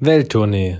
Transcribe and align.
Welttournee, 0.00 0.78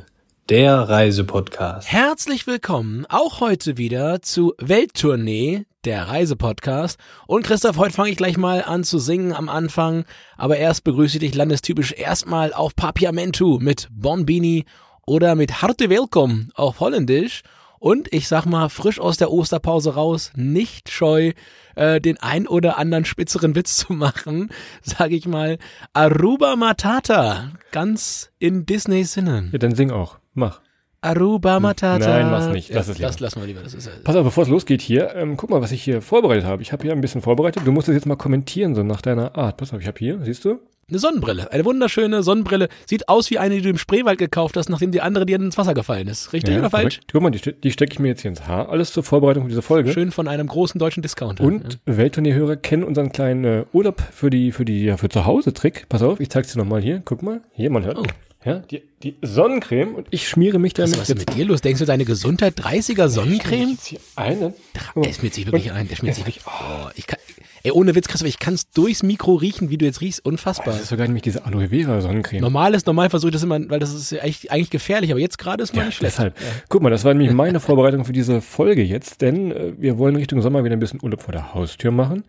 der 0.49 0.77
Reisepodcast. 0.77 1.91
Herzlich 1.91 2.47
willkommen 2.47 3.05
auch 3.09 3.41
heute 3.41 3.77
wieder 3.77 4.23
zu 4.23 4.55
Welttournee, 4.59 5.65
der 5.85 6.07
Reisepodcast. 6.07 7.01
Und 7.27 7.43
Christoph, 7.43 7.79
heute 7.79 7.95
fange 7.95 8.11
ich 8.11 8.17
gleich 8.17 8.37
mal 8.37 8.63
an 8.63 8.85
zu 8.85 9.01
singen 9.01 9.33
am 9.33 9.49
Anfang. 9.49 10.05
Aber 10.37 10.57
erst 10.57 10.85
begrüße 10.85 11.17
ich 11.17 11.21
dich 11.21 11.35
landestypisch 11.35 11.95
erstmal 11.95 12.53
auf 12.53 12.77
Papiamentu 12.77 13.59
mit 13.61 13.89
Bonbini 13.91 14.67
oder 15.05 15.35
mit 15.35 15.63
Harte 15.63 15.91
Welkom 15.91 16.53
auf 16.55 16.79
Holländisch. 16.79 17.43
Und 17.79 18.13
ich 18.13 18.29
sag 18.29 18.47
mal, 18.47 18.69
frisch 18.69 19.01
aus 19.01 19.17
der 19.17 19.31
Osterpause 19.31 19.95
raus, 19.95 20.33
nicht 20.35 20.91
scheu, 20.91 21.33
äh, 21.77 22.01
den 22.01 22.19
ein 22.19 22.47
oder 22.47 22.79
anderen 22.79 23.05
spitzeren 23.05 23.55
Witz 23.55 23.77
zu 23.77 23.93
machen, 23.93 24.51
sage 24.83 25.15
ich 25.15 25.27
mal, 25.27 25.59
Aruba 25.93 26.57
Matata, 26.57 27.53
ganz 27.73 28.31
in 28.39 28.67
Disneys 28.67 29.13
Sinne. 29.13 29.49
Ja, 29.53 29.59
dann 29.59 29.75
sing 29.75 29.91
auch. 29.91 30.19
Mach. 30.35 30.61
Aruba 31.01 31.61
Matata. 31.61 32.09
Nein, 32.09 32.31
mach's 32.31 32.49
nicht. 32.49 32.71
Lass 32.71 32.89
ja, 32.89 32.93
es 32.93 32.99
lieber. 32.99 33.09
Das 33.09 33.21
lassen 33.21 33.41
wir 33.41 33.47
lieber. 33.47 33.63
Das 33.63 33.73
ist, 33.73 34.03
Pass 34.03 34.17
auf, 34.17 34.25
bevor 34.25 34.43
es 34.43 34.49
losgeht 34.49 34.83
hier, 34.83 35.15
ähm, 35.15 35.37
guck 35.37 35.51
mal, 35.51 35.63
was 35.63 35.71
ich 35.71 35.83
hier 35.83 36.03
vorbereitet 36.03 36.45
habe. 36.45 36.61
Ich 36.63 36.73
habe 36.73 36.83
hier 36.83 36.93
ein 36.93 37.01
bisschen 37.01 37.23
vorbereitet. 37.23 37.63
Du 37.65 37.71
musst 37.71 37.89
es 37.89 37.95
jetzt 37.95 38.07
mal 38.07 38.17
kommentieren, 38.17 38.75
so 38.75 38.83
nach 38.83 39.01
deiner 39.01 39.37
Art. 39.37 39.57
Pass 39.57 39.73
auf, 39.73 39.81
ich 39.81 39.87
habe 39.87 39.99
hier, 39.99 40.19
siehst 40.23 40.45
du? 40.45 40.59
Eine 40.91 41.01
Sonnenbrille, 41.01 41.53
eine 41.53 41.67
wunderschöne 41.67 42.23
Sonnenbrille. 42.23 42.71
Sieht 42.87 43.11
aus 43.11 43.29
wie 43.31 43.39
eine, 43.39 43.57
die 43.57 43.61
du 43.61 43.69
im 43.69 43.77
Spreewald 43.77 44.19
gekauft 44.19 44.57
hast, 44.57 44.71
nachdem 44.71 44.91
die 44.91 45.03
andere 45.03 45.27
dir 45.27 45.37
ins 45.37 45.59
Wasser 45.59 45.75
gefallen 45.75 46.09
ist. 46.09 46.33
Richtig 46.33 46.57
oder 46.57 46.71
falsch? 46.71 47.01
korrekt. 47.01 47.13
Guck 47.13 47.23
mal, 47.23 47.31
die, 47.31 47.53
die 47.53 47.71
stecke 47.71 47.93
ich 47.93 47.99
mir 47.99 48.09
jetzt 48.09 48.23
hier 48.23 48.31
ins 48.31 48.47
Haar. 48.47 48.71
Alles 48.71 48.93
zur 48.95 49.03
Vorbereitung 49.03 49.43
für 49.43 49.51
diese 49.51 49.61
Folge. 49.61 49.93
Schön 49.93 50.11
von 50.13 50.29
einem 50.29 50.47
großen 50.47 50.79
deutschen 50.79 51.03
Discounter. 51.03 51.45
Und 51.45 51.79
Welttournierhörer 51.85 52.57
kennen 52.57 52.85
unseren 52.85 53.13
kleinen 53.13 53.45
äh, 53.45 53.65
Urlaub 53.75 54.03
für 54.13 54.31
die, 54.31 54.51
für 54.51 54.65
die, 54.65 54.85
ja, 54.85 54.97
für 54.97 55.11
zu 55.11 55.27
Hause 55.27 55.53
Trick. 55.53 55.91
Pass 55.91 56.01
auf, 56.01 56.21
ich 56.21 56.31
zeig's 56.31 56.55
dir 56.55 56.59
nochmal 56.59 56.81
hier. 56.81 57.03
Guck 57.05 57.23
mal. 57.23 57.43
Hier, 57.53 57.69
man 57.69 57.85
hört. 57.85 57.99
Oh. 57.99 58.05
Ja, 58.47 58.61
die, 58.61 58.83
die 59.03 59.17
Sonnencreme 59.21 59.95
und 59.95 60.07
ich 60.11 60.27
schmiere 60.27 60.59
mich 60.59 60.73
Was, 60.79 60.93
damit 60.93 61.01
was 61.01 61.11
ist 61.11 61.19
mit 61.19 61.35
dir 61.35 61.45
los? 61.45 61.61
Denkst 61.61 61.81
du, 61.81 61.85
deine 61.85 62.07
Gesundheit 62.07 62.59
30er 62.59 63.09
Sonnencreme? 63.09 63.73
jetzt 63.73 63.87
hier 63.89 63.99
einen. 64.17 64.55
Der 64.97 65.13
schmiert 65.13 65.35
sich 65.35 65.45
wirklich 65.45 65.71
ein. 65.73 65.87
Der 65.87 65.97
schmiert 65.97 66.15
sich 66.15 66.25
wirklich. 66.25 66.45
Oh, 66.47 66.89
ich 66.95 67.07
kann, 67.07 67.19
ey, 67.63 67.71
ohne 67.71 67.95
Witz, 67.95 68.09
Christoph, 68.09 68.29
ich 68.29 68.39
kann's 68.39 68.71
durchs 68.71 69.03
Mikro 69.03 69.35
riechen, 69.35 69.71
wie 69.71 69.79
du 69.79 69.85
jetzt 69.85 70.01
riechst. 70.01 70.25
Unfassbar. 70.25 70.75
Das 70.75 70.83
ist 70.83 70.89
sogar 70.89 71.07
nämlich 71.07 71.23
diese 71.23 71.45
Aloe 71.47 71.69
Vera 71.69 72.01
Sonnencreme. 72.01 72.41
Normal 72.41 72.75
ist, 72.75 72.87
normal 72.87 73.11
versuche 73.11 73.29
ich 73.31 73.35
das 73.35 73.43
immer, 73.43 73.59
weil 73.71 73.79
das 73.79 73.95
ist 73.95 74.11
ja 74.11 74.21
eigentlich, 74.23 74.51
eigentlich 74.51 74.71
gefährlich, 74.71 75.11
aber 75.11 75.21
jetzt 75.21 75.39
gerade 75.39 75.63
ist 75.63 75.75
mal 75.75 75.83
Ja, 75.83 75.87
nicht 75.87 75.97
schlecht. 75.97 76.15
deshalb. 76.15 76.35
Guck 76.69 76.83
mal, 76.83 76.91
das 76.91 77.05
war 77.05 77.15
nämlich 77.15 77.33
meine 77.35 77.61
Vorbereitung 77.61 78.05
für 78.05 78.13
diese 78.13 78.41
Folge 78.41 78.83
jetzt, 78.83 79.21
denn 79.23 79.53
äh, 79.53 79.73
wir 79.79 79.99
wollen 79.99 80.17
Richtung 80.17 80.43
Sommer 80.43 80.65
wieder 80.65 80.75
ein 80.77 80.81
bisschen 80.81 81.01
Urlaub 81.03 81.23
vor 81.23 81.33
der 81.33 81.55
Haustür 81.55 81.91
machen. 81.91 82.25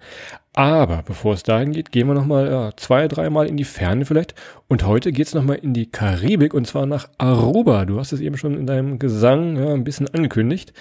Aber 0.53 1.03
bevor 1.05 1.36
es 1.36 1.43
dahin 1.43 1.71
geht, 1.71 1.91
gehen 1.91 2.08
wir 2.08 2.16
nochmal 2.16 2.47
ja, 2.49 2.71
zwei, 2.75 3.08
dreimal 3.08 3.47
in 3.47 3.55
die 3.55 3.64
Ferne 3.64 4.03
vielleicht. 4.05 4.33
Und 4.67 4.86
heute 4.86 5.11
geht's 5.11 5.33
noch 5.33 5.39
nochmal 5.39 5.58
in 5.58 5.73
die 5.73 5.86
Karibik 5.86 6.53
und 6.53 6.67
zwar 6.67 6.86
nach 6.86 7.08
Aruba. 7.17 7.86
Du 7.86 7.97
hast 7.97 8.11
es 8.11 8.19
eben 8.19 8.36
schon 8.36 8.55
in 8.58 8.67
deinem 8.67 8.99
Gesang 8.99 9.55
ja, 9.55 9.73
ein 9.73 9.86
bisschen 9.86 10.08
angekündigt. 10.14 10.73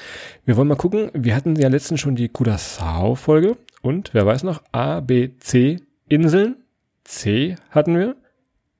Wir 0.44 0.56
wollen 0.56 0.66
mal 0.68 0.74
gucken, 0.74 1.10
wir 1.14 1.36
hatten 1.36 1.54
ja 1.54 1.68
letztens 1.68 2.00
schon 2.00 2.16
die 2.16 2.28
Curaçao-Folge 2.28 3.56
und 3.82 4.10
wer 4.12 4.26
weiß 4.26 4.42
noch, 4.42 4.62
A, 4.72 5.00
B, 5.00 5.30
C 5.38 5.80
Inseln. 6.08 6.56
C 7.04 7.56
hatten 7.70 7.96
wir. 7.98 8.16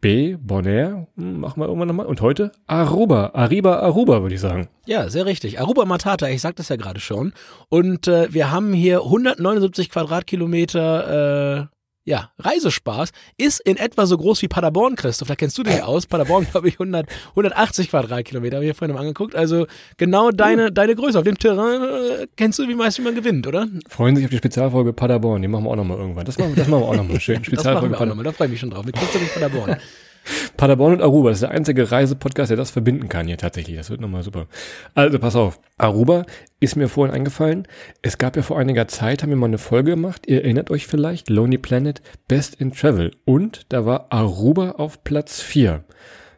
B, 0.01 0.37
Bonaire, 0.37 1.09
hm, 1.17 1.41
machen 1.41 1.61
wir 1.61 1.67
irgendwann 1.67 1.89
nochmal. 1.89 2.07
Und 2.07 2.21
heute 2.21 2.53
Aruba, 2.67 3.33
Arriba, 3.35 3.81
Aruba, 3.81 4.23
würde 4.23 4.35
ich 4.37 4.41
sagen. 4.41 4.69
Ja, 4.87 5.09
sehr 5.09 5.27
richtig. 5.27 5.61
Aruba 5.61 5.85
Matata, 5.87 6.29
ich 6.29 6.41
sagte 6.41 6.63
es 6.63 6.69
ja 6.69 6.77
gerade 6.77 7.01
schon. 7.01 7.33
Und 7.69 8.07
äh, 8.07 8.33
wir 8.33 8.53
haben 8.53 8.73
hier 8.73 9.03
179 9.03 9.91
Quadratkilometer, 9.91 11.63
äh, 11.63 11.78
ja, 12.09 12.31
Reisespaß. 12.39 13.11
Ist 13.37 13.61
in 13.61 13.77
etwa 13.77 14.07
so 14.07 14.17
groß 14.17 14.41
wie 14.41 14.49
Paderborn, 14.49 14.97
Christoph. 14.97 15.29
Da 15.29 15.37
kennst 15.37 15.59
du 15.59 15.63
dich 15.63 15.77
ja 15.77 15.85
aus. 15.85 16.07
Paderborn, 16.07 16.47
glaube 16.51 16.67
ich, 16.69 16.75
100, 16.75 17.07
180 17.31 17.91
Quadratkilometer. 17.91 18.57
Habe 18.57 18.65
ich 18.65 18.69
ja 18.69 18.75
vorhin 18.75 18.95
mal 18.95 19.01
angeguckt. 19.01 19.37
Also 19.37 19.67
genau 19.99 20.31
deine, 20.31 20.73
deine 20.73 20.97
Größe. 20.97 21.19
Auf 21.19 21.25
dem 21.25 21.37
Terrain 21.39 21.83
äh, 21.83 22.27
kennst 22.37 22.59
du, 22.59 22.67
wie 22.67 22.75
meist 22.75 22.99
wie 22.99 23.03
man 23.03 23.15
gewinnt, 23.15 23.47
oder? 23.47 23.69
Freuen 23.89 24.17
sich 24.17 24.25
auf 24.25 24.31
die 24.31 24.39
Spezialfolge 24.39 24.95
Paderborn, 24.95 25.43
die 25.43 25.49
machen 25.49 25.65
wir 25.65 25.71
auch 25.71 25.77
nochmal 25.77 25.99
irgendwann. 25.99 26.25
Das 26.25 26.39
machen, 26.39 26.55
das 26.57 26.67
machen 26.67 26.83
wir 26.83 26.89
auch 26.89 26.97
nochmal 26.97 27.21
schön. 27.21 27.45
Spezialfolge 27.45 27.91
wir 27.91 27.97
auch 27.97 27.99
Pader 27.99 28.09
nochmal. 28.09 28.25
Da 28.25 28.33
freue 28.33 28.47
ich 28.47 28.53
mich 28.53 28.61
schon 28.61 28.71
drauf. 28.71 28.87
Mit 28.87 28.97
Christoph 28.97 29.21
in 29.21 29.29
Paderborn. 29.29 29.77
Paderborn 30.57 30.95
und 30.95 31.03
Aruba, 31.03 31.31
das 31.31 31.39
ist 31.39 31.43
der 31.43 31.51
einzige 31.51 31.91
Reisepodcast, 31.91 32.51
der 32.51 32.57
das 32.57 32.71
verbinden 32.71 33.09
kann 33.09 33.27
hier 33.27 33.39
tatsächlich. 33.39 33.77
Das 33.77 33.91
wird 33.91 34.01
nochmal 34.01 34.23
super. 34.23 34.47
Also 34.95 35.19
pass 35.19 35.37
auf, 35.37 35.61
Aruba 35.77 36.25
ist 36.61 36.77
mir 36.77 36.89
vorhin 36.89 37.15
eingefallen. 37.15 37.67
Es 38.03 38.19
gab 38.19 38.37
ja 38.37 38.43
vor 38.43 38.59
einiger 38.59 38.89
Zeit, 38.89 39.23
haben 39.23 39.31
wir 39.31 39.37
mal 39.37 39.47
eine 39.47 39.59
Folge 39.59 39.93
gemacht, 39.93 40.27
ihr 40.27 40.43
erinnert 40.43 40.71
euch 40.71 40.87
vielleicht, 40.87 41.31
Lonely 41.31 41.59
Planet, 41.59 42.03
Best 42.27 42.57
in 42.57 42.73
Travel. 42.73 43.13
Und 43.25 43.67
da 43.69 43.87
war 43.87 44.07
Aruba 44.11 44.73
auf 44.73 45.05
Platz 45.05 45.41
4. 45.41 45.85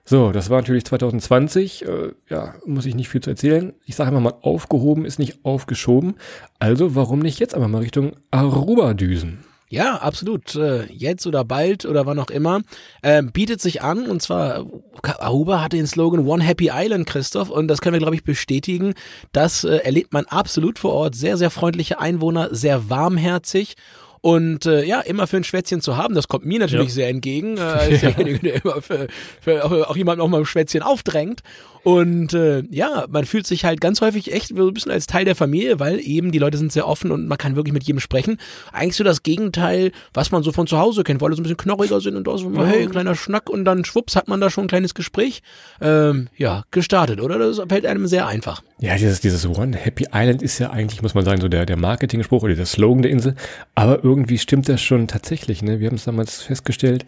So, 0.04 0.32
das 0.32 0.50
war 0.50 0.58
natürlich 0.60 0.84
2020. 0.86 1.86
Äh, 1.86 2.12
ja, 2.28 2.54
muss 2.66 2.86
ich 2.86 2.97
nicht 2.97 3.08
viel 3.08 3.20
zu 3.20 3.30
erzählen. 3.30 3.74
Ich 3.86 3.94
sage 3.94 4.10
immer 4.10 4.20
mal, 4.20 4.34
aufgehoben 4.42 5.04
ist 5.04 5.18
nicht 5.18 5.44
aufgeschoben. 5.44 6.16
Also 6.58 6.97
warum 6.97 7.20
nicht 7.20 7.38
jetzt 7.38 7.54
einfach 7.54 7.68
mal 7.68 7.78
Richtung 7.78 8.16
Aruba 8.30 8.94
düsen? 8.94 9.44
Ja, 9.72 9.97
absolut. 9.97 10.56
Äh, 10.56 10.86
Jetzt 10.92 11.26
oder 11.26 11.44
bald 11.44 11.86
oder 11.86 12.04
wann 12.04 12.19
auch 12.19 12.31
immer. 12.31 12.60
Äh, 13.03 13.22
bietet 13.22 13.60
sich 13.60 13.82
an 13.82 14.06
und 14.06 14.20
zwar 14.20 14.66
Aruba 15.03 15.62
hatte 15.62 15.76
den 15.76 15.86
Slogan 15.86 16.26
One 16.26 16.42
Happy 16.42 16.70
Island, 16.72 17.06
Christoph, 17.06 17.48
und 17.50 17.69
das 17.69 17.80
können 17.80 17.94
wir, 17.94 18.00
glaube 18.00 18.16
ich, 18.16 18.25
bestätigen. 18.25 18.94
Das 19.32 19.62
äh, 19.64 19.76
erlebt 19.76 20.12
man 20.12 20.26
absolut 20.26 20.78
vor 20.80 20.92
Ort. 20.92 21.14
Sehr, 21.14 21.36
sehr 21.36 21.50
freundliche 21.50 22.00
Einwohner, 22.00 22.48
sehr 22.53 22.91
warmherzig. 22.91 23.76
Und 24.22 24.66
äh, 24.66 24.84
ja, 24.84 25.00
immer 25.00 25.26
für 25.26 25.38
ein 25.38 25.44
Schwätzchen 25.44 25.80
zu 25.80 25.97
haben, 25.97 26.14
das 26.14 26.28
kommt 26.28 26.44
mir 26.44 26.59
natürlich 26.59 26.88
Ja. 26.88 26.94
sehr 26.94 27.09
entgegen. 27.09 27.56
Äh, 27.56 27.60
als 27.62 28.00
derjenige, 28.00 28.38
der 28.41 28.62
immer 28.64 28.82
für, 28.82 29.06
für 29.41 29.64
auch, 29.64 29.70
auch 29.88 29.97
jemanden 29.97 30.20
auch 30.20 30.28
mal 30.28 30.41
ein 30.41 30.47
Schwätzchen 30.47 30.82
aufdrängt. 30.82 31.41
Und 31.82 32.34
äh, 32.34 32.62
ja, 32.70 33.06
man 33.08 33.24
fühlt 33.24 33.46
sich 33.46 33.64
halt 33.64 33.80
ganz 33.80 34.00
häufig 34.00 34.32
echt 34.32 34.48
so 34.48 34.68
ein 34.68 34.74
bisschen 34.74 34.92
als 34.92 35.06
Teil 35.06 35.24
der 35.24 35.34
Familie, 35.34 35.80
weil 35.80 36.00
eben 36.00 36.30
die 36.30 36.38
Leute 36.38 36.58
sind 36.58 36.72
sehr 36.72 36.86
offen 36.86 37.10
und 37.10 37.26
man 37.26 37.38
kann 37.38 37.56
wirklich 37.56 37.72
mit 37.72 37.84
jedem 37.84 38.00
sprechen. 38.00 38.38
Eigentlich 38.72 38.96
so 38.96 39.04
das 39.04 39.22
Gegenteil, 39.22 39.92
was 40.12 40.30
man 40.30 40.42
so 40.42 40.52
von 40.52 40.66
zu 40.66 40.78
Hause 40.78 41.04
kennt, 41.04 41.20
wo 41.20 41.26
alle 41.26 41.36
so 41.36 41.41
ein 41.41 41.44
bisschen 41.44 41.56
knorriger 41.56 42.00
sind 42.00 42.16
und 42.16 42.26
da 42.26 42.36
so 42.36 42.50
mal, 42.50 42.66
hey, 42.66 42.86
kleiner 42.86 43.14
Schnack 43.14 43.48
und 43.48 43.64
dann 43.64 43.84
schwupps 43.84 44.16
hat 44.16 44.28
man 44.28 44.41
da 44.41 44.50
schon 44.50 44.64
ein 44.64 44.68
kleines 44.68 44.94
Gespräch. 44.94 45.42
Ähm, 45.80 46.28
ja, 46.36 46.64
gestartet, 46.70 47.20
oder? 47.20 47.38
Das 47.38 47.60
fällt 47.68 47.86
einem 47.86 48.06
sehr 48.06 48.26
einfach. 48.26 48.62
Ja, 48.78 48.97
dieses, 48.97 49.20
dieses 49.20 49.47
One 49.47 49.76
Happy 49.76 50.06
Island 50.12 50.42
ist 50.42 50.58
ja 50.58 50.70
eigentlich, 50.70 51.02
muss 51.02 51.14
man 51.14 51.24
sagen, 51.24 51.41
so 51.41 51.48
der, 51.48 51.66
der 51.66 51.76
Marketing-Spruch 51.76 52.42
oder 52.42 52.54
der 52.54 52.66
Slogan 52.66 53.02
der 53.02 53.10
Insel. 53.10 53.34
Aber 53.74 54.02
irgendwie 54.02 54.38
stimmt 54.38 54.68
das 54.68 54.80
schon 54.80 55.06
tatsächlich. 55.06 55.62
Ne? 55.62 55.80
Wir 55.80 55.88
haben 55.88 55.97
es 55.97 56.04
damals 56.04 56.42
festgestellt, 56.42 57.04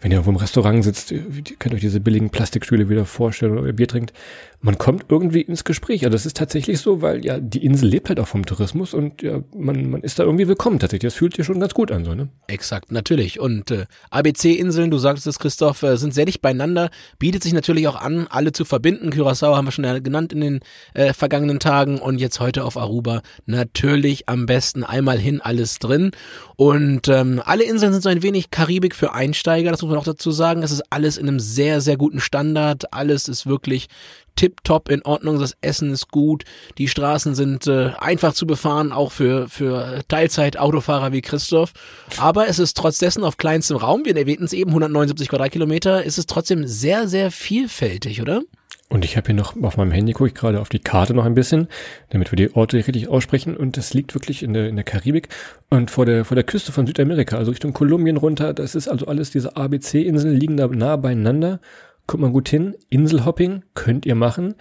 wenn 0.00 0.10
ihr 0.10 0.18
irgendwo 0.18 0.30
im 0.30 0.36
Restaurant 0.36 0.84
sitzt, 0.84 1.10
ihr 1.10 1.24
könnt 1.58 1.74
euch 1.74 1.80
diese 1.80 2.00
billigen 2.00 2.30
Plastikstühle 2.30 2.88
wieder 2.88 3.06
vorstellen 3.06 3.58
oder 3.58 3.66
ihr 3.66 3.72
Bier 3.72 3.88
trinkt, 3.88 4.12
man 4.60 4.78
kommt 4.78 5.06
irgendwie 5.08 5.42
ins 5.42 5.64
Gespräch. 5.64 6.04
Also 6.04 6.12
das 6.12 6.26
ist 6.26 6.36
tatsächlich 6.36 6.80
so, 6.80 7.02
weil 7.02 7.24
ja 7.24 7.38
die 7.38 7.64
Insel 7.64 7.88
lebt 7.88 8.08
halt 8.08 8.18
auch 8.18 8.26
vom 8.26 8.44
Tourismus 8.44 8.94
und 8.94 9.22
ja, 9.22 9.40
man, 9.54 9.90
man 9.90 10.00
ist 10.02 10.18
da 10.18 10.24
irgendwie 10.24 10.48
willkommen 10.48 10.78
tatsächlich. 10.78 11.12
Das 11.12 11.18
fühlt 11.18 11.36
sich 11.36 11.46
schon 11.46 11.60
ganz 11.60 11.74
gut 11.74 11.92
an, 11.92 12.04
so, 12.04 12.14
ne? 12.14 12.28
Exakt, 12.48 12.90
natürlich. 12.90 13.38
Und 13.38 13.70
äh, 13.70 13.86
ABC-Inseln, 14.10 14.90
du 14.90 14.98
sagtest 14.98 15.26
es, 15.26 15.38
Christoph, 15.38 15.82
äh, 15.82 15.96
sind 15.96 16.14
sehr 16.14 16.24
dicht 16.24 16.42
beieinander, 16.42 16.90
bietet 17.18 17.42
sich 17.42 17.52
natürlich 17.52 17.86
auch 17.86 17.96
an, 17.96 18.26
alle 18.28 18.52
zu 18.52 18.64
verbinden. 18.64 19.10
Curaçao 19.10 19.54
haben 19.54 19.66
wir 19.66 19.72
schon 19.72 19.84
ja 19.84 19.98
genannt 19.98 20.32
in 20.32 20.40
den 20.40 20.60
äh, 20.94 21.12
vergangenen 21.12 21.60
Tagen 21.60 21.98
und 21.98 22.18
jetzt 22.18 22.40
heute 22.40 22.64
auf 22.64 22.76
Aruba. 22.76 23.22
Natürlich 23.44 24.28
am 24.28 24.46
besten 24.46 24.84
einmal 24.84 25.18
hin, 25.18 25.40
alles 25.40 25.78
drin. 25.78 26.10
Und 26.56 27.08
ähm, 27.08 27.40
alle 27.44 27.64
Inseln 27.64 27.92
sind 27.92 28.02
so 28.02 28.08
ein 28.08 28.22
wenig 28.22 28.50
Karibik 28.50 28.94
für 28.94 29.12
Einsteiger, 29.12 29.70
das 29.70 29.82
muss 29.82 29.90
man 29.90 29.98
auch 29.98 30.04
dazu 30.04 30.30
sagen. 30.30 30.62
Es 30.62 30.72
ist 30.72 30.82
alles 30.90 31.18
in 31.18 31.28
einem 31.28 31.40
sehr, 31.40 31.80
sehr 31.80 31.96
guten 31.96 32.20
Standard. 32.20 32.92
Alles 32.92 33.28
ist 33.28 33.46
wirklich 33.46 33.88
tipptopp 34.36 34.88
in 34.88 35.02
Ordnung, 35.02 35.40
das 35.40 35.56
Essen 35.60 35.90
ist 35.90 36.08
gut, 36.08 36.44
die 36.78 36.88
Straßen 36.88 37.34
sind 37.34 37.66
äh, 37.66 37.92
einfach 37.98 38.34
zu 38.34 38.46
befahren, 38.46 38.92
auch 38.92 39.12
für, 39.12 39.48
für 39.48 40.00
Teilzeit-Autofahrer 40.08 41.12
wie 41.12 41.22
Christoph. 41.22 41.72
Aber 42.18 42.48
es 42.48 42.58
ist 42.58 42.76
trotz 42.76 42.98
dessen 42.98 43.24
auf 43.24 43.36
kleinstem 43.36 43.76
Raum, 43.76 44.04
wir 44.04 44.16
erwähnten 44.16 44.44
es 44.44 44.52
eben, 44.52 44.70
179 44.70 45.28
Quadratkilometer, 45.28 46.04
ist 46.04 46.18
es 46.18 46.26
trotzdem 46.26 46.66
sehr, 46.66 47.08
sehr 47.08 47.30
vielfältig, 47.30 48.22
oder? 48.22 48.42
Und 48.88 49.04
ich 49.04 49.16
habe 49.16 49.26
hier 49.26 49.34
noch 49.34 49.60
auf 49.62 49.76
meinem 49.76 49.90
Handy, 49.90 50.12
gucke 50.12 50.28
ich 50.28 50.34
gerade 50.34 50.60
auf 50.60 50.68
die 50.68 50.78
Karte 50.78 51.12
noch 51.12 51.24
ein 51.24 51.34
bisschen, 51.34 51.66
damit 52.10 52.30
wir 52.30 52.36
die 52.36 52.54
Orte 52.54 52.76
richtig 52.76 53.08
aussprechen. 53.08 53.56
Und 53.56 53.76
das 53.76 53.94
liegt 53.94 54.14
wirklich 54.14 54.44
in 54.44 54.52
der, 54.52 54.68
in 54.68 54.76
der 54.76 54.84
Karibik 54.84 55.28
und 55.70 55.90
vor 55.90 56.06
der, 56.06 56.24
vor 56.24 56.36
der 56.36 56.44
Küste 56.44 56.70
von 56.70 56.86
Südamerika, 56.86 57.36
also 57.36 57.50
Richtung 57.50 57.72
Kolumbien 57.72 58.16
runter. 58.16 58.54
Das 58.54 58.76
ist 58.76 58.86
also 58.86 59.06
alles, 59.06 59.32
diese 59.32 59.56
ABC-Inseln 59.56 60.36
liegen 60.36 60.56
da 60.56 60.68
nah 60.68 60.94
beieinander. 60.96 61.58
Kommt 62.06 62.22
man 62.22 62.32
gut 62.32 62.48
hin. 62.48 62.76
Inselhopping 62.88 63.62
könnt 63.74 64.06
ihr 64.06 64.14
machen. 64.14 64.54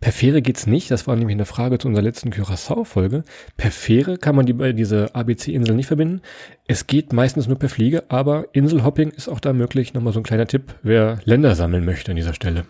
Per 0.00 0.12
Fähre 0.12 0.42
geht's 0.42 0.66
nicht. 0.66 0.90
Das 0.90 1.06
war 1.06 1.16
nämlich 1.16 1.34
eine 1.34 1.44
Frage 1.44 1.78
zu 1.78 1.88
unserer 1.88 2.04
letzten 2.04 2.30
Curaçao-Folge. 2.30 3.24
Per 3.56 3.70
Fähre 3.70 4.16
kann 4.16 4.36
man 4.36 4.46
die 4.46 4.52
bei 4.52 4.72
diese 4.72 5.14
ABC-Inseln 5.14 5.76
nicht 5.76 5.88
verbinden. 5.88 6.22
Es 6.68 6.86
geht 6.86 7.12
meistens 7.12 7.48
nur 7.48 7.58
per 7.58 7.68
Fliege, 7.68 8.04
aber 8.08 8.46
Inselhopping 8.52 9.10
ist 9.10 9.28
auch 9.28 9.40
da 9.40 9.52
möglich. 9.52 9.94
Nochmal 9.94 10.12
so 10.12 10.20
ein 10.20 10.24
kleiner 10.24 10.46
Tipp, 10.46 10.74
wer 10.82 11.18
Länder 11.24 11.54
sammeln 11.56 11.84
möchte 11.84 12.12
an 12.12 12.16
dieser 12.16 12.34
Stelle. 12.34 12.64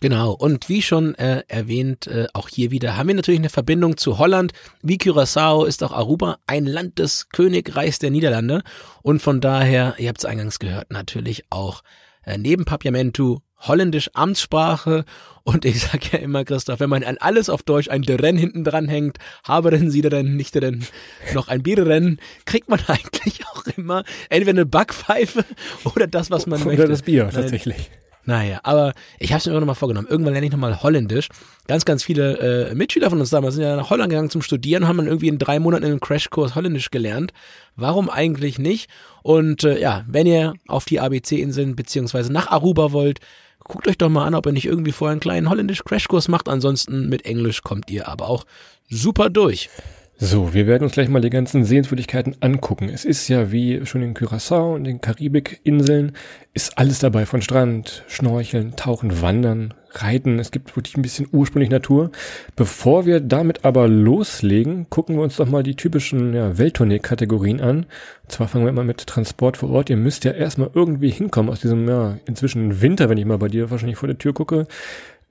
Genau, 0.00 0.32
und 0.32 0.68
wie 0.68 0.82
schon 0.82 1.14
äh, 1.14 1.44
erwähnt, 1.46 2.08
äh, 2.08 2.26
auch 2.34 2.48
hier 2.48 2.70
wieder 2.72 2.96
haben 2.96 3.08
wir 3.08 3.14
natürlich 3.14 3.40
eine 3.40 3.48
Verbindung 3.48 3.96
zu 3.96 4.18
Holland. 4.18 4.52
Wie 4.82 4.98
Curaçao 4.98 5.64
ist 5.64 5.82
auch 5.84 5.92
Aruba 5.92 6.38
ein 6.46 6.66
Land 6.66 6.98
des 6.98 7.28
Königreichs 7.28 8.00
der 8.00 8.10
Niederlande 8.10 8.62
und 9.02 9.22
von 9.22 9.40
daher, 9.40 9.94
ihr 9.98 10.08
habt 10.08 10.18
es 10.18 10.24
eingangs 10.24 10.58
gehört, 10.58 10.90
natürlich 10.90 11.44
auch 11.48 11.82
äh, 12.24 12.36
neben 12.36 12.64
Papiamentu 12.64 13.38
Holländisch 13.66 14.10
Amtssprache 14.14 15.04
und 15.44 15.64
ich 15.64 15.80
sag 15.82 16.12
ja 16.12 16.18
immer, 16.18 16.44
Christoph, 16.44 16.80
wenn 16.80 16.88
man 16.90 17.04
an 17.04 17.18
alles 17.18 17.50
auf 17.50 17.62
Deutsch 17.62 17.88
ein 17.90 18.02
Deren 18.02 18.36
hinten 18.36 18.64
dran 18.64 18.88
hängt, 18.88 19.18
Haberen, 19.46 19.90
Siederen, 19.90 20.36
Nichteren, 20.36 20.86
noch 21.34 21.48
ein 21.48 21.62
Biereren, 21.62 22.18
kriegt 22.46 22.68
man 22.68 22.80
eigentlich 22.86 23.46
auch 23.46 23.64
immer 23.76 24.04
entweder 24.30 24.50
eine 24.50 24.66
Backpfeife 24.66 25.44
oder 25.84 26.06
das, 26.06 26.30
was 26.30 26.46
man 26.46 26.60
Oder 26.62 26.70
möchte. 26.70 26.88
das 26.88 27.02
Bier, 27.02 27.28
tatsächlich. 27.30 27.90
Naja, 28.26 28.60
aber 28.62 28.94
ich 29.18 29.32
habe 29.32 29.40
es 29.40 29.46
mir 29.46 29.52
irgendwann 29.52 29.66
mal 29.66 29.74
vorgenommen. 29.74 30.08
Irgendwann 30.08 30.32
lerne 30.32 30.46
ich 30.46 30.52
nochmal 30.52 30.82
Holländisch. 30.82 31.28
Ganz, 31.66 31.84
ganz 31.84 32.02
viele 32.02 32.70
äh, 32.70 32.74
Mitschüler 32.74 33.10
von 33.10 33.20
uns 33.20 33.28
damals 33.30 33.54
sind 33.54 33.64
ja 33.64 33.76
nach 33.76 33.90
Holland 33.90 34.08
gegangen 34.08 34.30
zum 34.30 34.40
Studieren, 34.40 34.88
haben 34.88 34.96
dann 34.96 35.06
irgendwie 35.06 35.28
in 35.28 35.38
drei 35.38 35.58
Monaten 35.58 35.84
einen 35.84 36.00
Crashkurs 36.00 36.54
Holländisch 36.54 36.90
gelernt. 36.90 37.34
Warum 37.76 38.08
eigentlich 38.08 38.58
nicht? 38.58 38.88
Und 39.22 39.64
äh, 39.64 39.78
ja, 39.78 40.04
wenn 40.08 40.26
ihr 40.26 40.54
auf 40.68 40.86
die 40.86 41.00
ABC-Inseln 41.00 41.76
beziehungsweise 41.76 42.32
nach 42.32 42.50
Aruba 42.50 42.92
wollt, 42.92 43.20
guckt 43.64 43.88
euch 43.88 43.98
doch 43.98 44.08
mal 44.08 44.26
an, 44.26 44.34
ob 44.34 44.46
ihr 44.46 44.52
nicht 44.52 44.66
irgendwie 44.66 44.92
vorher 44.92 45.12
einen 45.12 45.20
kleinen 45.20 45.50
Holländisch-Crashkurs 45.50 46.28
macht. 46.28 46.48
Ansonsten 46.48 47.08
mit 47.08 47.26
Englisch 47.26 47.62
kommt 47.62 47.90
ihr 47.90 48.08
aber 48.08 48.28
auch 48.28 48.44
super 48.88 49.30
durch. 49.30 49.70
So, 50.16 50.54
wir 50.54 50.68
werden 50.68 50.84
uns 50.84 50.92
gleich 50.92 51.08
mal 51.08 51.20
die 51.20 51.30
ganzen 51.30 51.64
Sehenswürdigkeiten 51.64 52.36
angucken. 52.40 52.88
Es 52.88 53.04
ist 53.04 53.26
ja 53.26 53.50
wie 53.50 53.84
schon 53.84 54.02
in 54.02 54.14
Curaçao 54.14 54.74
und 54.74 54.84
den 54.84 55.00
Karibikinseln, 55.00 56.12
ist 56.52 56.78
alles 56.78 57.00
dabei 57.00 57.26
von 57.26 57.42
Strand, 57.42 58.04
Schnorcheln, 58.06 58.76
Tauchen, 58.76 59.20
Wandern, 59.20 59.74
Reiten. 60.02 60.38
Es 60.38 60.50
gibt 60.50 60.76
wirklich 60.76 60.96
ein 60.96 61.02
bisschen 61.02 61.28
ursprünglich 61.32 61.70
Natur. 61.70 62.10
Bevor 62.56 63.06
wir 63.06 63.20
damit 63.20 63.64
aber 63.64 63.88
loslegen, 63.88 64.88
gucken 64.90 65.16
wir 65.16 65.22
uns 65.22 65.36
doch 65.36 65.48
mal 65.48 65.62
die 65.62 65.76
typischen 65.76 66.34
ja, 66.34 66.58
Welttournee-Kategorien 66.58 67.60
an. 67.60 67.86
Und 68.24 68.32
zwar 68.32 68.48
fangen 68.48 68.64
wir 68.64 68.70
immer 68.70 68.84
mit 68.84 69.06
Transport 69.06 69.56
vor 69.56 69.70
Ort. 69.70 69.90
Ihr 69.90 69.96
müsst 69.96 70.24
ja 70.24 70.32
erstmal 70.32 70.70
irgendwie 70.74 71.10
hinkommen 71.10 71.50
aus 71.50 71.60
diesem, 71.60 71.88
ja, 71.88 72.18
inzwischen 72.26 72.80
Winter, 72.80 73.08
wenn 73.08 73.18
ich 73.18 73.24
mal 73.24 73.38
bei 73.38 73.48
dir 73.48 73.70
wahrscheinlich 73.70 73.98
vor 73.98 74.08
der 74.08 74.18
Tür 74.18 74.32
gucke. 74.32 74.66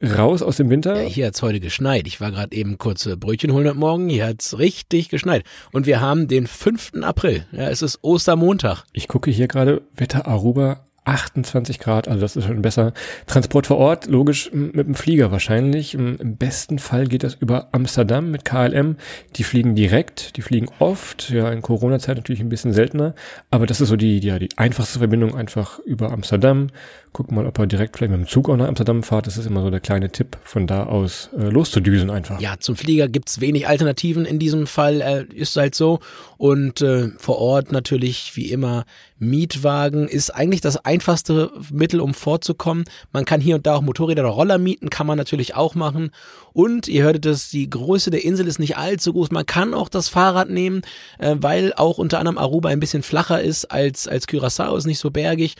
Raus 0.04 0.42
aus 0.42 0.58
dem 0.58 0.70
Winter. 0.70 1.02
Ja, 1.02 1.08
hier 1.08 1.28
hat's 1.28 1.42
heute 1.42 1.62
geschneit. 1.62 2.08
Ich 2.08 2.20
war 2.20 2.32
gerade 2.32 2.54
eben 2.56 2.78
kurz 2.78 3.06
äh, 3.06 3.16
Brötchen 3.16 3.54
holen 3.54 3.68
heute 3.68 3.78
Morgen. 3.78 4.10
Hier 4.10 4.28
hat's 4.28 4.58
richtig 4.58 5.08
geschneit. 5.08 5.44
Und 5.72 5.86
wir 5.86 6.02
haben 6.02 6.28
den 6.28 6.46
5. 6.46 6.92
April. 7.02 7.46
Ja, 7.54 7.70
es 7.70 7.82
ist 7.82 8.00
Ostermontag. 8.02 8.84
Ich 8.92 9.08
gucke 9.08 9.32
hier 9.32 9.48
gerade 9.48 9.82
Wetter 9.96 10.28
Aruba 10.28 10.86
28 11.06 11.80
Grad, 11.80 12.08
also 12.08 12.22
das 12.22 12.36
ist 12.36 12.46
schon 12.46 12.62
besser. 12.62 12.94
Transport 13.28 13.68
vor 13.68 13.78
Ort, 13.78 14.08
logisch 14.08 14.52
mit 14.54 14.88
dem 14.88 14.96
Flieger 14.96 15.32
wahrscheinlich. 15.32 15.94
Im 15.94 16.18
im 16.18 16.38
besten 16.38 16.80
Fall 16.80 17.08
geht 17.08 17.24
das 17.24 17.36
über 17.36 17.68
Amsterdam 17.72 18.32
mit 18.32 18.46
KLM. 18.46 18.98
Die 19.36 19.44
fliegen 19.44 19.76
direkt, 19.76 20.38
die 20.38 20.42
fliegen 20.42 20.68
oft, 20.80 21.30
ja 21.30 21.52
in 21.52 21.62
Corona-Zeit 21.62 22.18
natürlich 22.18 22.42
ein 22.42 22.50
bisschen 22.50 22.74
seltener, 22.74 23.14
aber 23.52 23.66
das 23.66 23.82
ist 23.82 23.90
so 23.90 23.96
die, 23.96 24.20
ja, 24.20 24.40
die 24.40 24.50
einfachste 24.58 25.00
Verbindung 25.00 25.36
einfach 25.36 25.80
über 25.80 26.12
Amsterdam. 26.12 26.68
Guck 27.12 27.32
mal, 27.32 27.46
ob 27.46 27.60
er 27.60 27.68
direkt 27.68 27.98
vielleicht 27.98 28.12
mit 28.12 28.20
dem 28.22 28.28
Zug 28.28 28.50
auch 28.50 28.58
nach 28.58 28.68
Amsterdam 28.68 29.04
fahrt. 29.04 29.28
Das 29.28 29.38
ist 29.38 29.46
immer 29.46 29.62
so 29.62 29.70
der 29.70 29.80
kleine 29.80 30.10
Tipp, 30.10 30.38
von 30.44 30.66
da 30.66 30.86
aus 30.86 31.30
äh, 31.38 31.50
loszudüsen 31.50 32.10
einfach. 32.10 32.42
Ja, 32.42 32.56
zum 32.60 32.76
Flieger 32.76 33.08
gibt's 33.08 33.40
wenig 33.40 33.68
Alternativen 33.68 34.26
in 34.26 34.40
diesem 34.40 34.66
Fall, 34.66 35.02
äh, 35.02 35.26
ist 35.32 35.56
halt 35.56 35.76
so. 35.76 36.00
Und 36.38 36.82
äh, 36.82 37.10
vor 37.18 37.38
Ort 37.38 37.72
natürlich 37.72 38.36
wie 38.36 38.50
immer 38.50 38.86
Mietwagen 39.20 40.08
ist 40.08 40.32
eigentlich 40.32 40.62
das 40.62 40.84
einfachste 40.94 41.52
Mittel, 41.72 42.00
um 42.00 42.14
vorzukommen. 42.14 42.86
Man 43.12 43.26
kann 43.26 43.42
hier 43.42 43.56
und 43.56 43.66
da 43.66 43.76
auch 43.76 43.82
Motorräder 43.82 44.24
oder 44.24 44.32
Roller 44.32 44.58
mieten, 44.58 44.90
kann 44.90 45.08
man 45.08 45.18
natürlich 45.18 45.56
auch 45.56 45.76
machen. 45.76 46.12
Und 46.54 46.88
ihr 46.88 47.04
hörtet 47.04 47.26
es, 47.26 47.50
die 47.50 47.70
Größe 47.70 48.12
der 48.12 48.24
Insel 48.24 48.48
ist 48.48 48.60
nicht 48.60 48.78
allzu 48.78 49.14
groß. 49.14 49.32
Man 49.32 49.46
kann 49.46 49.74
auch 49.74 49.90
das 49.90 50.08
Fahrrad 50.08 50.50
nehmen, 50.50 50.84
äh, 51.18 51.36
weil 51.40 51.74
auch 51.74 51.98
unter 51.98 52.20
anderem 52.20 52.38
Aruba 52.38 52.70
ein 52.70 52.80
bisschen 52.80 53.04
flacher 53.04 53.42
ist 53.42 53.66
als, 53.66 54.08
als 54.08 54.28
Curaçao, 54.28 54.78
ist 54.78 54.86
nicht 54.86 55.00
so 55.00 55.10
bergig. 55.10 55.56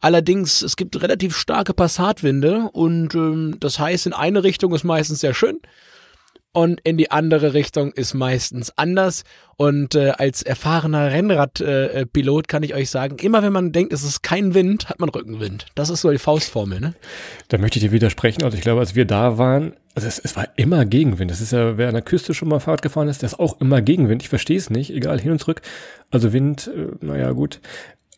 Allerdings, 0.00 0.62
es 0.62 0.76
gibt 0.76 1.00
relativ 1.02 1.36
starke 1.36 1.74
Passatwinde 1.74 2.70
und 2.72 3.14
ähm, 3.14 3.56
das 3.60 3.78
heißt, 3.78 4.06
in 4.06 4.12
eine 4.12 4.44
Richtung 4.44 4.74
ist 4.74 4.84
meistens 4.84 5.20
sehr 5.20 5.34
schön 5.34 5.60
und 6.52 6.80
in 6.82 6.96
die 6.96 7.10
andere 7.10 7.54
Richtung 7.54 7.92
ist 7.92 8.14
meistens 8.14 8.72
anders. 8.76 9.24
Und 9.56 9.94
äh, 9.94 10.10
als 10.10 10.42
erfahrener 10.42 11.10
Rennradpilot 11.10 11.94
äh, 11.94 12.06
Pilot 12.06 12.48
kann 12.48 12.62
ich 12.62 12.74
euch 12.74 12.90
sagen, 12.90 13.16
immer 13.18 13.42
wenn 13.42 13.52
man 13.52 13.72
denkt, 13.72 13.92
es 13.92 14.04
ist 14.04 14.22
kein 14.22 14.54
Wind, 14.54 14.88
hat 14.88 15.00
man 15.00 15.08
Rückenwind. 15.08 15.66
Das 15.74 15.90
ist 15.90 16.00
so 16.00 16.10
die 16.10 16.18
Faustformel, 16.18 16.80
ne? 16.80 16.94
Da 17.48 17.58
möchte 17.58 17.78
ich 17.78 17.84
dir 17.84 17.92
widersprechen. 17.92 18.44
Also 18.44 18.56
ich 18.56 18.62
glaube, 18.62 18.80
als 18.80 18.94
wir 18.94 19.04
da 19.04 19.36
waren, 19.36 19.74
also 19.94 20.06
es, 20.06 20.18
es 20.20 20.36
war 20.36 20.48
immer 20.56 20.84
Gegenwind. 20.84 21.30
Das 21.30 21.40
ist 21.40 21.52
ja, 21.52 21.76
wer 21.76 21.88
an 21.88 21.94
der 21.94 22.02
Küste 22.02 22.34
schon 22.34 22.48
mal 22.48 22.60
Fahrrad 22.60 22.82
gefahren 22.82 23.08
ist, 23.08 23.22
der 23.22 23.28
ist 23.28 23.38
auch 23.40 23.60
immer 23.60 23.82
Gegenwind. 23.82 24.22
Ich 24.22 24.28
verstehe 24.28 24.56
es 24.56 24.70
nicht, 24.70 24.90
egal 24.90 25.20
hin 25.20 25.32
und 25.32 25.40
zurück. 25.40 25.60
Also 26.10 26.32
Wind, 26.32 26.70
äh, 26.72 27.04
naja 27.04 27.32
gut. 27.32 27.60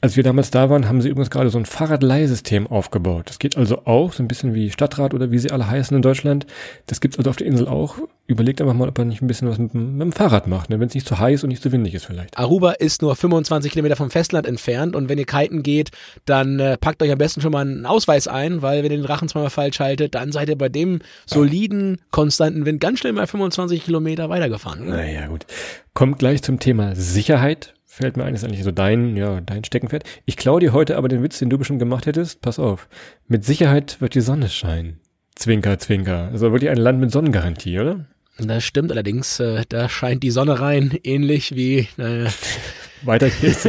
Als 0.02 0.16
wir 0.16 0.22
damals 0.22 0.50
da 0.50 0.70
waren, 0.70 0.88
haben 0.88 1.02
sie 1.02 1.10
übrigens 1.10 1.28
gerade 1.28 1.50
so 1.50 1.58
ein 1.58 1.66
Fahrradleihsystem 1.66 2.66
aufgebaut. 2.66 3.24
Das 3.28 3.38
geht 3.38 3.58
also 3.58 3.84
auch, 3.84 4.14
so 4.14 4.22
ein 4.22 4.28
bisschen 4.28 4.54
wie 4.54 4.70
Stadtrat 4.70 5.12
oder 5.12 5.30
wie 5.30 5.38
sie 5.38 5.50
alle 5.50 5.68
heißen 5.68 5.94
in 5.94 6.00
Deutschland. 6.02 6.46
Das 6.86 7.00
gibt's 7.02 7.18
also 7.18 7.28
auf 7.28 7.36
der 7.36 7.46
Insel 7.46 7.68
auch. 7.68 7.96
Überlegt 8.26 8.62
einfach 8.62 8.72
mal, 8.74 8.88
ob 8.88 8.96
er 8.98 9.04
nicht 9.04 9.20
ein 9.20 9.26
bisschen 9.26 9.48
was 9.48 9.58
mit, 9.58 9.74
dem- 9.74 9.98
mit 9.98 10.00
dem 10.02 10.12
Fahrrad 10.12 10.46
macht, 10.46 10.70
ne? 10.70 10.80
wenn 10.80 10.88
es 10.88 10.94
nicht 10.94 11.06
zu 11.06 11.18
heiß 11.18 11.42
und 11.42 11.48
nicht 11.50 11.62
zu 11.62 11.70
windig 11.70 11.92
ist 11.94 12.06
vielleicht. 12.06 12.38
Aruba 12.38 12.70
ist 12.72 13.02
nur 13.02 13.14
25 13.14 13.72
Kilometer 13.72 13.96
vom 13.96 14.10
Festland 14.10 14.46
entfernt 14.46 14.96
und 14.96 15.10
wenn 15.10 15.18
ihr 15.18 15.26
kiten 15.26 15.62
geht, 15.62 15.90
dann 16.24 16.58
äh, 16.60 16.78
packt 16.78 17.02
euch 17.02 17.10
am 17.12 17.18
besten 17.18 17.42
schon 17.42 17.52
mal 17.52 17.60
einen 17.66 17.84
Ausweis 17.84 18.26
ein, 18.26 18.62
weil 18.62 18.82
wenn 18.82 18.92
ihr 18.92 18.98
den 18.98 19.04
Drachen 19.04 19.28
zweimal 19.28 19.50
falsch 19.50 19.80
haltet, 19.80 20.14
dann 20.14 20.32
seid 20.32 20.48
ihr 20.48 20.56
bei 20.56 20.70
dem 20.70 21.00
soliden, 21.26 21.98
konstanten 22.10 22.64
Wind 22.64 22.80
ganz 22.80 23.00
schnell 23.00 23.12
mal 23.12 23.26
25 23.26 23.84
Kilometer 23.84 24.30
weitergefahren. 24.30 24.86
Ne? 24.86 24.90
Naja, 24.92 25.26
gut. 25.26 25.44
Kommt 25.92 26.18
gleich 26.18 26.42
zum 26.42 26.58
Thema 26.58 26.94
Sicherheit. 26.94 27.74
Fällt 27.92 28.16
mir 28.16 28.22
ein, 28.22 28.36
ist 28.36 28.44
eigentlich 28.44 28.62
so 28.62 28.70
dein, 28.70 29.16
ja, 29.16 29.40
dein 29.40 29.64
Steckenpferd. 29.64 30.04
Ich 30.24 30.36
klaue 30.36 30.60
dir 30.60 30.72
heute 30.72 30.96
aber 30.96 31.08
den 31.08 31.24
Witz, 31.24 31.40
den 31.40 31.50
du 31.50 31.58
bestimmt 31.58 31.80
gemacht 31.80 32.06
hättest. 32.06 32.40
Pass 32.40 32.60
auf. 32.60 32.88
Mit 33.26 33.44
Sicherheit 33.44 34.00
wird 34.00 34.14
die 34.14 34.20
Sonne 34.20 34.48
scheinen. 34.48 35.00
Zwinker, 35.34 35.76
zwinker. 35.80 36.28
Also 36.30 36.52
wirklich 36.52 36.70
ein 36.70 36.76
Land 36.76 37.00
mit 37.00 37.10
Sonnengarantie, 37.10 37.80
oder? 37.80 38.06
Das 38.38 38.62
stimmt 38.62 38.92
allerdings, 38.92 39.40
äh, 39.40 39.64
da 39.68 39.88
scheint 39.88 40.22
die 40.22 40.30
Sonne 40.30 40.60
rein, 40.60 40.96
ähnlich 41.02 41.56
wie 41.56 41.88
äh, 41.98 42.28
Weiter 43.02 43.28
geht's. 43.28 43.68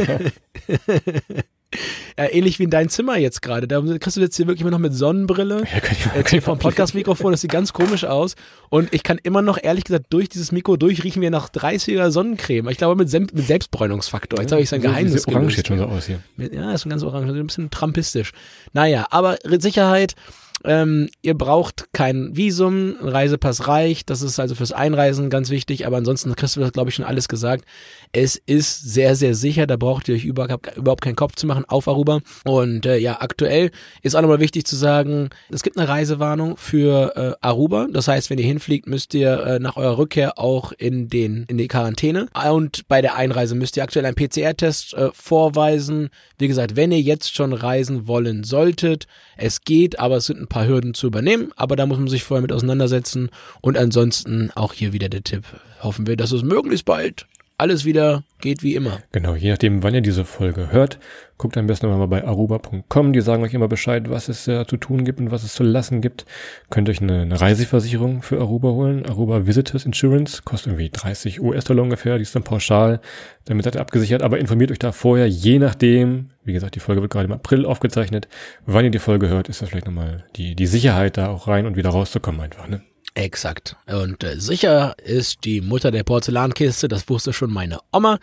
äh, 2.16 2.26
ähnlich 2.26 2.58
wie 2.58 2.64
in 2.64 2.70
dein 2.70 2.88
Zimmer 2.88 3.16
jetzt 3.18 3.42
gerade. 3.42 3.66
Da 3.68 3.80
kriegst 3.80 4.16
du 4.16 4.20
jetzt 4.20 4.36
hier 4.36 4.46
wirklich 4.46 4.62
immer 4.62 4.70
noch 4.70 4.78
mit 4.78 4.94
Sonnenbrille. 4.94 5.64
ja, 5.72 5.80
kann 5.80 5.96
ich, 6.24 6.28
hier 6.30 6.42
vom 6.42 6.58
Podcast-Mikrofon, 6.58 7.32
das 7.32 7.40
sieht 7.42 7.50
ganz 7.50 7.72
komisch 7.72 8.04
aus. 8.04 8.34
Und 8.70 8.92
ich 8.94 9.02
kann 9.02 9.18
immer 9.22 9.42
noch, 9.42 9.58
ehrlich 9.62 9.84
gesagt, 9.84 10.06
durch 10.10 10.28
dieses 10.28 10.52
Mikro 10.52 10.76
durchriechen 10.76 11.20
wir 11.22 11.30
nach 11.30 11.48
30er 11.50 12.10
Sonnencreme. 12.10 12.68
Ich 12.70 12.78
glaube, 12.78 12.96
mit, 12.96 13.10
Sem 13.10 13.28
mit 13.32 13.46
Selbstbräunungsfaktor. 13.46 14.40
Jetzt 14.40 14.52
habe 14.52 14.62
ich 14.62 14.68
sein 14.68 14.80
So- 14.82 14.88
Geheimnis 14.88 15.26
Orange 15.26 15.40
gelöst. 15.40 15.56
sieht 15.56 15.66
schon 15.68 15.78
so 15.78 15.84
aus 15.86 16.06
hier. 16.06 16.20
Ja, 16.36 16.72
ist 16.72 16.82
schon 16.82 16.90
ganz 16.90 17.02
orange, 17.02 17.32
ein 17.32 17.46
bisschen 17.46 17.70
trampistisch. 17.70 18.32
Naja, 18.72 19.06
aber 19.10 19.36
Sicherheit, 19.58 20.14
ähm, 20.64 21.08
ihr 21.22 21.34
braucht 21.34 21.92
kein 21.92 22.36
Visum, 22.36 22.96
ein 23.00 23.08
Reisepass 23.08 23.68
reicht, 23.68 24.10
das 24.10 24.22
ist 24.22 24.38
also 24.38 24.54
fürs 24.54 24.72
Einreisen 24.72 25.30
ganz 25.30 25.50
wichtig, 25.50 25.86
aber 25.86 25.96
ansonsten, 25.96 26.34
Christoph 26.36 26.64
hat 26.64 26.74
glaube 26.74 26.90
ich 26.90 26.94
schon 26.96 27.04
alles 27.04 27.28
gesagt. 27.28 27.64
Es 28.12 28.36
ist 28.36 28.82
sehr, 28.82 29.16
sehr 29.16 29.34
sicher, 29.34 29.66
da 29.66 29.76
braucht 29.76 30.08
ihr 30.08 30.14
euch 30.14 30.24
überhaupt, 30.24 30.76
überhaupt 30.76 31.02
keinen 31.02 31.16
Kopf 31.16 31.36
zu 31.36 31.46
machen 31.46 31.64
auf 31.66 31.88
Aruba. 31.88 32.20
Und 32.44 32.86
äh, 32.86 32.98
ja, 32.98 33.20
aktuell 33.20 33.70
ist 34.02 34.14
auch 34.14 34.20
nochmal 34.20 34.40
wichtig 34.40 34.66
zu 34.66 34.76
sagen, 34.76 35.30
es 35.50 35.62
gibt 35.62 35.78
eine 35.78 35.88
Reisewarnung 35.88 36.56
für 36.56 37.16
äh, 37.16 37.46
Aruba. 37.46 37.88
Das 37.90 38.08
heißt, 38.08 38.30
wenn 38.30 38.38
ihr 38.38 38.46
hinfliegt, 38.46 38.86
müsst 38.86 39.14
ihr 39.14 39.40
äh, 39.44 39.58
nach 39.58 39.76
eurer 39.76 39.98
Rückkehr 39.98 40.38
auch 40.38 40.72
in 40.72 41.08
den 41.08 41.44
in 41.48 41.58
die 41.58 41.68
Quarantäne. 41.68 42.28
Und 42.50 42.86
bei 42.88 43.02
der 43.02 43.16
Einreise 43.16 43.54
müsst 43.54 43.76
ihr 43.76 43.82
aktuell 43.82 44.04
einen 44.04 44.14
PCR-Test 44.14 44.94
äh, 44.94 45.10
vorweisen. 45.12 46.10
Wie 46.38 46.48
gesagt, 46.48 46.76
wenn 46.76 46.92
ihr 46.92 47.00
jetzt 47.00 47.34
schon 47.34 47.52
reisen 47.52 48.06
wollen 48.06 48.44
solltet, 48.44 49.06
es 49.36 49.62
geht, 49.62 49.98
aber 49.98 50.16
es 50.16 50.26
sind 50.26 50.40
ein 50.40 50.48
paar 50.52 50.66
Hürden 50.66 50.94
zu 50.94 51.06
übernehmen. 51.06 51.50
Aber 51.56 51.74
da 51.74 51.86
muss 51.86 51.98
man 51.98 52.08
sich 52.08 52.22
vorher 52.22 52.42
mit 52.42 52.52
auseinandersetzen. 52.52 53.30
Und 53.60 53.76
ansonsten 53.76 54.50
auch 54.54 54.72
hier 54.72 54.92
wieder 54.92 55.08
der 55.08 55.24
Tipp. 55.24 55.44
Hoffen 55.82 56.06
wir, 56.06 56.16
dass 56.16 56.32
es 56.32 56.42
möglichst 56.42 56.84
bald 56.84 57.26
alles 57.58 57.84
wieder 57.84 58.24
geht 58.42 58.62
wie 58.62 58.74
immer. 58.74 58.98
Genau, 59.12 59.34
je 59.34 59.50
nachdem, 59.50 59.82
wann 59.82 59.94
ihr 59.94 60.02
diese 60.02 60.26
Folge 60.26 60.70
hört, 60.70 60.98
guckt 61.38 61.56
am 61.56 61.66
besten 61.66 61.88
nochmal 61.88 62.08
bei 62.08 62.24
aruba.com. 62.26 63.12
Die 63.12 63.22
sagen 63.22 63.42
euch 63.42 63.54
immer 63.54 63.68
Bescheid, 63.68 64.10
was 64.10 64.28
es 64.28 64.46
äh, 64.46 64.66
zu 64.66 64.76
tun 64.76 65.04
gibt 65.04 65.18
und 65.18 65.30
was 65.30 65.42
es 65.42 65.54
zu 65.54 65.62
lassen 65.62 66.02
gibt. 66.02 66.26
Könnt 66.68 66.88
euch 66.90 67.00
eine, 67.00 67.22
eine 67.22 67.40
Reiseversicherung 67.40 68.22
für 68.22 68.40
Aruba 68.40 68.68
holen. 68.68 69.06
Aruba 69.06 69.46
Visitors 69.46 69.86
Insurance 69.86 70.42
kostet 70.44 70.74
irgendwie 70.74 70.90
30 70.90 71.40
US-Dollar 71.40 71.82
ungefähr. 71.82 72.16
Die 72.18 72.22
ist 72.22 72.36
dann 72.36 72.44
pauschal. 72.44 73.00
Damit 73.46 73.64
seid 73.64 73.76
ihr 73.76 73.80
abgesichert. 73.80 74.22
Aber 74.22 74.38
informiert 74.38 74.70
euch 74.70 74.78
da 74.78 74.92
vorher, 74.92 75.26
je 75.26 75.58
nachdem, 75.58 76.30
wie 76.44 76.52
gesagt, 76.52 76.74
die 76.74 76.80
Folge 76.80 77.00
wird 77.00 77.12
gerade 77.12 77.26
im 77.26 77.32
April 77.32 77.64
aufgezeichnet. 77.64 78.28
Wann 78.66 78.84
ihr 78.84 78.90
die 78.90 78.98
Folge 78.98 79.28
hört, 79.28 79.48
ist 79.48 79.62
das 79.62 79.70
vielleicht 79.70 79.86
nochmal 79.86 80.24
die, 80.36 80.54
die 80.54 80.66
Sicherheit, 80.66 81.16
da 81.16 81.28
auch 81.28 81.48
rein 81.48 81.66
und 81.66 81.76
wieder 81.76 81.90
rauszukommen 81.90 82.40
einfach, 82.40 82.68
ne? 82.68 82.82
Exakt. 83.14 83.76
Und 83.86 84.24
äh, 84.24 84.40
sicher 84.40 84.94
ist 85.04 85.44
die 85.44 85.60
Mutter 85.60 85.90
der 85.90 86.02
Porzellankiste, 86.02 86.88
das 86.88 87.08
wusste 87.10 87.34
schon 87.34 87.52
meine 87.52 87.78
Oma. 87.92 88.18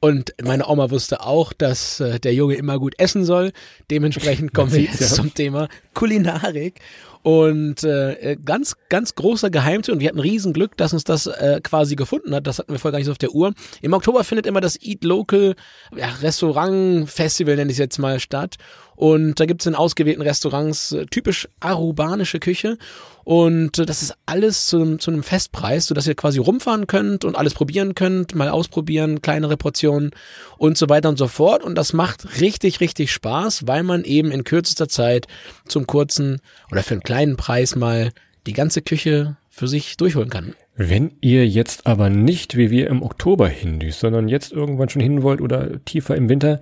Und 0.00 0.34
meine 0.42 0.68
Oma 0.68 0.90
wusste 0.90 1.22
auch, 1.24 1.54
dass 1.54 1.98
äh, 2.00 2.20
der 2.20 2.34
Junge 2.34 2.54
immer 2.56 2.78
gut 2.78 2.94
essen 2.98 3.24
soll. 3.24 3.52
Dementsprechend 3.90 4.52
kommen 4.52 4.70
wir 4.72 4.80
jetzt 4.82 5.00
Ja. 5.00 5.06
zum 5.06 5.32
Thema 5.32 5.68
Kulinarik. 5.94 6.80
Und 7.22 7.84
äh, 7.84 8.36
ganz, 8.44 8.76
ganz 8.90 9.14
großer 9.14 9.48
Geheimtipp. 9.48 9.94
Und 9.94 10.00
wir 10.00 10.08
hatten 10.08 10.20
Riesenglück, 10.20 10.76
dass 10.76 10.92
uns 10.92 11.04
das 11.04 11.26
äh, 11.26 11.60
quasi 11.62 11.96
gefunden 11.96 12.34
hat. 12.34 12.46
Das 12.46 12.58
hatten 12.58 12.70
wir 12.70 12.78
vorher 12.78 12.92
gar 12.92 12.98
nicht 12.98 13.06
so 13.06 13.12
auf 13.12 13.18
der 13.18 13.30
Uhr. 13.32 13.54
Im 13.80 13.94
Oktober 13.94 14.24
findet 14.24 14.44
immer 14.44 14.60
das 14.60 14.78
Eat 14.82 15.04
Local 15.04 15.54
ja, 15.96 16.08
Restaurant 16.20 17.08
Festival, 17.08 17.56
nenne 17.56 17.70
ich 17.70 17.76
es 17.76 17.78
jetzt 17.78 17.98
mal, 17.98 18.20
statt. 18.20 18.56
Und 18.96 19.40
da 19.40 19.46
gibt's 19.46 19.66
in 19.66 19.74
ausgewählten 19.74 20.22
Restaurants 20.22 20.92
äh, 20.92 21.06
typisch 21.06 21.48
arubanische 21.60 22.38
Küche. 22.38 22.78
Und 23.24 23.78
äh, 23.78 23.86
das 23.86 24.02
ist 24.02 24.14
alles 24.26 24.66
zu, 24.66 24.80
einem- 24.80 24.98
zu 25.00 25.10
einem 25.10 25.22
Festpreis, 25.22 25.86
sodass 25.86 26.06
ihr 26.06 26.14
quasi 26.14 26.38
rumfahren 26.38 26.86
könnt 26.86 27.24
und 27.24 27.36
alles 27.36 27.54
probieren 27.54 27.94
könnt, 27.94 28.34
mal 28.34 28.48
ausprobieren, 28.48 29.22
kleinere 29.22 29.56
Portionen 29.56 30.10
und 30.58 30.76
so 30.78 30.88
weiter 30.88 31.08
und 31.08 31.18
so 31.18 31.26
fort. 31.28 31.62
Und 31.62 31.74
das 31.76 31.92
macht 31.92 32.40
richtig, 32.40 32.80
richtig 32.80 33.12
Spaß, 33.12 33.66
weil 33.66 33.82
man 33.82 34.04
eben 34.04 34.30
in 34.30 34.44
kürzester 34.44 34.88
Zeit 34.88 35.26
zum 35.66 35.86
kurzen 35.86 36.40
oder 36.70 36.82
für 36.82 36.94
einen 36.94 37.02
kleinen 37.02 37.36
Preis 37.36 37.76
mal 37.76 38.10
die 38.46 38.52
ganze 38.52 38.82
Küche 38.82 39.36
für 39.48 39.68
sich 39.68 39.96
durchholen 39.96 40.28
kann. 40.30 40.54
Wenn 40.76 41.12
ihr 41.20 41.46
jetzt 41.46 41.86
aber 41.86 42.10
nicht 42.10 42.56
wie 42.56 42.70
wir 42.70 42.88
im 42.88 43.02
Oktober 43.02 43.48
hindüst, 43.48 44.00
sondern 44.00 44.28
jetzt 44.28 44.52
irgendwann 44.52 44.88
schon 44.88 45.00
hin 45.00 45.22
wollt 45.22 45.40
oder 45.40 45.82
tiefer 45.84 46.16
im 46.16 46.28
Winter, 46.28 46.60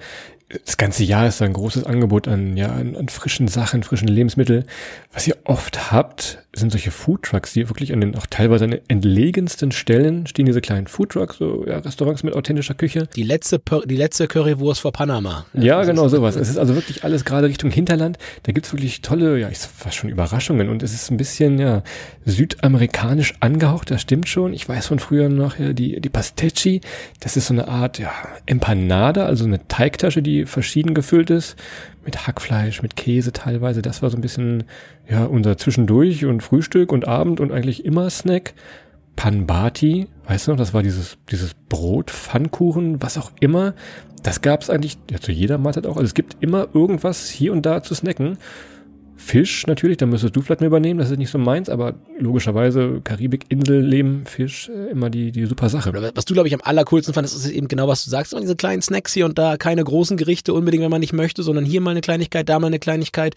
das 0.64 0.76
ganze 0.76 1.04
Jahr 1.04 1.26
ist 1.26 1.40
da 1.40 1.44
ein 1.44 1.52
großes 1.52 1.84
Angebot 1.84 2.28
an, 2.28 2.56
ja, 2.56 2.72
an, 2.72 2.96
an 2.96 3.08
frischen 3.08 3.48
Sachen, 3.48 3.82
frischen 3.82 4.08
Lebensmitteln. 4.08 4.64
Was 5.12 5.26
ihr 5.26 5.36
oft 5.44 5.92
habt, 5.92 6.41
sind 6.54 6.70
solche 6.70 6.90
Foodtrucks, 6.90 7.54
die 7.54 7.68
wirklich 7.68 7.92
an 7.92 8.00
den 8.00 8.14
auch 8.14 8.26
teilweise 8.26 8.66
an 8.66 8.72
den 8.72 8.80
entlegensten 8.88 9.72
Stellen 9.72 10.26
stehen 10.26 10.44
diese 10.44 10.60
kleinen 10.60 10.86
Foodtrucks, 10.86 11.38
so 11.38 11.64
ja, 11.66 11.78
Restaurants 11.78 12.22
mit 12.22 12.34
authentischer 12.34 12.74
Küche. 12.74 13.08
Die 13.16 13.22
letzte, 13.22 13.60
die 13.86 13.96
letzte 13.96 14.26
Currywurst 14.26 14.80
vor 14.80 14.92
Panama. 14.92 15.46
Ja, 15.54 15.82
genau 15.84 16.08
sowas. 16.08 16.36
Es 16.36 16.50
ist 16.50 16.58
also 16.58 16.74
wirklich 16.74 17.04
alles 17.04 17.24
gerade 17.24 17.48
Richtung 17.48 17.70
Hinterland. 17.70 18.18
Da 18.42 18.52
gibt's 18.52 18.72
wirklich 18.72 19.00
tolle, 19.00 19.38
ja, 19.38 19.48
ich 19.48 19.58
fast 19.58 19.96
schon 19.96 20.10
Überraschungen. 20.10 20.68
Und 20.68 20.82
es 20.82 20.92
ist 20.92 21.10
ein 21.10 21.16
bisschen, 21.16 21.58
ja, 21.58 21.82
südamerikanisch 22.26 23.34
angehaucht, 23.40 23.90
das 23.90 24.02
stimmt 24.02 24.28
schon. 24.28 24.52
Ich 24.52 24.68
weiß 24.68 24.86
von 24.86 24.98
früher 24.98 25.30
noch, 25.30 25.58
ja, 25.58 25.72
die, 25.72 26.00
die 26.00 26.10
Pastecchi, 26.10 26.82
das 27.20 27.36
ist 27.36 27.46
so 27.46 27.54
eine 27.54 27.68
Art, 27.68 27.98
ja, 27.98 28.12
Empanada, 28.44 29.24
also 29.24 29.44
eine 29.44 29.66
Teigtasche, 29.68 30.22
die 30.22 30.44
verschieden 30.44 30.92
gefüllt 30.92 31.30
ist. 31.30 31.56
Mit 32.04 32.26
Hackfleisch, 32.26 32.82
mit 32.82 32.96
Käse 32.96 33.32
teilweise. 33.32 33.82
Das 33.82 34.02
war 34.02 34.10
so 34.10 34.16
ein 34.16 34.22
bisschen, 34.22 34.64
ja, 35.08 35.24
unser 35.24 35.56
Zwischendurch 35.56 36.24
und 36.24 36.42
Frühstück 36.42 36.92
und 36.92 37.06
Abend 37.06 37.40
und 37.40 37.52
eigentlich 37.52 37.84
immer 37.84 38.10
Snack. 38.10 38.54
Panbati, 39.14 40.08
weißt 40.26 40.46
du 40.46 40.52
noch, 40.52 40.58
das 40.58 40.72
war 40.72 40.82
dieses, 40.82 41.18
dieses 41.30 41.54
Brot, 41.68 42.10
Pfannkuchen, 42.10 43.02
was 43.02 43.18
auch 43.18 43.30
immer. 43.40 43.74
Das 44.22 44.40
gab's 44.40 44.70
eigentlich 44.70 44.98
ja, 45.10 45.20
zu 45.20 45.32
jeder 45.32 45.58
Mahlzeit 45.58 45.86
auch. 45.86 45.96
Also 45.96 46.06
es 46.06 46.14
gibt 46.14 46.36
immer 46.40 46.68
irgendwas 46.72 47.28
hier 47.28 47.52
und 47.52 47.66
da 47.66 47.82
zu 47.82 47.94
snacken. 47.94 48.38
Fisch 49.24 49.66
natürlich, 49.66 49.98
da 49.98 50.06
müsstest 50.06 50.34
du 50.34 50.42
vielleicht 50.42 50.60
mal 50.60 50.66
übernehmen, 50.66 50.98
das 50.98 51.10
ist 51.10 51.16
nicht 51.16 51.30
so 51.30 51.38
meins, 51.38 51.68
aber 51.68 51.94
logischerweise 52.18 53.00
Karibik, 53.04 53.44
Insel, 53.48 53.80
Leben, 53.80 54.26
Fisch, 54.26 54.68
äh, 54.68 54.90
immer 54.90 55.10
die, 55.10 55.30
die 55.30 55.46
super 55.46 55.68
Sache. 55.68 55.92
Was 56.14 56.24
du, 56.24 56.34
glaube 56.34 56.48
ich, 56.48 56.54
am 56.54 56.60
allercoolsten 56.62 57.14
fandest, 57.14 57.36
ist 57.36 57.48
eben 57.48 57.68
genau, 57.68 57.86
was 57.86 58.04
du 58.04 58.10
sagst. 58.10 58.36
Diese 58.38 58.56
kleinen 58.56 58.82
Snacks 58.82 59.12
hier 59.12 59.24
und 59.24 59.38
da, 59.38 59.56
keine 59.56 59.84
großen 59.84 60.16
Gerichte 60.16 60.52
unbedingt, 60.52 60.82
wenn 60.82 60.90
man 60.90 61.00
nicht 61.00 61.12
möchte, 61.12 61.44
sondern 61.44 61.64
hier 61.64 61.80
mal 61.80 61.92
eine 61.92 62.00
Kleinigkeit, 62.00 62.48
da 62.48 62.58
mal 62.58 62.66
eine 62.66 62.80
Kleinigkeit. 62.80 63.36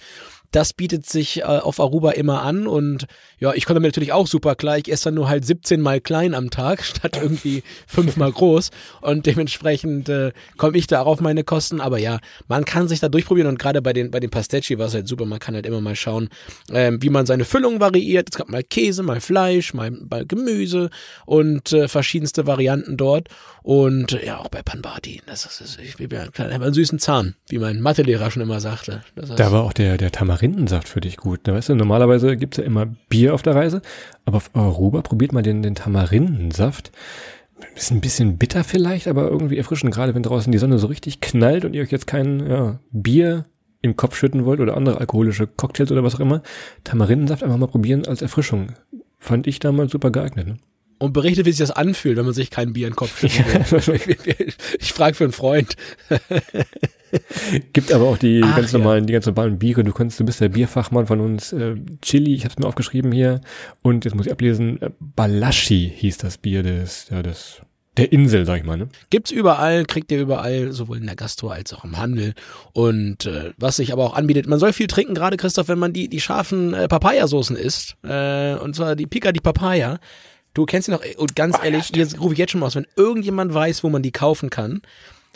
Das 0.52 0.74
bietet 0.74 1.06
sich 1.06 1.40
äh, 1.40 1.44
auf 1.44 1.80
Aruba 1.80 2.12
immer 2.12 2.42
an 2.42 2.68
und 2.68 3.06
ja, 3.40 3.54
ich 3.54 3.66
komme 3.66 3.76
damit 3.76 3.90
natürlich 3.90 4.14
auch 4.14 4.28
super 4.28 4.56
klar. 4.56 4.78
Ich 4.78 4.92
esse 4.92 5.06
dann 5.06 5.16
nur 5.16 5.30
halt 5.30 5.46
17 5.46 5.82
mal 5.82 6.02
klein 6.02 6.34
am 6.34 6.50
Tag 6.50 6.84
statt 6.84 7.20
irgendwie 7.22 7.64
fünfmal 7.88 8.32
groß 8.32 8.72
und 9.02 9.26
dementsprechend 9.26 10.10
äh, 10.10 10.32
komme 10.58 10.78
ich 10.78 10.88
da 10.88 11.02
auch 11.02 11.08
auf 11.08 11.22
meine 11.22 11.44
Kosten. 11.44 11.82
Aber 11.82 11.98
ja, 11.98 12.20
man 12.48 12.66
kann 12.66 12.88
sich 12.88 13.00
da 13.00 13.10
durchprobieren 13.10 13.50
und 13.50 13.60
gerade 13.60 13.82
bei 13.82 13.94
den 13.94 14.12
bei 14.12 14.20
den 14.20 14.30
Pastecchi 14.30 14.78
war 14.80 14.88
es 14.88 14.94
halt 14.94 15.08
super. 15.08 15.26
Man 15.26 15.40
kann 15.40 15.56
halt 15.56 15.66
immer 15.66 15.82
mal 15.82 15.96
schauen, 15.96 16.30
ähm, 16.72 17.02
wie 17.02 17.10
man 17.10 17.26
seine 17.26 17.46
Füllung 17.46 17.80
variiert. 17.80 18.30
Es 18.32 18.38
gab 18.38 18.50
mal 18.50 18.64
Käse, 18.64 19.04
mal 19.04 19.22
Fleisch, 19.22 19.74
mal, 19.74 19.92
mal 19.92 20.26
Gemüse 20.26 20.90
und 21.26 21.74
äh, 21.74 21.88
verschiedenste 21.88 22.48
Varianten 22.48 22.98
dort. 22.98 23.30
Und 23.64 24.14
äh, 24.14 24.26
ja, 24.28 24.38
auch 24.38 24.50
bei 24.50 24.62
Panbati. 24.62 25.22
Das 25.26 25.46
ist, 25.46 25.80
ich 25.80 25.98
bin 25.98 26.10
ja 26.12 26.28
einen 26.38 26.74
süßen 26.74 27.00
Zahn, 27.00 27.36
wie 27.48 27.58
mein 27.58 27.82
Mathelehrer 27.82 28.30
schon 28.30 28.44
immer 28.44 28.60
sagte. 28.60 29.04
Da 29.16 29.52
war 29.52 29.64
auch 29.64 29.74
der, 29.74 29.98
der 29.98 30.12
Tamarindensaft 30.46 30.88
für 30.88 31.02
dich 31.02 31.18
gut. 31.18 31.42
Da 31.44 31.54
weißt 31.54 31.70
du, 31.70 31.76
normalerweise 31.76 32.38
gibt's 32.38 32.58
ja 32.58 32.64
immer 32.64 32.86
Bier 33.10 33.34
auf 33.34 33.42
der 33.42 33.56
Reise, 33.56 33.82
aber 34.26 34.38
auf 34.38 34.52
Aruba 34.54 35.02
probiert 35.02 35.34
mal 35.34 35.42
den, 35.42 35.64
den 35.64 35.74
Tamarindensaft. 35.74 36.92
Ist 37.76 37.92
ein 37.92 38.02
bisschen 38.02 38.38
bitter 38.38 38.64
vielleicht, 38.64 39.08
aber 39.08 39.30
irgendwie 39.30 39.58
erfrischend, 39.58 39.94
gerade 39.94 40.14
wenn 40.14 40.24
draußen 40.24 40.52
die 40.52 40.58
Sonne 40.58 40.78
so 40.78 40.88
richtig 40.88 41.22
knallt 41.22 41.66
und 41.66 41.74
ihr 41.74 41.82
euch 41.82 41.92
jetzt 41.92 42.06
kein 42.06 42.48
ja, 42.48 42.80
Bier 42.92 43.46
im 43.82 43.96
Kopf 43.96 44.16
schütten 44.16 44.46
wollt 44.46 44.60
oder 44.60 44.78
andere 44.78 45.00
alkoholische 45.00 45.48
Cocktails 45.48 45.92
oder 45.92 46.04
was 46.04 46.16
auch 46.16 46.20
immer. 46.20 46.44
Tamarindensaft 46.84 47.44
einfach 47.44 47.58
mal 47.58 47.68
probieren 47.68 48.06
als 48.06 48.22
Erfrischung. 48.22 48.74
Fand 49.18 49.48
ich 49.48 49.60
damals 49.60 49.92
super 49.92 50.12
geeignet. 50.12 50.48
Ne? 50.48 50.58
und 50.98 51.12
berichtet, 51.12 51.46
wie 51.46 51.52
sich 51.52 51.60
das 51.60 51.72
anfühlt, 51.72 52.18
wenn 52.18 52.24
man 52.24 52.34
sich 52.34 52.50
kein 52.50 52.72
Bier 52.72 52.88
in 52.88 52.94
den 52.94 52.96
Kopf 52.96 53.20
schütten 53.20 53.46
will. 53.46 54.48
ich 54.48 54.56
ich 54.80 54.94
frage 54.94 55.14
für 55.14 55.26
einen 55.26 55.34
Freund. 55.34 55.76
Gibt 57.74 57.92
aber 57.92 58.06
auch 58.06 58.18
die 58.18 58.42
Ach, 58.44 58.56
ganz 58.56 58.72
ja. 58.72 58.80
normalen, 58.80 59.06
die 59.06 59.14
ganz 59.14 59.26
normalen 59.26 59.60
Biere. 59.60 59.84
Du 59.84 59.92
kannst, 59.92 60.20
du 60.20 60.26
bist 60.26 60.42
der 60.42 60.50
Bierfachmann 60.50 61.08
von 61.08 61.20
uns. 61.20 61.54
Äh, 61.54 61.76
Chili, 62.02 62.34
ich 62.34 62.44
habe 62.44 62.54
es 62.54 62.60
mir 62.60 62.68
aufgeschrieben 62.68 63.12
hier. 63.12 63.42
Und 63.82 64.06
jetzt 64.06 64.16
muss 64.16 64.26
ich 64.26 64.32
ablesen. 64.32 64.82
Äh, 64.82 64.92
Balashi 65.00 65.92
hieß 65.96 66.18
das 66.18 66.38
Bier 66.38 66.64
des, 66.64 67.08
ja, 67.10 67.22
des 67.24 67.62
der 67.98 68.12
Insel, 68.12 68.46
sag 68.46 68.58
ich 68.58 68.66
mal. 68.66 68.78
Ne? 68.78 68.90
Gibt's 69.10 69.32
überall, 69.32 69.86
kriegt 69.86 70.12
ihr 70.12 70.20
überall, 70.20 70.72
sowohl 70.72 70.98
in 70.98 71.06
der 71.06 71.16
Gastro 71.16 71.50
als 71.50 71.74
auch 71.74 71.84
im 71.84 71.98
Handel. 71.98 72.34
Und 72.74 73.26
äh, 73.26 73.54
was 73.58 73.78
sich 73.78 73.94
aber 73.94 74.04
auch 74.04 74.16
anbietet, 74.16 74.48
man 74.48 74.60
soll 74.60 74.74
viel 74.74 74.88
trinken, 74.88 75.16
gerade 75.16 75.38
Christoph, 75.38 75.68
wenn 75.70 75.80
man 75.80 75.94
die, 75.94 76.10
die 76.10 76.20
scharfen 76.20 76.74
äh, 76.74 76.88
Papayasoßen 76.88 77.56
isst. 77.56 77.96
Äh, 78.04 78.56
und 78.56 78.76
zwar 78.76 78.96
die 78.96 79.08
Pica 79.08 79.32
di 79.32 79.40
Papaya. 79.40 80.00
Du 80.54 80.66
kennst 80.66 80.86
sie 80.86 80.92
noch, 80.92 81.04
ey, 81.04 81.16
und 81.18 81.36
ganz 81.36 81.58
ehrlich, 81.62 81.92
hier 81.94 82.08
rufe 82.18 82.34
ich 82.34 82.40
jetzt 82.40 82.52
schon 82.52 82.62
mal 82.62 82.68
aus, 82.68 82.76
wenn 82.76 82.88
irgendjemand 82.96 83.54
weiß, 83.54 83.84
wo 83.84 83.90
man 83.90 84.02
die 84.02 84.12
kaufen 84.12 84.50
kann. 84.50 84.82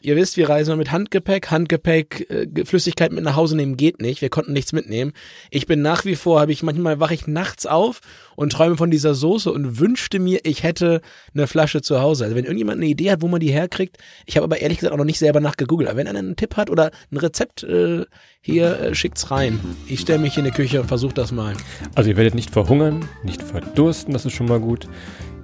Ihr 0.02 0.16
wisst, 0.16 0.38
wir 0.38 0.50
reisen 0.50 0.78
mit 0.78 0.92
Handgepäck. 0.92 1.52
Handgepäck, 1.52 2.30
äh, 2.30 2.66
Flüssigkeit 2.66 3.12
mit 3.12 3.24
nach 3.24 3.36
Hause 3.36 3.56
nehmen 3.56 3.78
geht 3.78 4.02
nicht. 4.02 4.22
Wir 4.22 4.30
konnten 4.30 4.54
nichts 4.54 4.74
mitnehmen. 4.74 5.14
Ich 5.50 5.68
bin 5.68 5.82
nach 5.82 6.06
wie 6.06 6.16
vor, 6.16 6.40
habe 6.40 6.52
ich 6.52 6.64
manchmal 6.64 7.00
wache 7.00 7.14
ich 7.14 7.28
nachts 7.28 7.66
auf 7.66 8.02
und 8.36 8.52
träume 8.52 8.78
von 8.78 8.92
dieser 8.92 9.16
Soße 9.16 9.52
und 9.52 9.80
wünschte 9.80 10.20
mir, 10.20 10.40
ich 10.44 10.64
hätte 10.64 11.02
eine 11.34 11.48
Flasche 11.48 11.82
zu 11.82 12.02
Hause. 12.02 12.24
Also 12.24 12.36
wenn 12.36 12.46
irgendjemand 12.46 12.78
eine 12.78 12.88
Idee 12.88 13.12
hat, 13.12 13.22
wo 13.22 13.28
man 13.28 13.40
die 13.40 13.52
herkriegt, 13.52 13.98
ich 14.26 14.38
habe 14.38 14.46
aber 14.46 14.60
ehrlich 14.60 14.78
gesagt 14.78 14.94
auch 14.94 14.98
noch 14.98 15.06
nicht 15.06 15.20
selber 15.20 15.40
nachgegoogelt. 15.40 15.90
Aber 15.90 15.98
wenn 15.98 16.08
einer 16.08 16.20
einen 16.20 16.36
Tipp 16.36 16.56
hat 16.56 16.70
oder 16.70 16.92
ein 17.12 17.18
Rezept, 17.18 17.64
äh, 17.64 18.06
hier 18.42 18.80
äh, 18.80 18.96
schickt's 18.96 19.32
rein. 19.32 19.60
Ich 19.88 20.00
stelle 20.02 20.20
mich 20.20 20.38
in 20.38 20.46
die 20.46 20.52
Küche 20.52 20.80
und 20.82 20.88
versuche 20.88 21.14
das 21.14 21.32
mal. 21.32 21.54
Also 21.96 22.10
ihr 22.10 22.18
werdet 22.18 22.36
nicht 22.36 22.52
verhungern, 22.52 23.08
nicht 23.24 23.42
verdursten, 23.42 24.14
das 24.14 24.26
ist 24.26 24.34
schon 24.34 24.48
mal 24.48 24.60
gut. 24.60 24.88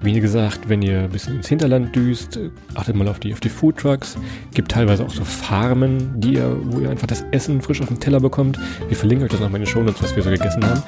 Wie 0.05 0.21
gesagt, 0.21 0.69
wenn 0.69 0.83
ihr 0.83 0.99
ein 0.99 1.09
bisschen 1.09 1.37
ins 1.37 1.47
Hinterland 1.47 1.95
düst, 1.95 2.39
achtet 2.75 2.95
mal 2.95 3.07
auf 3.07 3.19
die, 3.19 3.33
auf 3.33 3.39
die 3.39 3.49
Foodtrucks. 3.49 4.19
Gibt 4.53 4.71
teilweise 4.71 5.03
auch 5.03 5.09
so 5.09 5.25
Farmen, 5.25 6.21
die 6.21 6.35
ihr, 6.35 6.55
wo 6.65 6.79
ihr 6.79 6.91
einfach 6.91 7.07
das 7.07 7.25
Essen 7.31 7.59
frisch 7.59 7.81
auf 7.81 7.87
den 7.87 7.99
Teller 7.99 8.19
bekommt. 8.19 8.59
Wir 8.87 8.95
verlinken 8.95 9.25
euch 9.25 9.31
das 9.31 9.39
noch 9.39 9.47
in 9.47 9.55
den 9.55 9.65
Shownotes, 9.65 10.03
was 10.03 10.15
wir 10.15 10.21
so 10.21 10.29
gegessen 10.29 10.63
haben. 10.63 10.83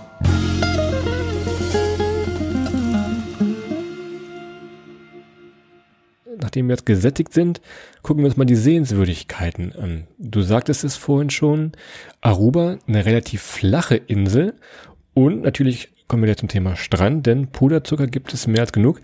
Nachdem 6.39 6.67
wir 6.67 6.73
jetzt 6.73 6.85
gesättigt 6.85 7.33
sind, 7.33 7.59
gucken 8.03 8.21
wir 8.23 8.27
uns 8.27 8.37
mal 8.37 8.45
die 8.45 8.55
Sehenswürdigkeiten 8.55 9.73
an. 9.73 10.05
Du 10.19 10.43
sagtest 10.43 10.83
es 10.83 10.95
vorhin 10.95 11.31
schon, 11.31 11.71
Aruba, 12.21 12.77
eine 12.87 13.03
relativ 13.07 13.41
flache 13.41 13.95
Insel 13.95 14.53
und 15.15 15.41
natürlich 15.41 15.89
kommen 16.07 16.23
wir 16.23 16.29
jetzt 16.29 16.39
zum 16.39 16.49
Thema 16.49 16.75
Strand, 16.75 17.25
denn 17.25 17.47
Puderzucker 17.47 18.07
gibt 18.07 18.33
es 18.33 18.47
mehr 18.47 18.61
als 18.61 18.71
genug. 18.71 19.01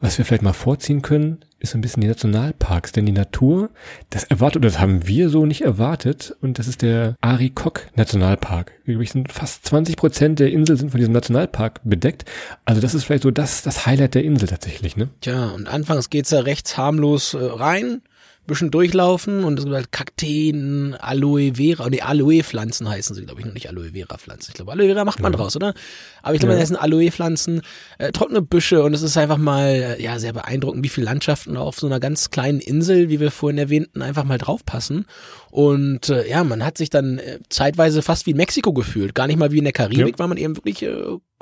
Was 0.00 0.18
wir 0.18 0.24
vielleicht 0.24 0.42
mal 0.42 0.52
vorziehen 0.52 1.00
können, 1.00 1.44
ist 1.60 1.76
ein 1.76 1.80
bisschen 1.80 2.00
die 2.00 2.08
Nationalparks, 2.08 2.90
denn 2.90 3.06
die 3.06 3.12
Natur, 3.12 3.70
das 4.10 4.24
erwartet, 4.24 4.56
oder 4.56 4.68
das 4.68 4.80
haben 4.80 5.06
wir 5.06 5.28
so 5.28 5.46
nicht 5.46 5.60
erwartet, 5.60 6.34
und 6.40 6.58
das 6.58 6.66
ist 6.66 6.82
der 6.82 7.14
Arikok 7.20 7.86
Nationalpark. 7.94 8.72
Übrigens 8.84 9.12
sind 9.12 9.30
fast 9.30 9.64
20 9.66 9.96
Prozent 9.96 10.40
der 10.40 10.50
Insel 10.50 10.76
sind 10.76 10.90
von 10.90 10.98
diesem 10.98 11.12
Nationalpark 11.12 11.80
bedeckt. 11.84 12.24
Also 12.64 12.80
das 12.80 12.94
ist 12.94 13.04
vielleicht 13.04 13.22
so 13.22 13.30
das, 13.30 13.62
das 13.62 13.86
Highlight 13.86 14.16
der 14.16 14.24
Insel 14.24 14.48
tatsächlich, 14.48 14.96
ne? 14.96 15.08
Tja, 15.20 15.50
und 15.50 15.68
anfangs 15.68 16.10
geht's 16.10 16.32
ja 16.32 16.40
rechts 16.40 16.76
harmlos 16.76 17.34
äh, 17.34 17.38
rein, 17.40 18.02
bisschen 18.46 18.70
durchlaufen 18.70 19.44
und 19.44 19.58
es 19.58 19.64
gibt 19.64 19.74
halt 19.74 19.92
Kakteen, 19.92 20.94
Aloe 20.98 21.54
Vera, 21.54 21.88
nee, 21.88 22.00
Aloe-Pflanzen 22.00 22.88
heißen 22.88 23.14
sie, 23.14 23.24
glaube 23.24 23.40
ich, 23.40 23.46
noch 23.46 23.54
nicht 23.54 23.68
Aloe 23.68 23.90
Vera-Pflanzen. 23.92 24.50
Ich 24.50 24.54
glaube, 24.54 24.72
Aloe 24.72 24.86
Vera 24.88 25.04
macht 25.04 25.20
man 25.20 25.32
draus, 25.32 25.54
oder? 25.56 25.74
Aber 26.22 26.34
ich 26.34 26.40
glaube, 26.40 26.54
Ja. 26.54 26.60
das 26.60 26.68
sind 26.68 26.76
Aloe-Pflanzen, 26.76 27.62
äh, 27.98 28.12
trockene 28.12 28.42
Büsche 28.42 28.82
und 28.82 28.94
es 28.94 29.02
ist 29.02 29.16
einfach 29.16 29.38
mal, 29.38 29.66
äh, 29.98 30.02
ja, 30.02 30.18
sehr 30.18 30.32
beeindruckend, 30.32 30.84
wie 30.84 30.88
viele 30.88 31.04
Landschaften 31.06 31.56
auf 31.56 31.78
so 31.78 31.86
einer 31.86 32.00
ganz 32.00 32.30
kleinen 32.30 32.60
Insel, 32.60 33.08
wie 33.08 33.20
wir 33.20 33.30
vorhin 33.30 33.58
erwähnten, 33.58 34.02
einfach 34.02 34.24
mal 34.24 34.38
draufpassen. 34.38 35.06
Und 35.52 36.08
äh, 36.08 36.26
ja, 36.30 36.44
man 36.44 36.64
hat 36.64 36.78
sich 36.78 36.88
dann 36.88 37.18
äh, 37.18 37.38
zeitweise 37.50 38.00
fast 38.00 38.24
wie 38.24 38.30
in 38.30 38.38
Mexiko 38.38 38.72
gefühlt. 38.72 39.14
Gar 39.14 39.26
nicht 39.26 39.38
mal 39.38 39.52
wie 39.52 39.58
in 39.58 39.64
der 39.64 39.74
Karibik, 39.74 40.14
Ja. 40.14 40.18
weil 40.18 40.28
man 40.28 40.38
eben 40.38 40.56
wirklich 40.56 40.82
äh, 40.82 40.94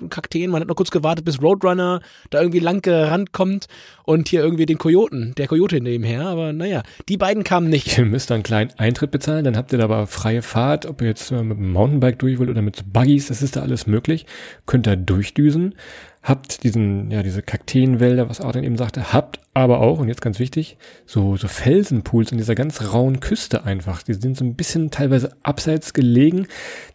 Kakteen, 0.08 0.50
man 0.50 0.60
hat 0.62 0.68
noch 0.68 0.74
kurz 0.74 0.90
gewartet, 0.90 1.24
bis 1.24 1.40
Roadrunner 1.40 2.00
da 2.30 2.40
irgendwie 2.40 2.58
lang 2.58 2.82
gerannt 2.82 3.30
kommt 3.32 3.66
und 4.04 4.28
hier 4.28 4.40
irgendwie 4.40 4.66
den 4.66 4.78
Kojoten, 4.78 5.34
der 5.36 5.46
Kojote 5.46 5.80
nebenher. 5.80 6.22
Aber 6.26 6.52
naja, 6.52 6.82
die 7.08 7.18
beiden 7.18 7.44
kamen 7.44 7.68
nicht. 7.70 7.98
Ihr 7.98 8.04
müsst 8.04 8.32
einen 8.32 8.42
kleinen 8.42 8.72
Eintritt 8.78 9.12
bezahlen, 9.12 9.44
dann 9.44 9.56
habt 9.56 9.70
ihr 9.72 9.78
da 9.78 9.84
aber 9.84 10.08
freie 10.08 10.42
Fahrt, 10.42 10.86
ob 10.86 11.02
ihr 11.02 11.06
jetzt 11.08 11.30
äh, 11.30 11.44
mit 11.44 11.58
dem 11.58 11.70
Mountainbike 11.70 12.18
durch 12.18 12.40
wollt 12.40 12.50
oder 12.50 12.62
mit 12.62 12.92
Buggies, 12.92 13.28
das 13.28 13.42
ist 13.42 13.54
da 13.54 13.62
alles 13.62 13.86
möglich. 13.86 14.26
Könnt 14.66 14.88
da 14.88 14.96
durchdüsen. 14.96 15.76
Habt 16.22 16.64
diesen, 16.64 17.10
ja, 17.10 17.22
diese 17.22 17.42
Kakteenwälder, 17.42 18.28
was 18.28 18.40
Adrian 18.40 18.64
eben 18.64 18.76
sagte, 18.76 19.12
habt 19.12 19.40
aber 19.54 19.80
auch, 19.80 19.98
und 19.98 20.08
jetzt 20.08 20.20
ganz 20.20 20.38
wichtig, 20.38 20.76
so, 21.06 21.36
so 21.36 21.48
Felsenpools 21.48 22.30
an 22.30 22.38
dieser 22.38 22.54
ganz 22.54 22.92
rauen 22.92 23.20
Küste 23.20 23.64
einfach. 23.64 24.02
Die 24.02 24.14
sind 24.14 24.36
so 24.36 24.44
ein 24.44 24.54
bisschen 24.54 24.90
teilweise 24.90 25.32
abseits 25.42 25.94
gelegen. 25.94 26.46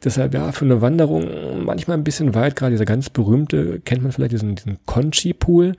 Deshalb, 0.03 0.34
ja, 0.34 0.51
für 0.51 0.65
eine 0.65 0.82
Wanderung 0.82 1.63
manchmal 1.65 1.98
ein 1.98 2.03
bisschen 2.03 2.36
weit. 2.36 2.55
Gerade 2.55 2.72
dieser 2.72 2.86
ganz 2.86 3.10
berühmte, 3.10 3.79
kennt 3.79 4.03
man 4.03 4.12
vielleicht 4.12 4.32
diesen, 4.32 4.55
diesen 4.55 4.77
Conchi-Pool. 4.86 5.75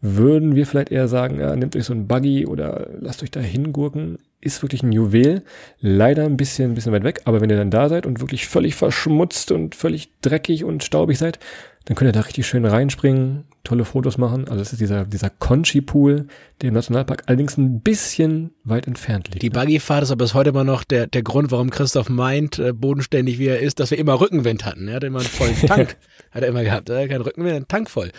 Würden 0.00 0.54
wir 0.54 0.66
vielleicht 0.66 0.90
eher 0.90 1.08
sagen, 1.08 1.38
ja, 1.38 1.54
nehmt 1.54 1.76
euch 1.76 1.84
so 1.84 1.92
ein 1.92 2.06
Buggy 2.06 2.46
oder 2.46 2.88
lasst 2.98 3.22
euch 3.22 3.30
da 3.30 3.40
hingurken. 3.40 4.18
Ist 4.40 4.62
wirklich 4.62 4.82
ein 4.82 4.92
Juwel. 4.92 5.42
Leider 5.80 6.24
ein 6.24 6.36
bisschen, 6.36 6.72
ein 6.72 6.74
bisschen 6.74 6.92
weit 6.92 7.04
weg. 7.04 7.20
Aber 7.24 7.40
wenn 7.40 7.50
ihr 7.50 7.56
dann 7.56 7.70
da 7.70 7.88
seid 7.88 8.06
und 8.06 8.20
wirklich 8.20 8.46
völlig 8.46 8.74
verschmutzt 8.74 9.52
und 9.52 9.74
völlig 9.74 10.10
dreckig 10.22 10.64
und 10.64 10.82
staubig 10.82 11.18
seid, 11.18 11.38
dann 11.86 11.94
könnt 11.94 12.08
ihr 12.08 12.12
da 12.12 12.20
richtig 12.20 12.46
schön 12.48 12.64
reinspringen, 12.64 13.44
tolle 13.62 13.84
Fotos 13.84 14.18
machen. 14.18 14.48
Also 14.48 14.60
es 14.60 14.72
ist 14.72 14.80
dieser, 14.80 15.04
dieser 15.04 15.30
Conchi-Pool, 15.30 16.26
der 16.60 16.68
im 16.68 16.74
Nationalpark 16.74 17.22
allerdings 17.26 17.56
ein 17.56 17.80
bisschen 17.80 18.50
weit 18.64 18.88
entfernt 18.88 19.28
liegt. 19.28 19.42
Die 19.42 19.50
Buggyfahrt 19.50 20.02
ist 20.02 20.10
aber 20.10 20.24
bis 20.24 20.34
heute 20.34 20.50
immer 20.50 20.64
noch 20.64 20.82
der, 20.82 21.06
der 21.06 21.22
Grund, 21.22 21.52
warum 21.52 21.70
Christoph 21.70 22.08
meint, 22.08 22.58
äh, 22.58 22.72
bodenständig 22.72 23.38
wie 23.38 23.46
er 23.46 23.60
ist, 23.60 23.78
dass 23.78 23.92
wir 23.92 23.98
immer 23.98 24.20
Rückenwind 24.20 24.64
hatten. 24.64 24.88
Er 24.88 24.96
hatte 24.96 25.06
immer 25.06 25.20
einen 25.20 25.28
vollen 25.28 25.56
Tank, 25.66 25.96
hat 26.32 26.42
er 26.42 26.48
immer 26.48 26.64
gehabt. 26.64 26.88
Er 26.88 27.02
hat 27.02 27.08
keinen 27.08 27.22
Rückenwind, 27.22 27.54
einen 27.54 27.68
Tank 27.68 27.88
voll. 27.88 28.10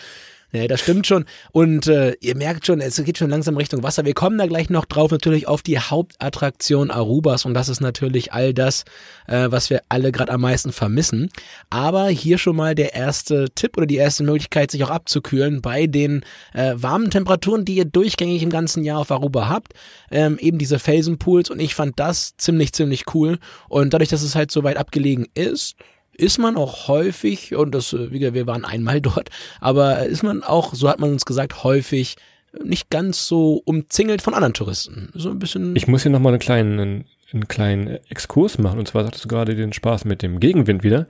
Ja, 0.50 0.66
das 0.66 0.80
stimmt 0.80 1.06
schon. 1.06 1.26
Und 1.52 1.88
äh, 1.88 2.14
ihr 2.20 2.34
merkt 2.34 2.64
schon, 2.64 2.80
es 2.80 2.96
geht 3.04 3.18
schon 3.18 3.28
langsam 3.28 3.58
Richtung 3.58 3.82
Wasser. 3.82 4.06
Wir 4.06 4.14
kommen 4.14 4.38
da 4.38 4.46
gleich 4.46 4.70
noch 4.70 4.86
drauf, 4.86 5.10
natürlich 5.10 5.46
auf 5.46 5.60
die 5.60 5.78
Hauptattraktion 5.78 6.90
Arubas. 6.90 7.44
Und 7.44 7.52
das 7.52 7.68
ist 7.68 7.80
natürlich 7.82 8.32
all 8.32 8.54
das, 8.54 8.84
äh, 9.26 9.48
was 9.50 9.68
wir 9.68 9.82
alle 9.90 10.10
gerade 10.10 10.32
am 10.32 10.40
meisten 10.40 10.72
vermissen. 10.72 11.28
Aber 11.68 12.08
hier 12.08 12.38
schon 12.38 12.56
mal 12.56 12.74
der 12.74 12.94
erste 12.94 13.50
Tipp 13.54 13.76
oder 13.76 13.84
die 13.84 13.96
erste 13.96 14.24
Möglichkeit, 14.24 14.70
sich 14.70 14.82
auch 14.84 14.90
abzukühlen 14.90 15.60
bei 15.60 15.86
den 15.86 16.24
äh, 16.54 16.72
warmen 16.76 17.10
Temperaturen, 17.10 17.66
die 17.66 17.74
ihr 17.74 17.84
durchgängig 17.84 18.42
im 18.42 18.50
ganzen 18.50 18.84
Jahr 18.84 19.00
auf 19.00 19.10
Aruba 19.10 19.50
habt. 19.50 19.74
Ähm, 20.10 20.38
eben 20.38 20.56
diese 20.56 20.78
Felsenpools. 20.78 21.50
Und 21.50 21.60
ich 21.60 21.74
fand 21.74 22.00
das 22.00 22.38
ziemlich, 22.38 22.72
ziemlich 22.72 23.04
cool. 23.14 23.38
Und 23.68 23.92
dadurch, 23.92 24.08
dass 24.08 24.22
es 24.22 24.34
halt 24.34 24.50
so 24.50 24.64
weit 24.64 24.78
abgelegen 24.78 25.26
ist, 25.34 25.76
ist 26.18 26.38
man 26.38 26.56
auch 26.56 26.88
häufig, 26.88 27.54
und 27.54 27.74
das, 27.74 27.94
äh, 27.94 28.10
wie 28.12 28.18
gesagt, 28.18 28.34
wir 28.34 28.46
waren 28.46 28.66
einmal 28.66 29.00
dort, 29.00 29.30
aber 29.60 30.04
ist 30.04 30.22
man 30.22 30.42
auch, 30.42 30.74
so 30.74 30.88
hat 30.88 30.98
man 30.98 31.10
uns 31.10 31.24
gesagt, 31.24 31.64
häufig 31.64 32.16
nicht 32.62 32.90
ganz 32.90 33.26
so 33.26 33.62
umzingelt 33.64 34.22
von 34.22 34.34
anderen 34.34 34.54
Touristen. 34.54 35.10
So 35.14 35.30
ein 35.30 35.38
bisschen. 35.38 35.76
Ich 35.76 35.86
muss 35.86 36.02
hier 36.02 36.10
nochmal 36.12 36.32
einen 36.32 36.40
kleinen, 36.40 36.80
einen, 36.80 37.04
einen 37.32 37.48
kleinen 37.48 37.98
Exkurs 38.08 38.58
machen. 38.58 38.78
Und 38.78 38.88
zwar 38.88 39.06
hattest 39.06 39.24
du 39.24 39.28
gerade 39.28 39.54
den 39.54 39.72
Spaß 39.72 40.06
mit 40.06 40.22
dem 40.22 40.40
Gegenwind 40.40 40.82
wieder. 40.82 41.06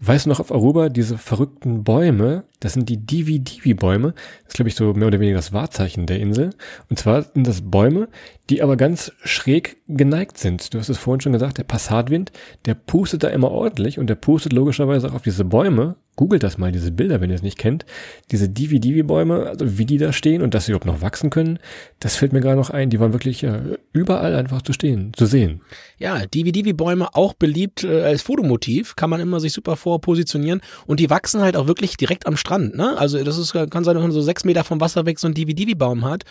Weißt 0.00 0.26
du 0.26 0.28
noch 0.30 0.38
auf 0.38 0.52
Aruba 0.52 0.90
diese 0.90 1.18
verrückten 1.18 1.82
Bäume? 1.82 2.44
Das 2.60 2.74
sind 2.74 2.88
die 2.88 2.98
Divi-Divi-Bäume. 2.98 4.12
Das 4.12 4.48
ist, 4.48 4.54
glaube 4.54 4.68
ich, 4.68 4.76
so 4.76 4.92
mehr 4.94 5.08
oder 5.08 5.18
weniger 5.18 5.36
das 5.36 5.52
Wahrzeichen 5.52 6.06
der 6.06 6.20
Insel. 6.20 6.50
Und 6.88 7.00
zwar 7.00 7.22
sind 7.22 7.46
das 7.46 7.62
Bäume, 7.62 8.08
die 8.48 8.62
aber 8.62 8.76
ganz 8.76 9.10
schräg 9.24 9.78
geneigt 9.88 10.38
sind. 10.38 10.72
Du 10.72 10.78
hast 10.78 10.88
es 10.88 10.98
vorhin 10.98 11.20
schon 11.20 11.32
gesagt, 11.32 11.58
der 11.58 11.64
Passatwind, 11.64 12.30
der 12.64 12.74
pustet 12.74 13.24
da 13.24 13.28
immer 13.28 13.50
ordentlich 13.50 13.98
und 13.98 14.06
der 14.08 14.14
pustet 14.14 14.52
logischerweise 14.52 15.08
auch 15.08 15.14
auf 15.14 15.22
diese 15.22 15.44
Bäume 15.44 15.96
googelt 16.18 16.42
das 16.42 16.58
mal, 16.58 16.72
diese 16.72 16.90
Bilder, 16.90 17.20
wenn 17.20 17.30
ihr 17.30 17.36
es 17.36 17.42
nicht 17.42 17.58
kennt. 17.58 17.86
Diese 18.32 18.48
Divi-Divi-Bäume, 18.48 19.46
also 19.46 19.78
wie 19.78 19.86
die 19.86 19.98
da 19.98 20.12
stehen 20.12 20.42
und 20.42 20.52
dass 20.52 20.66
sie 20.66 20.72
überhaupt 20.72 20.86
noch 20.86 21.00
wachsen 21.00 21.30
können, 21.30 21.60
das 22.00 22.16
fällt 22.16 22.32
mir 22.32 22.40
gerade 22.40 22.56
noch 22.56 22.70
ein. 22.70 22.90
Die 22.90 22.98
waren 22.98 23.12
wirklich 23.12 23.40
ja, 23.42 23.62
überall 23.92 24.34
einfach 24.34 24.60
zu 24.60 24.72
stehen, 24.72 25.12
zu 25.14 25.26
sehen. 25.26 25.62
Ja, 25.98 26.26
Divi-Divi-Bäume 26.26 27.14
auch 27.14 27.34
beliebt 27.34 27.84
äh, 27.84 28.02
als 28.02 28.22
Fotomotiv, 28.22 28.96
kann 28.96 29.10
man 29.10 29.20
immer 29.20 29.40
sich 29.40 29.52
super 29.52 29.76
vorpositionieren 29.76 30.60
und 30.86 31.00
die 31.00 31.10
wachsen 31.10 31.40
halt 31.40 31.56
auch 31.56 31.66
wirklich 31.66 31.96
direkt 31.96 32.26
am 32.26 32.36
Strand. 32.36 32.76
Ne? 32.76 32.96
Also 32.96 33.22
das 33.24 33.38
ist, 33.38 33.52
kann 33.52 33.84
sein, 33.84 33.94
dass 33.94 34.02
man 34.02 34.12
so 34.12 34.20
sechs 34.20 34.44
Meter 34.44 34.64
vom 34.64 34.80
Wasser 34.80 35.06
weg 35.06 35.18
so 35.18 35.26
ein 35.26 35.34
Divi-Divi-Baum 35.34 36.04
hat 36.04 36.24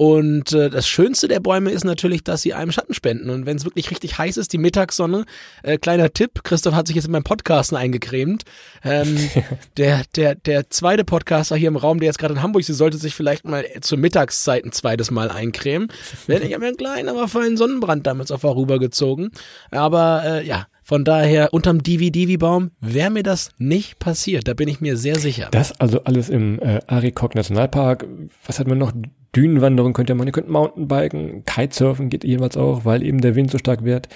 und 0.00 0.54
äh, 0.54 0.70
das 0.70 0.88
Schönste 0.88 1.28
der 1.28 1.40
Bäume 1.40 1.72
ist 1.72 1.84
natürlich, 1.84 2.24
dass 2.24 2.40
sie 2.40 2.54
einem 2.54 2.72
Schatten 2.72 2.94
spenden. 2.94 3.28
Und 3.28 3.44
wenn 3.44 3.58
es 3.58 3.66
wirklich 3.66 3.90
richtig 3.90 4.16
heiß 4.16 4.38
ist, 4.38 4.54
die 4.54 4.56
Mittagssonne, 4.56 5.26
äh, 5.62 5.76
kleiner 5.76 6.10
Tipp, 6.10 6.42
Christoph 6.42 6.72
hat 6.72 6.86
sich 6.86 6.96
jetzt 6.96 7.04
in 7.04 7.12
meinem 7.12 7.22
Podcasten 7.22 7.76
eingecremt. 7.76 8.44
Ähm, 8.82 9.18
der, 9.76 10.04
der, 10.16 10.36
der 10.36 10.70
zweite 10.70 11.04
Podcaster 11.04 11.54
hier 11.54 11.68
im 11.68 11.76
Raum, 11.76 12.00
der 12.00 12.06
jetzt 12.06 12.18
gerade 12.18 12.32
in 12.32 12.40
Hamburg 12.40 12.66
ist, 12.66 12.78
sollte 12.78 12.96
sich 12.96 13.14
vielleicht 13.14 13.44
mal 13.44 13.66
zur 13.82 13.98
Mittagszeit 13.98 14.64
ein 14.64 14.72
zweites 14.72 15.10
Mal 15.10 15.30
eincremen. 15.30 15.88
Denn 16.28 16.40
ich 16.44 16.54
habe 16.54 16.60
mir 16.60 16.68
einen 16.68 16.78
kleinen, 16.78 17.10
aber 17.10 17.28
feinen 17.28 17.58
Sonnenbrand 17.58 18.06
damals 18.06 18.30
auf 18.30 18.42
Aruba 18.42 18.78
gezogen. 19.10 19.30
Aber 19.70 20.22
äh, 20.24 20.46
ja, 20.46 20.66
von 20.82 21.04
daher, 21.04 21.52
unterm 21.52 21.82
Divi-Divi-Baum 21.82 22.72
wäre 22.80 23.10
mir 23.10 23.22
das 23.22 23.50
nicht 23.58 23.98
passiert. 23.98 24.48
Da 24.48 24.54
bin 24.54 24.68
ich 24.68 24.80
mir 24.80 24.96
sehr 24.96 25.18
sicher. 25.18 25.48
Das 25.52 25.78
also 25.80 26.02
alles 26.04 26.28
im 26.28 26.58
äh, 26.60 26.80
Arikok 26.86 27.34
Nationalpark. 27.34 28.06
Was 28.46 28.58
hat 28.58 28.66
man 28.66 28.78
noch? 28.78 28.92
Dünenwanderung 29.36 29.92
könnt 29.92 30.10
ihr 30.10 30.16
machen, 30.16 30.26
ihr 30.26 30.32
könnt 30.32 30.48
Mountainbiken, 30.48 31.44
Kitesurfen 31.44 32.10
geht 32.10 32.24
jeweils 32.24 32.56
auch, 32.56 32.84
weil 32.84 33.04
eben 33.04 33.20
der 33.20 33.36
Wind 33.36 33.52
so 33.52 33.58
stark 33.58 33.84
wird. 33.84 34.08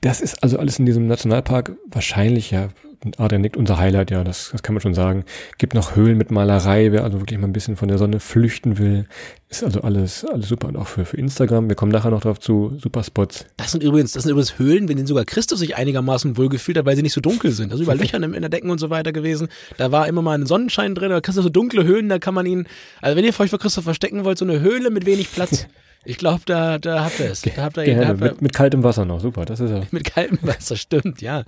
Das 0.00 0.20
ist 0.20 0.44
also 0.44 0.60
alles 0.60 0.78
in 0.78 0.86
diesem 0.86 1.08
Nationalpark 1.08 1.72
wahrscheinlich 1.90 2.52
ja 2.52 2.68
Adrian 3.16 3.40
nickt, 3.40 3.56
unser 3.56 3.78
Highlight, 3.78 4.10
ja, 4.10 4.24
das, 4.24 4.50
das 4.52 4.62
kann 4.62 4.74
man 4.74 4.82
schon 4.82 4.92
sagen. 4.92 5.24
Gibt 5.56 5.74
noch 5.74 5.96
Höhlen 5.96 6.18
mit 6.18 6.30
Malerei, 6.30 6.92
wer 6.92 7.02
also 7.02 7.18
wirklich 7.20 7.38
mal 7.38 7.48
ein 7.48 7.52
bisschen 7.52 7.76
von 7.76 7.88
der 7.88 7.96
Sonne 7.96 8.20
flüchten 8.20 8.78
will. 8.78 9.06
Ist 9.48 9.64
also 9.64 9.80
alles, 9.80 10.24
alles 10.24 10.48
super 10.48 10.68
und 10.68 10.76
auch 10.76 10.86
für, 10.86 11.06
für 11.06 11.16
Instagram. 11.16 11.68
Wir 11.68 11.76
kommen 11.76 11.92
nachher 11.92 12.10
noch 12.10 12.20
drauf 12.20 12.38
zu 12.38 12.76
super 12.78 13.02
Spots. 13.02 13.46
Das 13.56 13.72
sind 13.72 13.82
übrigens, 13.82 14.12
das 14.12 14.24
sind 14.24 14.32
übrigens 14.32 14.58
Höhlen, 14.58 14.88
wenn 14.88 14.96
denen 14.96 15.06
sogar 15.06 15.24
Christus 15.24 15.60
sich 15.60 15.76
einigermaßen 15.76 16.36
wohlgefühlt 16.36 16.76
hat, 16.76 16.84
weil 16.84 16.94
sie 16.94 17.02
nicht 17.02 17.14
so 17.14 17.22
dunkel 17.22 17.52
sind. 17.52 17.72
Also 17.72 17.84
überall 17.84 17.98
Löcher 18.00 18.18
in, 18.18 18.34
in 18.34 18.42
der 18.42 18.50
Decken 18.50 18.70
und 18.70 18.78
so 18.78 18.90
weiter 18.90 19.12
gewesen. 19.12 19.48
Da 19.78 19.90
war 19.90 20.06
immer 20.06 20.20
mal 20.20 20.38
ein 20.38 20.46
Sonnenschein 20.46 20.94
drin, 20.94 21.10
aber 21.10 21.22
Christoph 21.22 21.44
so 21.44 21.50
dunkle 21.50 21.84
Höhlen, 21.84 22.10
da 22.10 22.18
kann 22.18 22.34
man 22.34 22.44
ihn, 22.44 22.66
also 23.00 23.16
wenn 23.16 23.24
ihr 23.24 23.30
euch 23.38 23.50
vor 23.50 23.58
Christoph 23.58 23.84
verstecken 23.84 24.24
wollt, 24.24 24.36
so 24.36 24.44
eine 24.44 24.60
Höhle 24.60 24.90
mit 24.90 25.06
wenig 25.06 25.32
Platz. 25.32 25.66
Ich 26.04 26.16
glaube, 26.16 26.40
da, 26.46 26.78
da 26.78 27.04
habt 27.04 27.20
ihr 27.20 27.30
es. 27.30 27.42
Da 27.42 27.62
habt 27.62 27.76
ihr, 27.76 27.84
Gerne, 27.84 28.08
habt 28.08 28.20
ihr, 28.20 28.24
mit, 28.28 28.42
mit 28.42 28.52
kaltem 28.54 28.82
Wasser 28.82 29.04
noch, 29.04 29.20
super, 29.20 29.44
das 29.44 29.60
ist 29.60 29.70
ja. 29.70 29.82
Mit 29.90 30.04
kaltem 30.04 30.38
Wasser, 30.42 30.76
stimmt, 30.76 31.20
ja. 31.20 31.44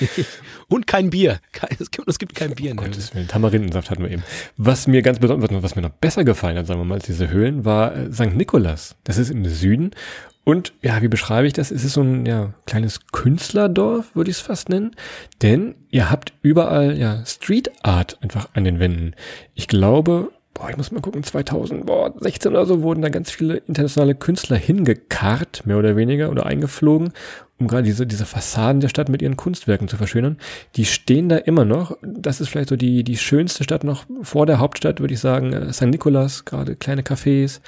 Und 0.68 0.86
kein 0.86 1.10
Bier. 1.10 1.40
Es 1.80 1.90
gibt, 1.90 2.08
es 2.08 2.18
gibt 2.18 2.34
kein 2.36 2.54
Bier. 2.54 2.72
Oh, 2.72 2.82
Gottes 2.82 3.14
Willen, 3.14 3.26
Tamarindensaft 3.26 3.90
hatten 3.90 4.04
wir 4.04 4.10
eben. 4.10 4.22
Was 4.56 4.86
mir 4.86 5.02
ganz 5.02 5.18
besonders, 5.18 5.62
was 5.62 5.74
mir 5.74 5.82
noch 5.82 5.90
besser 5.90 6.22
gefallen 6.22 6.56
hat, 6.56 6.66
sagen 6.66 6.78
wir 6.78 6.84
mal, 6.84 6.94
als 6.96 7.06
diese 7.06 7.28
Höhlen, 7.28 7.64
war 7.64 7.96
äh, 7.96 8.12
St. 8.12 8.34
Nikolas. 8.34 8.94
Das 9.02 9.18
ist 9.18 9.30
im 9.30 9.44
Süden. 9.46 9.90
Und 10.44 10.72
ja, 10.80 11.02
wie 11.02 11.08
beschreibe 11.08 11.46
ich 11.46 11.52
das? 11.52 11.70
Es 11.70 11.84
ist 11.84 11.92
so 11.92 12.00
ein 12.00 12.24
ja, 12.24 12.54
kleines 12.66 13.00
Künstlerdorf, 13.12 14.14
würde 14.14 14.30
ich 14.30 14.38
es 14.38 14.40
fast 14.40 14.68
nennen. 14.68 14.92
Denn 15.42 15.74
ihr 15.90 16.08
habt 16.08 16.32
überall 16.40 16.96
ja 16.96 17.22
Street 17.26 17.70
Art 17.82 18.16
einfach 18.22 18.48
an 18.54 18.64
den 18.64 18.78
Wänden. 18.78 19.14
Ich 19.54 19.68
glaube, 19.68 20.30
boah, 20.58 20.70
ich 20.70 20.76
muss 20.76 20.90
mal 20.90 21.00
gucken, 21.00 21.22
2016 21.22 22.50
oder 22.52 22.66
so 22.66 22.82
wurden 22.82 23.02
da 23.02 23.08
ganz 23.08 23.30
viele 23.30 23.58
internationale 23.58 24.14
Künstler 24.14 24.56
hingekarrt, 24.56 25.62
mehr 25.66 25.78
oder 25.78 25.96
weniger, 25.96 26.30
oder 26.30 26.46
eingeflogen, 26.46 27.12
um 27.58 27.66
gerade 27.66 27.82
diese, 27.82 28.06
diese 28.06 28.26
Fassaden 28.26 28.80
der 28.80 28.88
Stadt 28.88 29.08
mit 29.08 29.20
ihren 29.20 29.36
Kunstwerken 29.36 29.88
zu 29.88 29.96
verschönern. 29.96 30.38
Die 30.76 30.84
stehen 30.84 31.28
da 31.28 31.36
immer 31.36 31.64
noch. 31.64 31.96
Das 32.02 32.40
ist 32.40 32.48
vielleicht 32.48 32.68
so 32.68 32.76
die, 32.76 33.02
die 33.02 33.16
schönste 33.16 33.64
Stadt 33.64 33.84
noch 33.84 34.04
vor 34.22 34.46
der 34.46 34.58
Hauptstadt, 34.58 35.00
würde 35.00 35.14
ich 35.14 35.20
sagen. 35.20 35.52
Äh, 35.52 35.72
St. 35.72 35.86
Nikolas, 35.86 36.44
gerade 36.44 36.76
kleine 36.76 37.02
Cafés. 37.02 37.60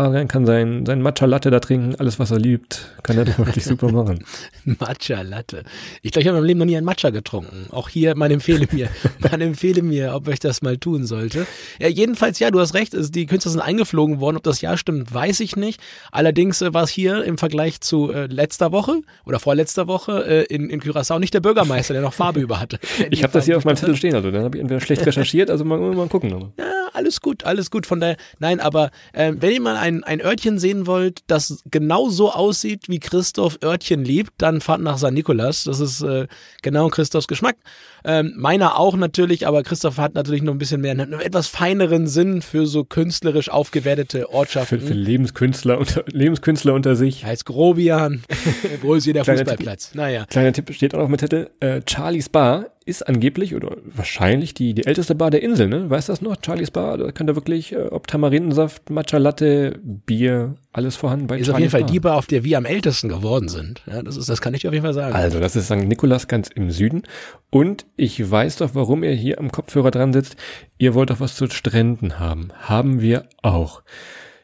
Adrian 0.00 0.28
kann 0.28 0.46
sein, 0.46 0.86
sein 0.86 1.02
Matcha 1.02 1.26
Latte 1.26 1.50
da 1.50 1.60
trinken, 1.60 1.94
alles 1.96 2.18
was 2.18 2.30
er 2.30 2.38
liebt, 2.38 2.94
kann 3.02 3.18
er 3.18 3.24
da 3.24 3.36
wirklich 3.36 3.64
super 3.64 3.92
machen. 3.92 4.24
Matcha 4.64 5.20
Latte. 5.22 5.64
Ich 6.00 6.12
glaube, 6.12 6.22
ich 6.22 6.28
habe 6.28 6.38
in 6.38 6.42
meinem 6.42 6.46
Leben 6.46 6.58
noch 6.60 6.66
nie 6.66 6.76
einen 6.76 6.86
Matcha 6.86 7.10
getrunken. 7.10 7.66
Auch 7.70 7.88
hier, 7.88 8.16
man 8.16 8.30
empfehle 8.30 8.66
mir, 8.72 8.88
man 9.30 9.40
empfehle 9.40 9.82
mir, 9.82 10.14
ob 10.14 10.28
ich 10.28 10.38
das 10.38 10.62
mal 10.62 10.78
tun 10.78 11.06
sollte. 11.06 11.46
Ja, 11.78 11.88
jedenfalls, 11.88 12.38
ja, 12.38 12.50
du 12.50 12.60
hast 12.60 12.74
recht, 12.74 12.94
also 12.94 13.10
die 13.10 13.26
Künstler 13.26 13.50
sind 13.50 13.60
eingeflogen 13.60 14.20
worden. 14.20 14.36
Ob 14.36 14.42
das 14.42 14.60
Jahr 14.60 14.76
stimmt, 14.76 15.12
weiß 15.12 15.40
ich 15.40 15.56
nicht. 15.56 15.80
Allerdings 16.12 16.62
äh, 16.62 16.72
war 16.72 16.84
es 16.84 16.90
hier 16.90 17.22
im 17.24 17.36
Vergleich 17.36 17.80
zu 17.80 18.10
äh, 18.10 18.26
letzter 18.26 18.72
Woche 18.72 19.02
oder 19.30 19.40
vorletzter 19.40 19.86
Woche 19.86 20.26
äh, 20.26 20.54
in, 20.54 20.68
in 20.68 20.80
Curaçao 20.80 21.18
nicht 21.18 21.32
der 21.32 21.40
Bürgermeister, 21.40 21.94
der 21.94 22.02
noch 22.02 22.12
Farbe 22.12 22.40
über 22.40 22.60
hatte. 22.60 22.78
Ich 23.10 23.22
habe 23.22 23.32
das 23.32 23.44
hier 23.46 23.56
auf 23.56 23.64
meinem 23.64 23.76
Zettel 23.76 23.96
stehen, 23.96 24.14
also 24.14 24.30
dann 24.30 24.44
habe 24.44 24.56
ich 24.56 24.60
entweder 24.60 24.80
schlecht 24.80 25.04
recherchiert, 25.04 25.50
also 25.50 25.64
mal, 25.64 25.78
mal 25.78 26.08
gucken. 26.08 26.30
Nochmal. 26.30 26.52
Ja, 26.58 26.64
alles 26.92 27.20
gut, 27.20 27.44
alles 27.44 27.70
gut. 27.70 27.86
Von 27.86 28.00
daher, 28.00 28.16
nein, 28.38 28.60
aber 28.60 28.90
äh, 29.12 29.32
wenn 29.36 29.52
ihr 29.52 29.60
mal 29.60 29.76
ein, 29.76 30.04
ein 30.04 30.20
Örtchen 30.20 30.58
sehen 30.58 30.86
wollt, 30.86 31.20
das 31.26 31.62
genau 31.70 32.08
so 32.08 32.32
aussieht, 32.32 32.88
wie 32.88 33.00
Christoph 33.00 33.58
Örtchen 33.62 34.04
liebt, 34.04 34.32
dann 34.38 34.60
fahrt 34.60 34.80
nach 34.80 34.98
San 34.98 35.14
Nikolas. 35.14 35.64
Das 35.64 35.80
ist 35.80 36.02
äh, 36.02 36.26
genau 36.62 36.88
Christophs 36.88 37.28
Geschmack. 37.28 37.56
Ähm, 38.04 38.32
meiner 38.36 38.78
auch 38.78 38.96
natürlich, 38.96 39.46
aber 39.46 39.62
Christoph 39.62 39.98
hat 39.98 40.14
natürlich 40.14 40.42
noch 40.42 40.54
ein 40.54 40.58
bisschen 40.58 40.80
mehr, 40.80 40.92
einen 40.92 41.12
etwas 41.12 41.48
feineren 41.48 42.06
Sinn 42.06 42.40
für 42.40 42.66
so 42.66 42.84
künstlerisch 42.84 43.50
aufgewertete 43.50 44.30
Ortschaften. 44.30 44.80
Für, 44.80 44.86
für 44.86 44.94
Lebenskünstler, 44.94 45.78
unter, 45.78 46.04
Lebenskünstler 46.06 46.74
unter 46.74 46.96
sich. 46.96 47.24
Als 47.26 47.44
Grobian, 47.44 48.22
wo 48.82 48.94
ist 48.94 49.04
hier 49.04 49.14
der 49.26 49.38
Fußballplatz? 49.38 49.90
Tipp, 49.90 49.96
naja. 49.96 50.26
Kleiner 50.26 50.52
Tipp 50.52 50.72
steht 50.72 50.94
auch 50.94 50.98
noch 50.98 51.08
mit 51.08 51.20
Titel, 51.20 51.50
äh, 51.60 51.80
Charlie's 51.86 52.28
Bar 52.28 52.66
ist 52.90 53.06
angeblich 53.06 53.54
oder 53.54 53.76
wahrscheinlich 53.84 54.52
die, 54.52 54.74
die 54.74 54.84
älteste 54.84 55.14
Bar 55.14 55.30
der 55.30 55.42
Insel, 55.42 55.68
ne? 55.68 55.88
Weißt 55.88 56.08
du 56.08 56.12
das 56.12 56.20
noch? 56.22 56.36
Charlies 56.44 56.70
Bar, 56.70 56.98
da 56.98 57.12
kann 57.12 57.26
da 57.26 57.34
wirklich, 57.34 57.72
äh, 57.72 57.76
ob 57.76 58.06
Tamarindensaft, 58.06 58.90
Matcha 58.90 59.18
Latte, 59.18 59.78
Bier, 59.82 60.56
alles 60.72 60.96
vorhanden 60.96 61.26
bei 61.26 61.38
Ist 61.38 61.46
Charlies 61.46 61.54
auf 61.54 61.60
jeden 61.60 61.70
Fall 61.70 61.80
Bar. 61.82 61.90
die 61.90 62.00
Bar, 62.00 62.16
auf 62.16 62.26
der 62.26 62.44
wir 62.44 62.58
am 62.58 62.64
ältesten 62.64 63.08
geworden 63.08 63.48
sind. 63.48 63.82
Ja, 63.86 64.02
das 64.02 64.16
ist, 64.16 64.28
das 64.28 64.40
kann 64.40 64.54
ich 64.54 64.62
dir 64.62 64.68
auf 64.68 64.74
jeden 64.74 64.84
Fall 64.84 64.94
sagen. 64.94 65.14
Also, 65.14 65.40
das 65.40 65.56
ist 65.56 65.66
St. 65.66 65.76
Nikolas 65.76 66.26
ganz 66.26 66.48
im 66.48 66.70
Süden. 66.70 67.02
Und 67.50 67.86
ich 67.96 68.30
weiß 68.30 68.56
doch, 68.56 68.74
warum 68.74 69.04
ihr 69.04 69.12
hier 69.12 69.38
am 69.38 69.52
Kopfhörer 69.52 69.90
dran 69.90 70.12
sitzt. 70.12 70.36
Ihr 70.76 70.94
wollt 70.94 71.10
doch 71.10 71.20
was 71.20 71.36
zu 71.36 71.48
Stränden 71.48 72.18
haben. 72.18 72.48
Haben 72.60 73.00
wir 73.00 73.26
auch. 73.42 73.82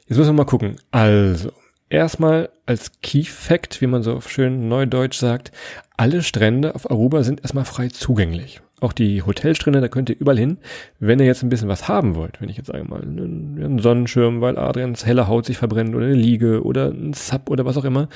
Jetzt 0.06 0.18
müssen 0.18 0.30
wir 0.30 0.44
mal 0.44 0.44
gucken. 0.44 0.76
Also, 0.92 1.52
erstmal 1.88 2.50
als 2.66 2.92
Key 3.02 3.24
Fact, 3.24 3.80
wie 3.80 3.86
man 3.86 4.02
so 4.02 4.20
schön 4.20 4.68
neudeutsch 4.68 5.18
sagt, 5.18 5.52
alle 5.96 6.22
Strände 6.22 6.74
auf 6.74 6.90
Aruba 6.90 7.22
sind 7.22 7.40
erstmal 7.40 7.64
frei 7.64 7.88
zugänglich. 7.88 8.60
Auch 8.80 8.92
die 8.92 9.22
Hotelstrände, 9.22 9.80
da 9.80 9.88
könnt 9.88 10.10
ihr 10.10 10.18
überall 10.18 10.38
hin. 10.38 10.58
Wenn 10.98 11.18
ihr 11.18 11.24
jetzt 11.24 11.42
ein 11.42 11.48
bisschen 11.48 11.68
was 11.68 11.88
haben 11.88 12.14
wollt, 12.14 12.42
wenn 12.42 12.50
ich 12.50 12.58
jetzt 12.58 12.66
sage 12.66 12.84
mal 12.84 13.00
einen 13.00 13.78
Sonnenschirm, 13.78 14.42
weil 14.42 14.58
Adrians 14.58 15.06
helle 15.06 15.28
Haut 15.28 15.46
sich 15.46 15.56
verbrennt 15.56 15.94
oder 15.94 16.06
eine 16.06 16.14
Liege 16.14 16.62
oder 16.62 16.88
ein 16.88 17.14
Sub 17.14 17.48
oder 17.48 17.64
was 17.64 17.78
auch 17.78 17.84
immer, 17.84 18.08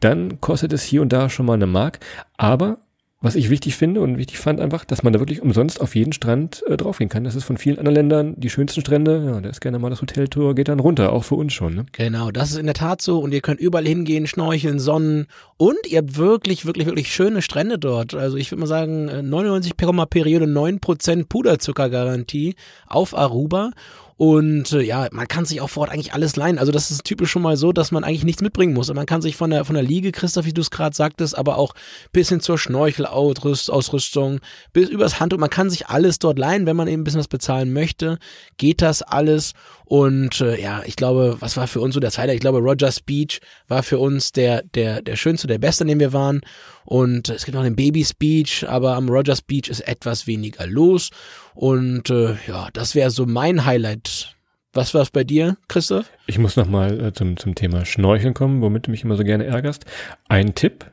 dann 0.00 0.40
kostet 0.40 0.72
es 0.72 0.82
hier 0.82 1.02
und 1.02 1.12
da 1.12 1.28
schon 1.28 1.44
mal 1.44 1.54
eine 1.54 1.66
Mark. 1.66 1.98
Aber 2.38 2.78
was 3.20 3.34
ich 3.34 3.50
wichtig 3.50 3.74
finde 3.74 4.00
und 4.00 4.16
wichtig 4.16 4.38
fand 4.38 4.60
einfach, 4.60 4.84
dass 4.84 5.02
man 5.02 5.12
da 5.12 5.18
wirklich 5.18 5.42
umsonst 5.42 5.80
auf 5.80 5.96
jeden 5.96 6.12
Strand 6.12 6.62
äh, 6.68 6.76
draufgehen 6.76 7.10
kann. 7.10 7.24
Das 7.24 7.34
ist 7.34 7.44
von 7.44 7.56
vielen 7.56 7.78
anderen 7.78 7.96
Ländern 7.96 8.34
die 8.36 8.48
schönsten 8.48 8.80
Strände. 8.80 9.24
Ja, 9.26 9.40
da 9.40 9.48
ist 9.48 9.60
gerne 9.60 9.80
mal 9.80 9.90
das 9.90 10.00
Hoteltour, 10.00 10.54
geht 10.54 10.68
dann 10.68 10.78
runter, 10.78 11.12
auch 11.12 11.24
für 11.24 11.34
uns 11.34 11.52
schon. 11.52 11.74
Ne? 11.74 11.86
Genau, 11.92 12.30
das 12.30 12.52
ist 12.52 12.58
in 12.58 12.66
der 12.66 12.76
Tat 12.76 13.02
so 13.02 13.18
und 13.18 13.34
ihr 13.34 13.40
könnt 13.40 13.58
überall 13.58 13.86
hingehen, 13.86 14.28
schnorcheln, 14.28 14.78
sonnen 14.78 15.26
und 15.56 15.78
ihr 15.88 15.98
habt 15.98 16.16
wirklich, 16.16 16.64
wirklich, 16.64 16.86
wirklich 16.86 17.12
schöne 17.12 17.42
Strände 17.42 17.78
dort. 17.78 18.14
Also 18.14 18.36
ich 18.36 18.52
würde 18.52 18.60
mal 18.60 18.66
sagen, 18.66 19.06
99 19.28 19.76
Periode 19.76 20.46
9% 20.46 21.26
Puderzuckergarantie 21.28 22.54
auf 22.86 23.16
Aruba 23.16 23.72
und 24.18 24.72
äh, 24.72 24.82
ja, 24.82 25.06
man 25.12 25.28
kann 25.28 25.44
sich 25.44 25.60
auch 25.60 25.70
vor 25.70 25.82
Ort 25.82 25.92
eigentlich 25.92 26.12
alles 26.12 26.34
leihen. 26.34 26.58
Also 26.58 26.72
das 26.72 26.90
ist 26.90 27.04
typisch 27.04 27.30
schon 27.30 27.40
mal 27.40 27.56
so, 27.56 27.72
dass 27.72 27.92
man 27.92 28.02
eigentlich 28.02 28.24
nichts 28.24 28.42
mitbringen 28.42 28.74
muss. 28.74 28.92
Man 28.92 29.06
kann 29.06 29.22
sich 29.22 29.36
von 29.36 29.50
der, 29.50 29.64
von 29.64 29.76
der 29.76 29.84
Liege, 29.84 30.10
Christoph, 30.10 30.44
wie 30.44 30.52
du 30.52 30.60
es 30.60 30.72
gerade 30.72 30.96
sagtest, 30.96 31.38
aber 31.38 31.56
auch 31.56 31.72
bis 32.10 32.28
hin 32.28 32.40
zur 32.40 32.58
Schnorchelausrüstung, 32.58 34.40
bis 34.72 34.88
übers 34.88 35.20
Handtuch. 35.20 35.38
Man 35.38 35.50
kann 35.50 35.70
sich 35.70 35.86
alles 35.86 36.18
dort 36.18 36.36
leihen, 36.36 36.66
wenn 36.66 36.74
man 36.74 36.88
eben 36.88 37.02
ein 37.02 37.04
bisschen 37.04 37.20
was 37.20 37.28
bezahlen 37.28 37.72
möchte. 37.72 38.18
Geht 38.56 38.82
das 38.82 39.02
alles. 39.02 39.52
Und 39.88 40.42
äh, 40.42 40.60
ja, 40.60 40.82
ich 40.84 40.96
glaube, 40.96 41.38
was 41.40 41.56
war 41.56 41.66
für 41.66 41.80
uns 41.80 41.94
so 41.94 42.00
der 42.00 42.10
Zeit? 42.10 42.28
Ich 42.28 42.40
glaube, 42.40 42.58
Rogers 42.58 43.00
Beach 43.00 43.40
war 43.68 43.82
für 43.82 43.98
uns 43.98 44.32
der, 44.32 44.62
der, 44.62 45.00
der 45.00 45.16
schönste, 45.16 45.46
der 45.46 45.56
beste, 45.56 45.84
an 45.84 45.88
dem 45.88 45.98
wir 45.98 46.12
waren. 46.12 46.42
Und 46.84 47.30
es 47.30 47.46
gibt 47.46 47.54
noch 47.54 47.64
den 47.64 47.74
Baby's 47.74 48.12
Beach, 48.12 48.66
aber 48.68 48.96
am 48.96 49.08
Rogers 49.08 49.40
Beach 49.40 49.66
ist 49.68 49.80
etwas 49.80 50.26
weniger 50.26 50.66
los. 50.66 51.08
Und 51.54 52.10
äh, 52.10 52.36
ja, 52.46 52.68
das 52.74 52.94
wäre 52.94 53.10
so 53.10 53.24
mein 53.24 53.64
Highlight. 53.64 54.36
Was 54.74 54.92
war 54.92 55.00
es 55.00 55.10
bei 55.10 55.24
dir, 55.24 55.56
Christoph? 55.68 56.10
Ich 56.26 56.38
muss 56.38 56.56
nochmal 56.56 57.06
äh, 57.06 57.12
zum, 57.14 57.38
zum 57.38 57.54
Thema 57.54 57.86
Schnorcheln 57.86 58.34
kommen, 58.34 58.60
womit 58.60 58.88
du 58.88 58.90
mich 58.90 59.04
immer 59.04 59.16
so 59.16 59.24
gerne 59.24 59.46
ärgerst. 59.46 59.86
Ein 60.28 60.54
Tipp, 60.54 60.84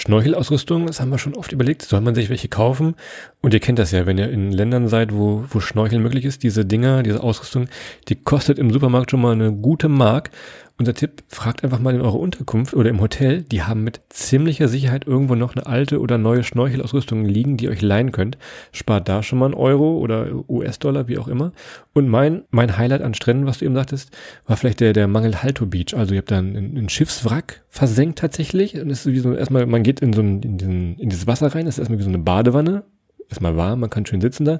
Schnorchelausrüstung, 0.00 0.86
das 0.86 0.98
haben 0.98 1.10
wir 1.10 1.18
schon 1.18 1.34
oft 1.34 1.52
überlegt, 1.52 1.82
soll 1.82 2.00
man 2.00 2.14
sich 2.14 2.30
welche 2.30 2.48
kaufen? 2.48 2.94
Und 3.42 3.52
ihr 3.52 3.60
kennt 3.60 3.78
das 3.78 3.90
ja, 3.90 4.06
wenn 4.06 4.16
ihr 4.16 4.30
in 4.30 4.50
Ländern 4.50 4.88
seid, 4.88 5.12
wo, 5.12 5.44
wo 5.50 5.60
Schnorcheln 5.60 6.02
möglich 6.02 6.24
ist, 6.24 6.42
diese 6.42 6.64
Dinger, 6.64 7.02
diese 7.02 7.22
Ausrüstung, 7.22 7.68
die 8.08 8.14
kostet 8.14 8.58
im 8.58 8.70
Supermarkt 8.70 9.10
schon 9.10 9.20
mal 9.20 9.32
eine 9.32 9.52
gute 9.52 9.88
Mark. 9.88 10.30
Unser 10.80 10.94
Tipp, 10.94 11.24
fragt 11.28 11.62
einfach 11.62 11.78
mal 11.78 11.94
in 11.94 12.00
eurer 12.00 12.18
Unterkunft 12.18 12.72
oder 12.72 12.88
im 12.88 13.02
Hotel, 13.02 13.42
die 13.42 13.62
haben 13.62 13.84
mit 13.84 14.00
ziemlicher 14.08 14.66
Sicherheit 14.66 15.06
irgendwo 15.06 15.34
noch 15.34 15.54
eine 15.54 15.66
alte 15.66 16.00
oder 16.00 16.16
neue 16.16 16.42
Schnorchelausrüstung 16.42 17.26
liegen, 17.26 17.58
die 17.58 17.66
ihr 17.66 17.70
euch 17.70 17.82
leihen 17.82 18.12
könnt. 18.12 18.38
Spart 18.72 19.06
da 19.06 19.22
schon 19.22 19.38
mal 19.40 19.44
einen 19.44 19.54
Euro 19.54 19.98
oder 19.98 20.28
US-Dollar, 20.48 21.06
wie 21.06 21.18
auch 21.18 21.28
immer. 21.28 21.52
Und 21.92 22.08
mein, 22.08 22.44
mein 22.50 22.78
Highlight 22.78 23.02
an 23.02 23.12
Stränden, 23.12 23.44
was 23.44 23.58
du 23.58 23.66
eben 23.66 23.74
sagtest, 23.74 24.16
war 24.46 24.56
vielleicht 24.56 24.80
der, 24.80 24.94
der 24.94 25.06
Mangel 25.06 25.42
Halto 25.42 25.66
Beach. 25.66 25.94
Also 25.94 26.14
ihr 26.14 26.20
habt 26.20 26.30
da 26.30 26.38
einen, 26.38 26.56
einen 26.56 26.88
Schiffswrack 26.88 27.62
versenkt 27.68 28.18
tatsächlich. 28.18 28.80
Und 28.80 28.88
es 28.88 29.04
ist 29.04 29.12
wie 29.12 29.18
so, 29.18 29.34
erstmal, 29.34 29.66
man 29.66 29.82
geht 29.82 30.00
in 30.00 30.14
so 30.14 30.22
ein, 30.22 30.40
in, 30.40 30.56
diesen, 30.56 30.98
in 30.98 31.10
dieses 31.10 31.26
Wasser 31.26 31.54
rein, 31.54 31.66
das 31.66 31.74
ist 31.74 31.80
erstmal 31.80 31.98
wie 31.98 32.04
so 32.04 32.08
eine 32.08 32.20
Badewanne 32.20 32.84
erstmal 33.30 33.56
warm, 33.56 33.80
man 33.80 33.90
kann 33.90 34.04
schön 34.04 34.20
sitzen 34.20 34.44
da 34.44 34.58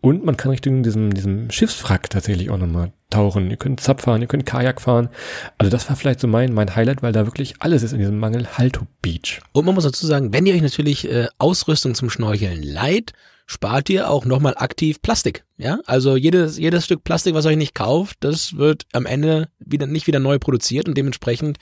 und 0.00 0.24
man 0.24 0.36
kann 0.36 0.50
Richtung 0.50 0.82
diesem, 0.82 1.12
diesem 1.12 1.50
Schiffswrack 1.50 2.08
tatsächlich 2.08 2.50
auch 2.50 2.58
nochmal 2.58 2.92
tauchen. 3.10 3.50
Ihr 3.50 3.56
könnt 3.56 3.80
Zap 3.80 4.00
fahren, 4.00 4.22
ihr 4.22 4.28
könnt 4.28 4.46
Kajak 4.46 4.80
fahren. 4.80 5.08
Also 5.58 5.70
das 5.70 5.88
war 5.88 5.96
vielleicht 5.96 6.20
so 6.20 6.28
mein, 6.28 6.54
mein 6.54 6.74
Highlight, 6.74 7.02
weil 7.02 7.12
da 7.12 7.26
wirklich 7.26 7.54
alles 7.58 7.82
ist 7.82 7.92
in 7.92 7.98
diesem 7.98 8.18
Mangel 8.18 8.46
Halto 8.56 8.86
Beach. 9.02 9.40
Und 9.52 9.66
man 9.66 9.74
muss 9.74 9.84
dazu 9.84 10.06
sagen, 10.06 10.32
wenn 10.32 10.46
ihr 10.46 10.54
euch 10.54 10.62
natürlich 10.62 11.10
äh, 11.10 11.28
Ausrüstung 11.38 11.94
zum 11.94 12.10
Schnorcheln 12.10 12.62
leiht, 12.62 13.12
spart 13.46 13.90
ihr 13.90 14.08
auch 14.08 14.24
nochmal 14.24 14.54
aktiv 14.56 15.02
Plastik. 15.02 15.44
Ja, 15.58 15.78
also 15.86 16.16
jedes, 16.16 16.58
jedes 16.58 16.84
Stück 16.84 17.04
Plastik, 17.04 17.34
was 17.34 17.46
euch 17.46 17.56
nicht 17.56 17.74
kauft, 17.74 18.18
das 18.20 18.56
wird 18.56 18.86
am 18.92 19.06
Ende 19.06 19.48
wieder 19.58 19.86
nicht 19.86 20.06
wieder 20.06 20.20
neu 20.20 20.38
produziert 20.38 20.88
und 20.88 20.96
dementsprechend, 20.96 21.58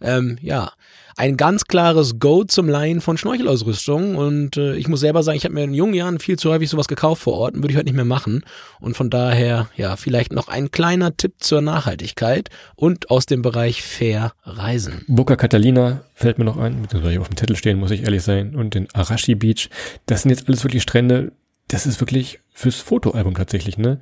ähm, 0.00 0.38
ja, 0.40 0.72
ein 1.16 1.38
ganz 1.38 1.64
klares 1.64 2.18
Go 2.18 2.44
zum 2.44 2.68
Leihen 2.68 3.00
von 3.00 3.16
Schnorchelausrüstung. 3.16 4.16
Und 4.16 4.56
äh, 4.56 4.76
ich 4.76 4.86
muss 4.86 5.00
selber 5.00 5.22
sagen, 5.22 5.38
ich 5.38 5.44
habe 5.44 5.54
mir 5.54 5.64
in 5.64 5.74
jungen 5.74 5.94
Jahren 5.94 6.18
viel 6.18 6.38
zu 6.38 6.50
häufig 6.50 6.68
sowas 6.68 6.88
gekauft 6.88 7.22
vor 7.22 7.34
Ort 7.34 7.54
und 7.54 7.62
würde 7.62 7.72
ich 7.72 7.76
heute 7.76 7.86
nicht 7.86 7.96
mehr 7.96 8.04
machen. 8.04 8.44
Und 8.80 8.96
von 8.96 9.08
daher, 9.08 9.68
ja, 9.76 9.96
vielleicht 9.96 10.32
noch 10.32 10.48
ein 10.48 10.70
kleiner 10.70 11.16
Tipp 11.16 11.34
zur 11.38 11.62
Nachhaltigkeit 11.62 12.50
und 12.76 13.10
aus 13.10 13.24
dem 13.24 13.42
Bereich 13.42 13.82
Fair 13.82 14.32
Reisen. 14.44 15.04
Boca 15.08 15.36
Catalina 15.36 16.02
fällt 16.14 16.38
mir 16.38 16.44
noch 16.44 16.58
ein, 16.58 16.82
beziehungsweise 16.82 17.20
auf 17.20 17.28
dem 17.28 17.36
Titel 17.36 17.56
stehen, 17.56 17.78
muss 17.78 17.90
ich 17.90 18.02
ehrlich 18.02 18.22
sein, 18.22 18.54
und 18.54 18.74
den 18.74 18.88
Arashi 18.92 19.34
Beach. 19.34 19.70
Das 20.04 20.22
sind 20.22 20.30
jetzt 20.30 20.48
alles 20.48 20.64
wirklich 20.64 20.82
Strände, 20.82 21.32
das 21.68 21.86
ist 21.86 22.00
wirklich 22.00 22.40
fürs 22.52 22.76
Fotoalbum 22.76 23.34
tatsächlich, 23.34 23.78
ne? 23.78 24.00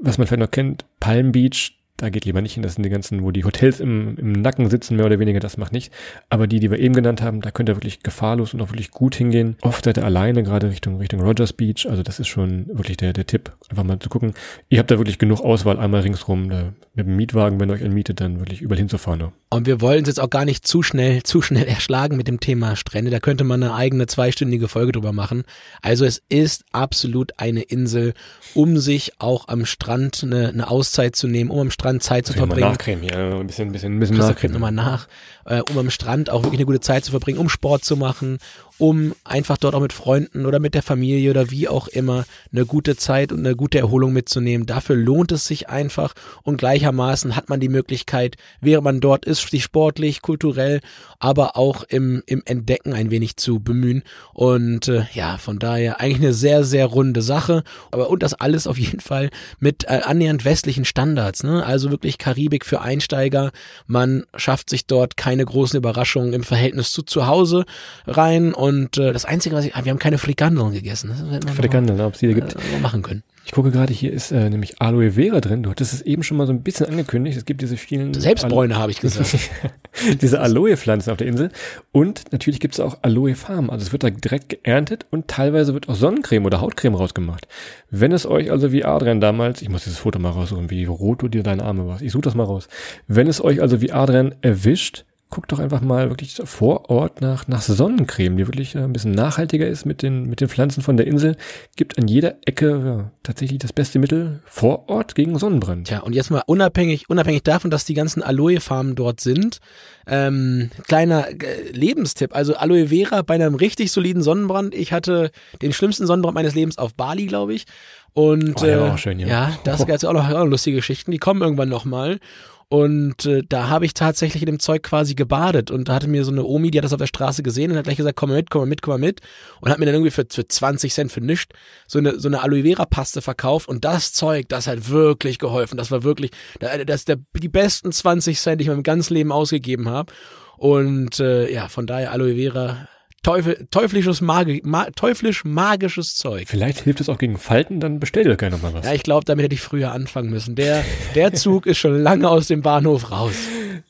Was 0.00 0.18
man 0.18 0.26
vielleicht 0.26 0.40
noch 0.40 0.50
kennt, 0.50 0.84
Palm 1.00 1.32
Beach, 1.32 1.78
da 1.96 2.08
geht 2.08 2.24
lieber 2.24 2.42
nicht 2.42 2.54
hin. 2.54 2.62
Das 2.64 2.74
sind 2.74 2.82
die 2.82 2.90
ganzen, 2.90 3.22
wo 3.22 3.30
die 3.30 3.44
Hotels 3.44 3.78
im, 3.78 4.16
im 4.16 4.32
Nacken 4.32 4.68
sitzen, 4.68 4.96
mehr 4.96 5.06
oder 5.06 5.20
weniger, 5.20 5.38
das 5.38 5.56
macht 5.56 5.72
nicht. 5.72 5.92
Aber 6.28 6.48
die, 6.48 6.58
die 6.58 6.70
wir 6.70 6.80
eben 6.80 6.92
genannt 6.92 7.22
haben, 7.22 7.40
da 7.40 7.52
könnt 7.52 7.68
ihr 7.68 7.76
wirklich 7.76 8.02
gefahrlos 8.02 8.52
und 8.52 8.60
auch 8.60 8.70
wirklich 8.70 8.90
gut 8.90 9.14
hingehen. 9.14 9.56
Oft 9.62 9.84
seid 9.84 9.98
ihr 9.98 10.04
alleine, 10.04 10.42
gerade 10.42 10.70
Richtung, 10.70 10.98
Richtung 10.98 11.20
Rogers 11.20 11.52
Beach. 11.52 11.86
Also 11.88 12.02
das 12.02 12.18
ist 12.18 12.26
schon 12.26 12.66
wirklich 12.66 12.96
der, 12.96 13.12
der 13.12 13.26
Tipp, 13.26 13.52
einfach 13.68 13.84
mal 13.84 14.00
zu 14.00 14.08
gucken. 14.08 14.34
Ihr 14.68 14.80
habt 14.80 14.90
da 14.90 14.98
wirklich 14.98 15.18
genug 15.18 15.40
Auswahl 15.40 15.78
einmal 15.78 16.00
ringsrum, 16.00 16.50
da, 16.50 16.72
mit 16.94 17.06
dem 17.06 17.14
Mietwagen, 17.14 17.60
wenn 17.60 17.70
ihr 17.70 17.74
euch 17.74 17.84
einen 17.84 17.94
mietet, 17.94 18.20
dann 18.20 18.40
wirklich 18.40 18.60
überall 18.60 18.78
hinzufahren. 18.78 19.20
Ne? 19.20 19.32
Und 19.50 19.66
wir 19.66 19.80
wollen 19.80 20.02
es 20.02 20.08
jetzt 20.08 20.20
auch 20.20 20.30
gar 20.30 20.44
nicht 20.44 20.66
zu 20.66 20.82
schnell, 20.82 21.22
zu 21.22 21.42
schnell 21.42 21.64
erschlagen 21.68 22.16
mit 22.16 22.26
dem 22.26 22.40
Thema 22.40 22.74
Strände. 22.74 23.12
Da 23.12 23.20
könnte 23.20 23.44
man 23.44 23.62
eine 23.62 23.72
eigene 23.72 24.08
zweistündige 24.08 24.66
Folge 24.66 24.90
drüber 24.90 25.12
machen. 25.12 25.44
Also 25.80 26.04
es 26.04 26.22
ist 26.28 26.64
absolut 26.72 27.38
eine 27.38 27.62
Insel, 27.62 28.14
um 28.54 28.78
sich 28.78 29.12
auch 29.20 29.46
am 29.46 29.64
Strand 29.64 30.24
eine, 30.24 30.48
eine 30.48 30.68
Auszeit 30.68 31.14
zu 31.14 31.28
nehmen, 31.28 31.50
um 31.50 31.60
am 31.60 31.70
Strand 31.70 31.83
Zeit 32.00 32.26
zu 32.26 32.32
verbringen 32.32 32.70
Nachcreme 32.70 33.02
hier, 33.02 33.16
ein 33.16 33.46
bisschen, 33.46 33.68
ein 33.68 33.72
bisschen, 33.72 33.96
ein 33.96 34.00
bisschen 34.00 34.16
Nachcreme. 34.16 34.52
nochmal 34.52 34.72
nach, 34.72 35.08
äh, 35.44 35.60
um 35.60 35.78
am 35.78 35.90
Strand 35.90 36.30
auch 36.30 36.42
wirklich 36.42 36.58
eine 36.60 36.66
gute 36.66 36.80
Zeit 36.80 37.04
zu 37.04 37.10
verbringen, 37.10 37.38
um 37.38 37.48
Sport 37.48 37.84
zu 37.84 37.96
machen, 37.96 38.38
um 38.78 39.14
einfach 39.24 39.56
dort 39.56 39.74
auch 39.74 39.80
mit 39.80 39.92
Freunden 39.92 40.46
oder 40.46 40.58
mit 40.58 40.74
der 40.74 40.82
Familie 40.82 41.30
oder 41.30 41.50
wie 41.50 41.68
auch 41.68 41.88
immer 41.88 42.24
eine 42.52 42.66
gute 42.66 42.96
Zeit 42.96 43.30
und 43.30 43.40
eine 43.40 43.54
gute 43.54 43.78
Erholung 43.78 44.12
mitzunehmen. 44.12 44.66
Dafür 44.66 44.96
lohnt 44.96 45.30
es 45.32 45.46
sich 45.46 45.68
einfach 45.68 46.14
und 46.42 46.56
gleichermaßen 46.56 47.36
hat 47.36 47.48
man 47.48 47.60
die 47.60 47.68
Möglichkeit, 47.68 48.36
während 48.60 48.84
man 48.84 49.00
dort 49.00 49.24
ist, 49.24 49.48
sich 49.48 49.62
sportlich, 49.62 50.22
kulturell, 50.22 50.80
aber 51.20 51.56
auch 51.56 51.84
im, 51.84 52.22
im 52.26 52.42
Entdecken 52.44 52.92
ein 52.92 53.10
wenig 53.10 53.36
zu 53.36 53.60
bemühen. 53.60 54.02
Und 54.32 54.88
äh, 54.88 55.04
ja, 55.12 55.38
von 55.38 55.58
daher 55.58 56.00
eigentlich 56.00 56.18
eine 56.18 56.34
sehr, 56.34 56.64
sehr 56.64 56.86
runde 56.86 57.22
Sache. 57.22 57.62
Aber 57.92 58.10
und 58.10 58.22
das 58.22 58.34
alles 58.34 58.66
auf 58.66 58.78
jeden 58.78 59.00
Fall 59.00 59.30
mit 59.60 59.84
äh, 59.84 60.00
annähernd 60.04 60.44
westlichen 60.44 60.84
Standards. 60.84 61.44
Ne? 61.44 61.64
Also 61.64 61.90
wirklich 61.90 62.18
Karibik 62.18 62.64
für 62.64 62.80
Einsteiger. 62.80 63.52
Man 63.86 64.24
schafft 64.36 64.68
sich 64.68 64.86
dort 64.86 65.16
keine 65.16 65.44
großen 65.44 65.76
Überraschungen 65.76 66.32
im 66.32 66.42
Verhältnis 66.42 66.92
zu 66.92 67.02
zu 67.02 67.26
Hause 67.26 67.64
rein 68.06 68.54
und 68.64 68.96
äh, 68.96 69.12
das 69.12 69.26
Einzige, 69.26 69.54
was 69.54 69.66
ich, 69.66 69.74
wir 69.74 69.90
haben 69.90 69.98
keine 69.98 70.16
Frikandeln 70.16 70.72
gegessen. 70.72 71.12
Frikandeln, 71.54 72.00
ob 72.00 72.14
es 72.14 72.20
die 72.20 72.28
da 72.28 72.32
gibt. 72.32 72.54
Äh, 72.54 72.80
machen 72.80 73.02
können. 73.02 73.22
Ich 73.44 73.52
gucke 73.52 73.70
gerade, 73.70 73.92
hier 73.92 74.10
ist 74.10 74.32
äh, 74.32 74.48
nämlich 74.48 74.80
Aloe 74.80 75.10
Vera 75.10 75.42
drin. 75.42 75.62
Du 75.62 75.70
hattest 75.70 75.92
es 75.92 76.00
eben 76.00 76.22
schon 76.22 76.38
mal 76.38 76.46
so 76.46 76.54
ein 76.54 76.62
bisschen 76.62 76.86
angekündigt. 76.86 77.36
Es 77.36 77.44
gibt 77.44 77.60
diese 77.60 77.76
vielen... 77.76 78.14
Selbstbräune, 78.14 78.78
habe 78.78 78.90
ich 78.90 79.02
gesagt. 79.02 79.36
diese 80.22 80.40
Aloe-Pflanzen 80.40 81.10
auf 81.10 81.18
der 81.18 81.26
Insel. 81.26 81.50
Und 81.92 82.32
natürlich 82.32 82.58
gibt 82.58 82.72
es 82.72 82.80
auch 82.80 83.00
Aloe-Farm. 83.02 83.68
Also 83.68 83.84
es 83.84 83.92
wird 83.92 84.02
da 84.02 84.08
direkt 84.08 84.48
geerntet 84.48 85.04
und 85.10 85.28
teilweise 85.28 85.74
wird 85.74 85.90
auch 85.90 85.94
Sonnencreme 85.94 86.46
oder 86.46 86.62
Hautcreme 86.62 86.94
rausgemacht. 86.94 87.46
Wenn 87.90 88.12
es 88.12 88.24
euch 88.24 88.50
also 88.50 88.72
wie 88.72 88.86
Adrian 88.86 89.20
damals, 89.20 89.60
ich 89.60 89.68
muss 89.68 89.84
dieses 89.84 89.98
Foto 89.98 90.18
mal 90.18 90.30
raussuchen, 90.30 90.70
wie 90.70 90.86
rot 90.86 91.20
du 91.20 91.28
dir 91.28 91.42
deine 91.42 91.64
Arme 91.64 91.86
warst. 91.86 92.00
Ich 92.00 92.12
suche 92.12 92.22
das 92.22 92.34
mal 92.34 92.44
raus. 92.44 92.68
Wenn 93.08 93.26
es 93.26 93.44
euch 93.44 93.60
also 93.60 93.82
wie 93.82 93.92
Adrian 93.92 94.34
erwischt, 94.40 95.04
guckt 95.34 95.50
doch 95.50 95.58
einfach 95.58 95.80
mal 95.80 96.10
wirklich 96.10 96.40
vor 96.44 96.88
Ort 96.90 97.20
nach, 97.20 97.48
nach 97.48 97.60
Sonnencreme, 97.60 98.36
die 98.36 98.46
wirklich 98.46 98.76
äh, 98.76 98.78
ein 98.78 98.92
bisschen 98.92 99.10
nachhaltiger 99.10 99.66
ist 99.66 99.84
mit 99.84 100.00
den, 100.00 100.28
mit 100.28 100.40
den 100.40 100.48
Pflanzen 100.48 100.80
von 100.80 100.96
der 100.96 101.08
Insel. 101.08 101.36
Gibt 101.74 101.98
an 101.98 102.06
jeder 102.06 102.36
Ecke 102.46 102.82
ja, 102.86 103.10
tatsächlich 103.24 103.58
das 103.58 103.72
beste 103.72 103.98
Mittel 103.98 104.40
vor 104.44 104.88
Ort 104.88 105.16
gegen 105.16 105.36
Sonnenbrand. 105.36 105.88
Tja, 105.88 106.00
und 106.00 106.12
jetzt 106.12 106.30
mal 106.30 106.44
unabhängig, 106.46 107.10
unabhängig 107.10 107.42
davon, 107.42 107.72
dass 107.72 107.84
die 107.84 107.94
ganzen 107.94 108.22
Aloe-Farmen 108.22 108.94
dort 108.94 109.20
sind, 109.20 109.58
ähm, 110.06 110.70
kleiner 110.86 111.28
äh, 111.28 111.70
Lebenstipp. 111.72 112.32
Also 112.32 112.54
Aloe 112.54 112.86
Vera 112.86 113.22
bei 113.22 113.34
einem 113.34 113.56
richtig 113.56 113.90
soliden 113.90 114.22
Sonnenbrand. 114.22 114.72
Ich 114.72 114.92
hatte 114.92 115.32
den 115.62 115.72
schlimmsten 115.72 116.06
Sonnenbrand 116.06 116.36
meines 116.36 116.54
Lebens 116.54 116.78
auf 116.78 116.94
Bali, 116.94 117.26
glaube 117.26 117.54
ich. 117.54 117.64
Und 118.12 118.62
Oh, 118.62 118.66
äh, 118.66 118.76
auch 118.76 118.98
schön, 118.98 119.18
ja. 119.18 119.26
ja, 119.26 119.58
das 119.64 119.84
gibt's 119.86 120.04
auch 120.04 120.12
noch, 120.12 120.28
auch 120.28 120.44
noch 120.44 120.46
lustige 120.46 120.76
Geschichten. 120.76 121.10
Die 121.10 121.18
kommen 121.18 121.42
irgendwann 121.42 121.68
nochmal. 121.68 122.20
Und 122.68 123.26
äh, 123.26 123.42
da 123.48 123.68
habe 123.68 123.84
ich 123.84 123.94
tatsächlich 123.94 124.42
in 124.42 124.46
dem 124.46 124.58
Zeug 124.58 124.82
quasi 124.82 125.14
gebadet. 125.14 125.70
Und 125.70 125.88
da 125.88 125.94
hatte 125.94 126.08
mir 126.08 126.24
so 126.24 126.32
eine 126.32 126.44
Omi, 126.44 126.70
die 126.70 126.78
hat 126.78 126.84
das 126.84 126.92
auf 126.92 126.98
der 126.98 127.06
Straße 127.06 127.42
gesehen 127.42 127.70
und 127.70 127.76
hat 127.76 127.84
gleich 127.84 127.96
gesagt, 127.96 128.16
komm 128.16 128.30
mal 128.30 128.36
mit, 128.36 128.50
komm 128.50 128.62
mal 128.62 128.66
mit, 128.66 128.82
komm 128.82 128.92
mal 128.92 129.06
mit. 129.06 129.20
Und 129.60 129.70
hat 129.70 129.78
mir 129.78 129.86
dann 129.86 129.94
irgendwie 129.94 130.10
für, 130.10 130.26
für 130.28 130.46
20 130.46 130.92
Cent 130.92 131.12
für 131.12 131.20
nichts 131.20 131.54
so 131.86 131.98
eine, 131.98 132.18
so 132.18 132.28
eine 132.28 132.42
Aloe 132.42 132.62
Vera 132.62 132.86
Paste 132.86 133.22
verkauft. 133.22 133.68
Und 133.68 133.84
das 133.84 134.12
Zeug, 134.12 134.48
das 134.48 134.66
hat 134.66 134.88
wirklich 134.88 135.38
geholfen. 135.38 135.76
Das 135.76 135.90
war 135.90 136.02
wirklich, 136.02 136.30
das 136.58 137.00
ist 137.00 137.08
der, 137.08 137.18
die 137.36 137.48
besten 137.48 137.92
20 137.92 138.38
Cent, 138.38 138.60
die 138.60 138.64
ich 138.64 138.68
in 138.68 138.74
meinem 138.74 138.82
ganzen 138.82 139.14
Leben 139.14 139.32
ausgegeben 139.32 139.88
habe. 139.88 140.12
Und 140.56 141.20
äh, 141.20 141.52
ja, 141.52 141.68
von 141.68 141.86
daher 141.86 142.12
Aloe 142.12 142.36
Vera, 142.36 142.88
Teufel, 143.24 143.66
teuflisches, 143.70 144.20
Magi, 144.20 144.62
ma, 144.64 144.84
teuflisch 144.94 145.44
magisches 145.44 146.14
Zeug. 146.14 146.44
Vielleicht 146.46 146.80
hilft 146.82 147.00
es 147.00 147.08
auch 147.08 147.18
gegen 147.18 147.38
Falten, 147.38 147.80
dann 147.80 147.98
bestell 147.98 148.22
dir 148.22 148.36
gerne 148.36 148.58
mal 148.58 148.72
was. 148.74 148.84
Ja, 148.86 148.92
ich 148.92 149.02
glaube, 149.02 149.24
damit 149.24 149.44
hätte 149.44 149.54
ich 149.54 149.60
früher 149.62 149.90
anfangen 149.92 150.30
müssen. 150.30 150.54
Der, 150.54 150.84
der 151.16 151.32
Zug 151.32 151.66
ist 151.66 151.78
schon 151.78 151.98
lange 152.00 152.28
aus 152.28 152.46
dem 152.48 152.62
Bahnhof 152.62 153.10
raus. 153.10 153.34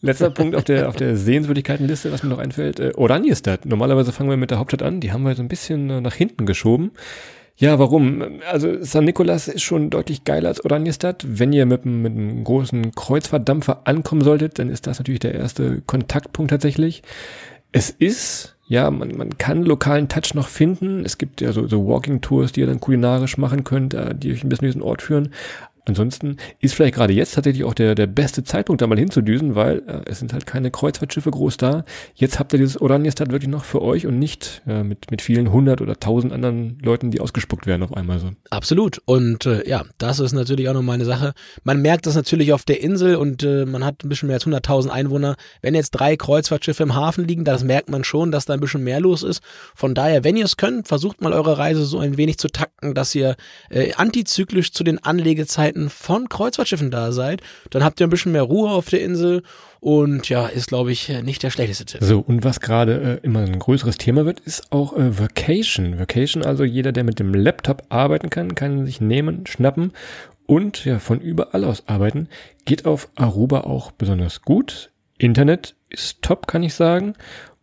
Letzter 0.01 0.31
Punkt 0.31 0.55
auf 0.55 0.65
der, 0.65 0.89
auf 0.89 0.97
der 0.97 1.17
Sehenswürdigkeitenliste, 1.17 2.13
was 2.13 2.23
mir 2.23 2.29
noch 2.31 2.39
einfällt. 2.39 2.79
Äh, 2.79 2.93
Oranjestad. 2.95 3.67
Normalerweise 3.67 4.13
fangen 4.13 4.31
wir 4.31 4.37
mit 4.37 4.51
der 4.51 4.59
Hauptstadt 4.59 4.83
an. 4.83 5.01
Die 5.01 5.13
haben 5.13 5.25
wir 5.25 5.35
so 5.35 5.43
ein 5.43 5.49
bisschen 5.49 5.91
äh, 5.91 6.01
nach 6.01 6.15
hinten 6.15 6.47
geschoben. 6.47 6.93
Ja, 7.57 7.79
warum? 7.79 8.41
Also 8.51 8.83
San 8.83 9.05
Nicolas 9.05 9.47
ist 9.49 9.63
schon 9.63 9.89
deutlich 9.89 10.25
geiler 10.25 10.49
als 10.49 10.65
Oranjestad. 10.65 11.25
Wenn 11.27 11.53
ihr 11.53 11.67
mit, 11.67 11.85
einem- 11.87 12.03
mit 12.03 12.13
einem 12.13 12.45
großen 12.45 12.93
Kreuzfahrtdampfer 12.95 13.83
ankommen 13.87 14.23
solltet, 14.23 14.59
dann 14.59 14.69
ist 14.71 14.87
das 14.87 14.99
natürlich 14.99 15.21
der 15.21 15.35
erste 15.35 15.81
Kontaktpunkt 15.87 16.51
tatsächlich. 16.51 17.03
Es 17.77 17.91
ist, 17.91 18.55
ja, 18.69 18.89
man, 18.89 19.17
man 19.17 19.37
kann 19.37 19.65
lokalen 19.65 20.09
Touch 20.09 20.35
noch 20.35 20.47
finden. 20.47 21.05
Es 21.05 21.19
gibt 21.19 21.41
ja 21.41 21.53
so, 21.53 21.67
so 21.67 21.89
Walking-Tours, 21.89 22.53
die 22.53 22.61
ihr 22.61 22.69
dann 22.69 22.79
kulinarisch 22.79 23.37
machen 23.37 23.65
könnt, 23.65 23.95
äh, 23.95 24.15
die 24.15 24.33
euch 24.33 24.45
ein 24.45 24.49
bisschen 24.49 24.71
den 24.71 24.81
Ort 24.83 25.03
führen. 25.03 25.33
Ansonsten 25.87 26.39
ist 26.61 26.75
vielleicht 26.75 26.95
gerade 26.95 27.13
jetzt 27.13 27.35
tatsächlich 27.35 27.65
auch 27.65 27.75
der, 27.75 27.95
der 27.95 28.07
beste 28.07 28.43
Zeitpunkt, 28.43 28.81
da 28.81 28.87
mal 28.87 28.99
hinzudüsen, 28.99 29.55
weil 29.55 29.83
äh, 29.87 30.01
es 30.07 30.19
sind 30.19 30.33
halt 30.33 30.47
keine 30.47 30.71
Kreuzfahrtschiffe 30.71 31.31
groß 31.31 31.59
da. 31.59 31.85
Jetzt 32.15 32.39
habt 32.39 32.53
ihr 32.55 32.59
dieses 32.59 32.81
Oranjestad 32.81 33.31
wirklich 33.31 33.51
noch 33.51 33.65
für 33.65 33.83
euch 33.83 34.07
und 34.07 34.19
nicht 34.19 34.63
äh, 34.67 34.83
mit, 34.83 35.11
mit 35.11 35.21
vielen 35.21 35.53
hundert 35.53 35.83
oder 35.83 35.99
tausend 36.01 36.33
anderen 36.33 36.79
Leuten, 36.83 37.11
die 37.11 37.21
ausgespuckt 37.21 37.67
werden 37.67 37.83
auf 37.83 37.95
einmal 37.95 38.19
so. 38.19 38.31
Absolut. 38.49 39.03
Und 39.05 39.45
äh, 39.45 39.69
ja, 39.69 39.85
das 39.99 40.21
ist 40.21 40.33
natürlich 40.33 40.69
auch 40.71 40.75
nochmal 40.75 40.95
eine 40.95 41.05
Sache. 41.05 41.35
Man 41.65 41.83
merkt 41.83 42.07
das 42.07 42.15
natürlich 42.15 42.55
auf 42.55 42.65
der 42.65 42.83
Insel 42.83 43.17
und 43.17 43.43
äh, 43.43 43.67
man 43.67 43.85
hat 43.85 44.05
ein 44.05 44.09
bisschen 44.09 44.29
mehr 44.29 44.37
als 44.37 44.47
100.000 44.47 44.89
Einwohner. 44.89 45.37
Wenn 45.61 45.75
jetzt 45.75 45.91
drei 45.91 46.17
Kreuzfahrtschiffe 46.17 46.83
im 46.83 46.95
Hafen 46.95 47.27
liegen, 47.27 47.45
das 47.45 47.63
merkt 47.63 47.91
man 47.91 48.05
schon, 48.05 48.33
dass 48.33 48.47
da 48.47 48.55
ein 48.55 48.61
bisschen 48.61 48.85
mehr 48.85 49.01
los 49.01 49.23
ist. 49.23 49.43
Von 49.75 49.95
daher, 49.95 50.25
wenn 50.25 50.37
ihr 50.37 50.47
es 50.47 50.57
könnt, 50.57 50.89
versucht 50.89 51.21
mal 51.21 51.35
eure 51.35 51.59
Reise 51.59 51.85
so 51.85 51.99
ein 51.99 52.17
wenig 52.17 52.39
zu 52.39 52.49
takten, 52.49 52.95
dass 52.95 53.15
ihr 53.15 53.37
äh, 53.69 53.93
antizyklisch 53.95 54.73
zu 54.73 54.83
den 54.83 55.03
Anlegezeiten 55.03 55.74
von 55.89 56.29
Kreuzfahrtschiffen 56.29 56.91
da 56.91 57.13
seid. 57.13 57.43
Dann 57.71 57.85
habt 57.85 58.01
ihr 58.01 58.07
ein 58.07 58.11
bisschen 58.11 58.33
mehr 58.33 58.43
Ruhe 58.43 58.71
auf 58.71 58.89
der 58.89 59.03
Insel 59.03 59.43
und 59.81 60.29
ja, 60.29 60.47
ist 60.47 60.69
glaube 60.69 60.93
ich 60.93 61.11
äh, 61.11 61.23
nicht 61.23 61.43
der 61.43 61.51
schlechteste 61.51 61.85
Tipp. 61.85 62.03
So, 62.03 62.21
und 62.21 62.45
was 62.45 62.61
gerade 62.61 63.21
äh, 63.23 63.27
immer 63.27 63.41
ein 63.41 63.59
größeres 63.59 63.99
Thema 63.99 64.25
wird, 64.25 64.41
ist 64.41 64.73
auch 64.73 64.97
äh, 64.97 65.19
Vacation. 65.19 65.99
Vacation, 65.99 66.45
also 66.45 66.65
jeder, 66.65 66.93
der 66.93 67.05
mit 67.05 67.19
dem 67.19 67.35
Laptop 67.35 67.83
arbeiten 67.89 68.31
kann, 68.31 68.55
kann 68.55 68.87
sich 68.87 69.01
nehmen, 69.01 69.47
schnappen 69.47 69.93
und 70.47 70.85
ja, 70.85 70.99
von 70.99 71.21
überall 71.21 71.65
aus 71.65 71.85
arbeiten. 71.87 72.29
Geht 72.65 72.87
auf 72.87 73.09
Aruba 73.15 73.61
auch 73.61 73.93
besonders 73.93 74.43
gut. 74.43 74.91
Internet 75.19 75.75
ist 75.91 76.23
top, 76.23 76.47
kann 76.47 76.63
ich 76.63 76.75
sagen. 76.75 77.15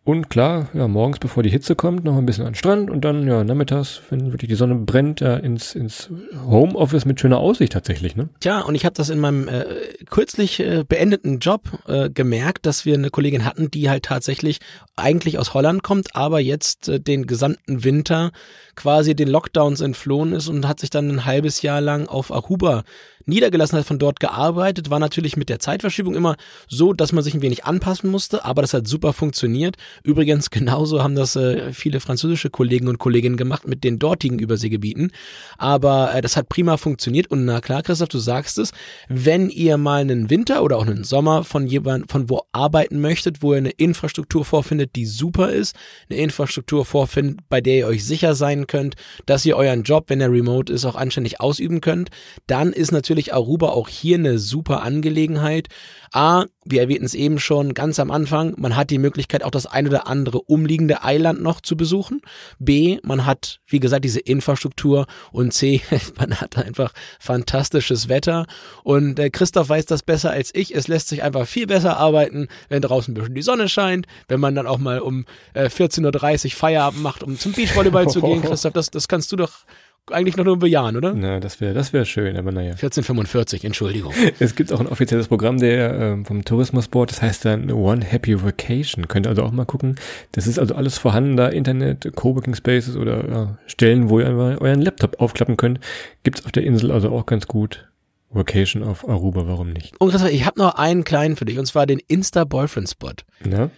Und 0.04 0.30
klar, 0.30 0.68
ja, 0.74 0.88
morgens, 0.88 1.20
bevor 1.20 1.44
die 1.44 1.50
Hitze 1.50 1.76
kommt, 1.76 2.02
noch 2.02 2.16
ein 2.16 2.26
bisschen 2.26 2.44
an 2.44 2.50
den 2.50 2.58
Strand 2.58 2.90
und 2.90 3.04
dann, 3.04 3.24
ja, 3.28 3.44
nachmittags, 3.44 4.02
wenn 4.10 4.32
wirklich 4.32 4.48
die 4.48 4.56
Sonne 4.56 4.74
brennt, 4.74 5.20
ja, 5.20 5.36
ins, 5.36 5.76
ins 5.76 6.10
Homeoffice 6.44 7.04
mit 7.04 7.20
schöner 7.20 7.38
Aussicht 7.38 7.72
tatsächlich, 7.72 8.16
ne? 8.16 8.28
Tja, 8.40 8.62
und 8.62 8.74
ich 8.74 8.84
habe 8.84 8.94
das 8.94 9.10
in 9.10 9.20
meinem 9.20 9.46
äh, 9.46 9.64
kürzlich 10.10 10.58
äh, 10.58 10.82
beendeten 10.82 11.38
Job 11.38 11.78
äh, 11.86 12.10
gemerkt, 12.10 12.66
dass 12.66 12.84
wir 12.84 12.94
eine 12.94 13.10
Kollegin 13.10 13.44
hatten, 13.44 13.70
die 13.70 13.88
halt 13.88 14.06
tatsächlich 14.06 14.58
eigentlich 14.96 15.38
aus 15.38 15.54
Holland 15.54 15.84
kommt, 15.84 16.16
aber 16.16 16.40
jetzt 16.40 16.88
äh, 16.88 16.98
den 16.98 17.26
gesamten 17.26 17.84
Winter 17.84 18.32
quasi 18.74 19.14
den 19.14 19.28
Lockdowns 19.28 19.80
entflohen 19.80 20.32
ist 20.32 20.48
und 20.48 20.66
hat 20.66 20.80
sich 20.80 20.90
dann 20.90 21.10
ein 21.10 21.24
halbes 21.24 21.62
Jahr 21.62 21.80
lang 21.80 22.06
auf 22.06 22.32
Aruba 22.32 22.84
niedergelassen, 23.26 23.78
hat 23.78 23.86
von 23.86 23.98
dort 23.98 24.20
gearbeitet, 24.20 24.90
war 24.90 24.98
natürlich 24.98 25.36
mit 25.36 25.48
der 25.48 25.58
Zeitverschiebung 25.58 26.14
immer 26.14 26.36
so, 26.68 26.92
dass 26.92 27.12
man 27.12 27.22
sich 27.22 27.34
ein 27.34 27.42
wenig 27.42 27.64
anpassen 27.64 28.10
musste, 28.10 28.44
aber 28.44 28.62
das 28.62 28.74
hat 28.74 28.86
super 28.86 29.12
funktioniert. 29.12 29.76
Übrigens 30.02 30.50
genauso 30.50 31.02
haben 31.02 31.14
das 31.14 31.36
äh, 31.36 31.72
viele 31.72 32.00
französische 32.00 32.50
Kollegen 32.50 32.88
und 32.88 32.98
Kolleginnen 32.98 33.36
gemacht 33.36 33.66
mit 33.66 33.84
den 33.84 33.98
dortigen 33.98 34.38
Überseegebieten, 34.38 35.12
aber 35.58 36.14
äh, 36.14 36.20
das 36.20 36.36
hat 36.36 36.48
prima 36.48 36.76
funktioniert 36.76 37.30
und 37.30 37.44
na 37.44 37.60
klar, 37.60 37.82
Christoph, 37.82 38.08
du 38.08 38.18
sagst 38.18 38.58
es, 38.58 38.72
wenn 39.08 39.50
ihr 39.50 39.76
mal 39.76 40.00
einen 40.00 40.30
Winter 40.30 40.62
oder 40.62 40.78
auch 40.78 40.86
einen 40.86 41.04
Sommer 41.04 41.44
von 41.44 41.66
jemand, 41.66 42.10
von 42.10 42.28
wo 42.28 42.42
arbeiten 42.52 43.00
möchtet, 43.00 43.42
wo 43.42 43.52
ihr 43.52 43.58
eine 43.58 43.70
Infrastruktur 43.70 44.44
vorfindet, 44.44 44.96
die 44.96 45.06
super 45.06 45.50
ist, 45.50 45.76
eine 46.10 46.18
Infrastruktur 46.18 46.84
vorfindet, 46.84 47.40
bei 47.48 47.60
der 47.60 47.76
ihr 47.76 47.86
euch 47.86 48.04
sicher 48.04 48.34
sein 48.34 48.61
könnt, 48.66 48.96
dass 49.26 49.44
ihr 49.44 49.56
euren 49.56 49.82
Job, 49.82 50.04
wenn 50.08 50.20
er 50.20 50.30
remote 50.30 50.72
ist, 50.72 50.84
auch 50.84 50.96
anständig 50.96 51.40
ausüben 51.40 51.80
könnt, 51.80 52.10
dann 52.46 52.72
ist 52.72 52.92
natürlich 52.92 53.34
Aruba 53.34 53.68
auch 53.68 53.88
hier 53.88 54.18
eine 54.18 54.38
super 54.38 54.82
Angelegenheit. 54.82 55.68
A, 56.12 56.44
wir 56.64 56.82
erwähnten 56.82 57.06
es 57.06 57.14
eben 57.14 57.40
schon 57.40 57.74
ganz 57.74 57.98
am 57.98 58.10
Anfang, 58.10 58.54
man 58.58 58.76
hat 58.76 58.90
die 58.90 58.98
Möglichkeit, 58.98 59.42
auch 59.42 59.50
das 59.50 59.66
ein 59.66 59.88
oder 59.88 60.06
andere 60.06 60.42
umliegende 60.42 61.02
Eiland 61.02 61.42
noch 61.42 61.60
zu 61.60 61.76
besuchen. 61.76 62.20
B, 62.58 62.98
man 63.02 63.26
hat, 63.26 63.60
wie 63.66 63.80
gesagt, 63.80 64.04
diese 64.04 64.20
Infrastruktur 64.20 65.06
und 65.32 65.52
C, 65.52 65.80
man 66.18 66.40
hat 66.40 66.58
einfach 66.58 66.92
fantastisches 67.18 68.08
Wetter. 68.08 68.46
Und 68.84 69.18
äh, 69.18 69.30
Christoph 69.30 69.70
weiß 69.70 69.86
das 69.86 70.02
besser 70.02 70.30
als 70.30 70.54
ich. 70.54 70.74
Es 70.74 70.86
lässt 70.86 71.08
sich 71.08 71.22
einfach 71.22 71.46
viel 71.46 71.66
besser 71.66 71.96
arbeiten, 71.96 72.48
wenn 72.68 72.82
draußen 72.82 73.12
ein 73.12 73.14
bisschen 73.14 73.34
die 73.34 73.42
Sonne 73.42 73.68
scheint, 73.68 74.06
wenn 74.28 74.40
man 74.40 74.54
dann 74.54 74.66
auch 74.66 74.78
mal 74.78 75.00
um 75.00 75.24
äh, 75.54 75.66
14.30 75.66 76.44
Uhr 76.44 76.50
Feierabend 76.52 77.02
macht, 77.02 77.22
um 77.22 77.38
zum 77.38 77.52
Beachvolleyball 77.52 78.08
zu 78.08 78.20
gehen. 78.20 78.42
Christoph, 78.42 78.74
das, 78.74 78.90
das 78.90 79.08
kannst 79.08 79.32
du 79.32 79.36
doch 79.36 79.64
eigentlich 80.10 80.36
noch 80.36 80.44
nur 80.44 80.58
bejahen, 80.58 80.96
oder? 80.96 81.14
Na, 81.14 81.38
das 81.38 81.60
wäre, 81.60 81.74
das 81.74 81.92
wäre 81.92 82.04
schön, 82.04 82.36
aber 82.36 82.50
naja. 82.50 82.70
1445, 82.72 83.64
Entschuldigung. 83.64 84.12
Es 84.38 84.56
gibt 84.56 84.72
auch 84.72 84.80
ein 84.80 84.88
offizielles 84.88 85.28
Programm 85.28 85.58
der 85.58 85.94
ähm, 85.94 86.24
vom 86.24 86.44
Tourismusboard, 86.44 87.10
das 87.10 87.22
heißt 87.22 87.44
dann 87.44 87.70
One 87.70 88.04
Happy 88.04 88.42
Vacation. 88.42 89.06
Könnt 89.06 89.26
ihr 89.26 89.30
also 89.30 89.42
auch 89.42 89.52
mal 89.52 89.64
gucken. 89.64 89.96
Das 90.32 90.46
ist 90.46 90.58
also 90.58 90.74
alles 90.74 90.98
vorhanden 90.98 91.36
da, 91.36 91.48
Internet, 91.48 92.10
Coworking 92.16 92.54
Spaces 92.54 92.96
oder 92.96 93.28
ja, 93.28 93.58
Stellen, 93.66 94.08
wo 94.08 94.18
ihr 94.18 94.26
euren 94.26 94.80
Laptop 94.82 95.20
aufklappen 95.20 95.56
könnt. 95.56 95.78
Gibt's 96.24 96.44
auf 96.44 96.52
der 96.52 96.64
Insel 96.64 96.90
also 96.90 97.10
auch 97.10 97.26
ganz 97.26 97.46
gut. 97.46 97.88
Vacation 98.30 98.82
auf 98.82 99.08
Aruba, 99.08 99.46
warum 99.46 99.72
nicht? 99.72 100.00
Und 100.00 100.14
ich 100.30 100.46
habe 100.46 100.58
noch 100.58 100.76
einen 100.76 101.04
kleinen 101.04 101.36
für 101.36 101.44
dich, 101.44 101.58
und 101.58 101.66
zwar 101.66 101.86
den 101.86 101.98
Insta-Boyfriend-Spot. 101.98 103.12
Na? 103.44 103.70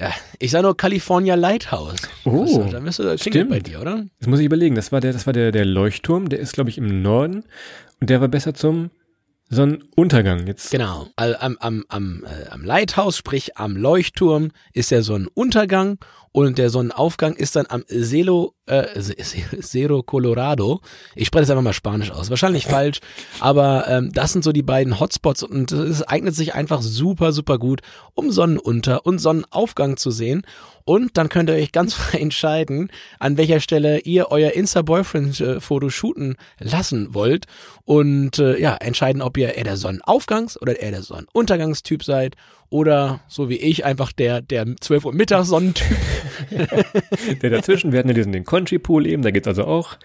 Ja, 0.00 0.14
ich 0.38 0.50
sag 0.50 0.62
nur 0.62 0.74
California 0.78 1.34
Lighthouse. 1.34 2.00
Oh, 2.24 2.64
da 2.72 2.80
du, 2.80 3.02
das 3.02 3.20
stimmt. 3.20 3.50
bei 3.50 3.60
dir, 3.60 3.82
oder? 3.82 4.06
Das 4.18 4.28
muss 4.28 4.40
ich 4.40 4.46
überlegen. 4.46 4.74
Das 4.74 4.92
war 4.92 5.00
der, 5.00 5.12
das 5.12 5.26
war 5.26 5.34
der, 5.34 5.52
der 5.52 5.66
Leuchtturm. 5.66 6.30
Der 6.30 6.38
ist, 6.38 6.54
glaube 6.54 6.70
ich, 6.70 6.78
im 6.78 7.02
Norden. 7.02 7.44
Und 8.00 8.08
der 8.08 8.22
war 8.22 8.28
besser 8.28 8.54
zum 8.54 8.90
Sonnenuntergang. 9.50 10.46
Jetzt 10.46 10.70
Genau. 10.70 11.08
Am, 11.16 11.58
am, 11.60 11.84
am, 11.88 12.24
äh, 12.24 12.48
am 12.48 12.64
Lighthouse, 12.64 13.18
sprich 13.18 13.58
am 13.58 13.76
Leuchtturm, 13.76 14.52
ist 14.72 14.90
der 14.90 15.02
Sonnenuntergang 15.02 15.98
und 16.32 16.58
der 16.58 16.70
Sonnenaufgang 16.70 17.34
ist 17.34 17.56
dann 17.56 17.66
am 17.68 17.84
Celo, 17.88 18.54
äh, 18.66 18.86
Cerro 19.60 20.02
Colorado. 20.04 20.80
Ich 21.16 21.26
spreche 21.26 21.42
das 21.42 21.50
einfach 21.50 21.64
mal 21.64 21.72
Spanisch 21.72 22.12
aus. 22.12 22.30
Wahrscheinlich 22.30 22.66
falsch, 22.68 23.00
aber 23.40 23.88
ähm, 23.88 24.12
das 24.12 24.32
sind 24.32 24.44
so 24.44 24.52
die 24.52 24.62
beiden 24.62 25.00
Hotspots 25.00 25.42
und 25.42 25.72
es 25.72 26.02
eignet 26.02 26.36
sich 26.36 26.54
einfach 26.54 26.82
super, 26.82 27.32
super 27.32 27.58
gut, 27.58 27.80
um 28.14 28.30
Sonnenunter- 28.30 29.04
und 29.04 29.18
Sonnenaufgang 29.18 29.96
zu 29.96 30.10
sehen. 30.10 30.42
Und 30.84 31.16
dann 31.16 31.28
könnt 31.28 31.50
ihr 31.50 31.56
euch 31.56 31.72
ganz 31.72 31.94
frei 31.94 32.18
entscheiden, 32.18 32.90
an 33.18 33.36
welcher 33.36 33.60
Stelle 33.60 34.00
ihr 34.00 34.30
euer 34.30 34.52
Insta-Boyfriend-Foto 34.52 35.90
shooten 35.90 36.36
lassen 36.58 37.12
wollt. 37.14 37.46
Und 37.84 38.38
äh, 38.38 38.58
ja, 38.60 38.76
entscheiden, 38.76 39.22
ob 39.22 39.36
ihr 39.36 39.54
eher 39.54 39.64
der 39.64 39.76
Sonnenaufgangs- 39.76 40.58
oder 40.58 40.80
eher 40.80 40.92
der 40.92 41.02
Sonnenuntergangstyp 41.02 42.04
seid. 42.04 42.36
Oder 42.70 43.20
so 43.26 43.48
wie 43.48 43.56
ich, 43.56 43.84
einfach 43.84 44.12
der, 44.12 44.40
der 44.42 44.64
12 44.80 45.04
Uhr 45.04 45.12
Mittags 45.12 45.48
Sonnentyp. 45.48 45.96
der 47.42 47.50
dazwischen. 47.50 47.90
Wir 47.90 47.98
hatten 47.98 48.08
ja 48.08 48.14
diesen 48.14 48.32
den 48.32 48.44
Country 48.44 48.78
Pool 48.78 49.06
eben. 49.06 49.22
Da 49.22 49.32
geht's 49.32 49.48
also 49.48 49.64
auch. 49.64 49.98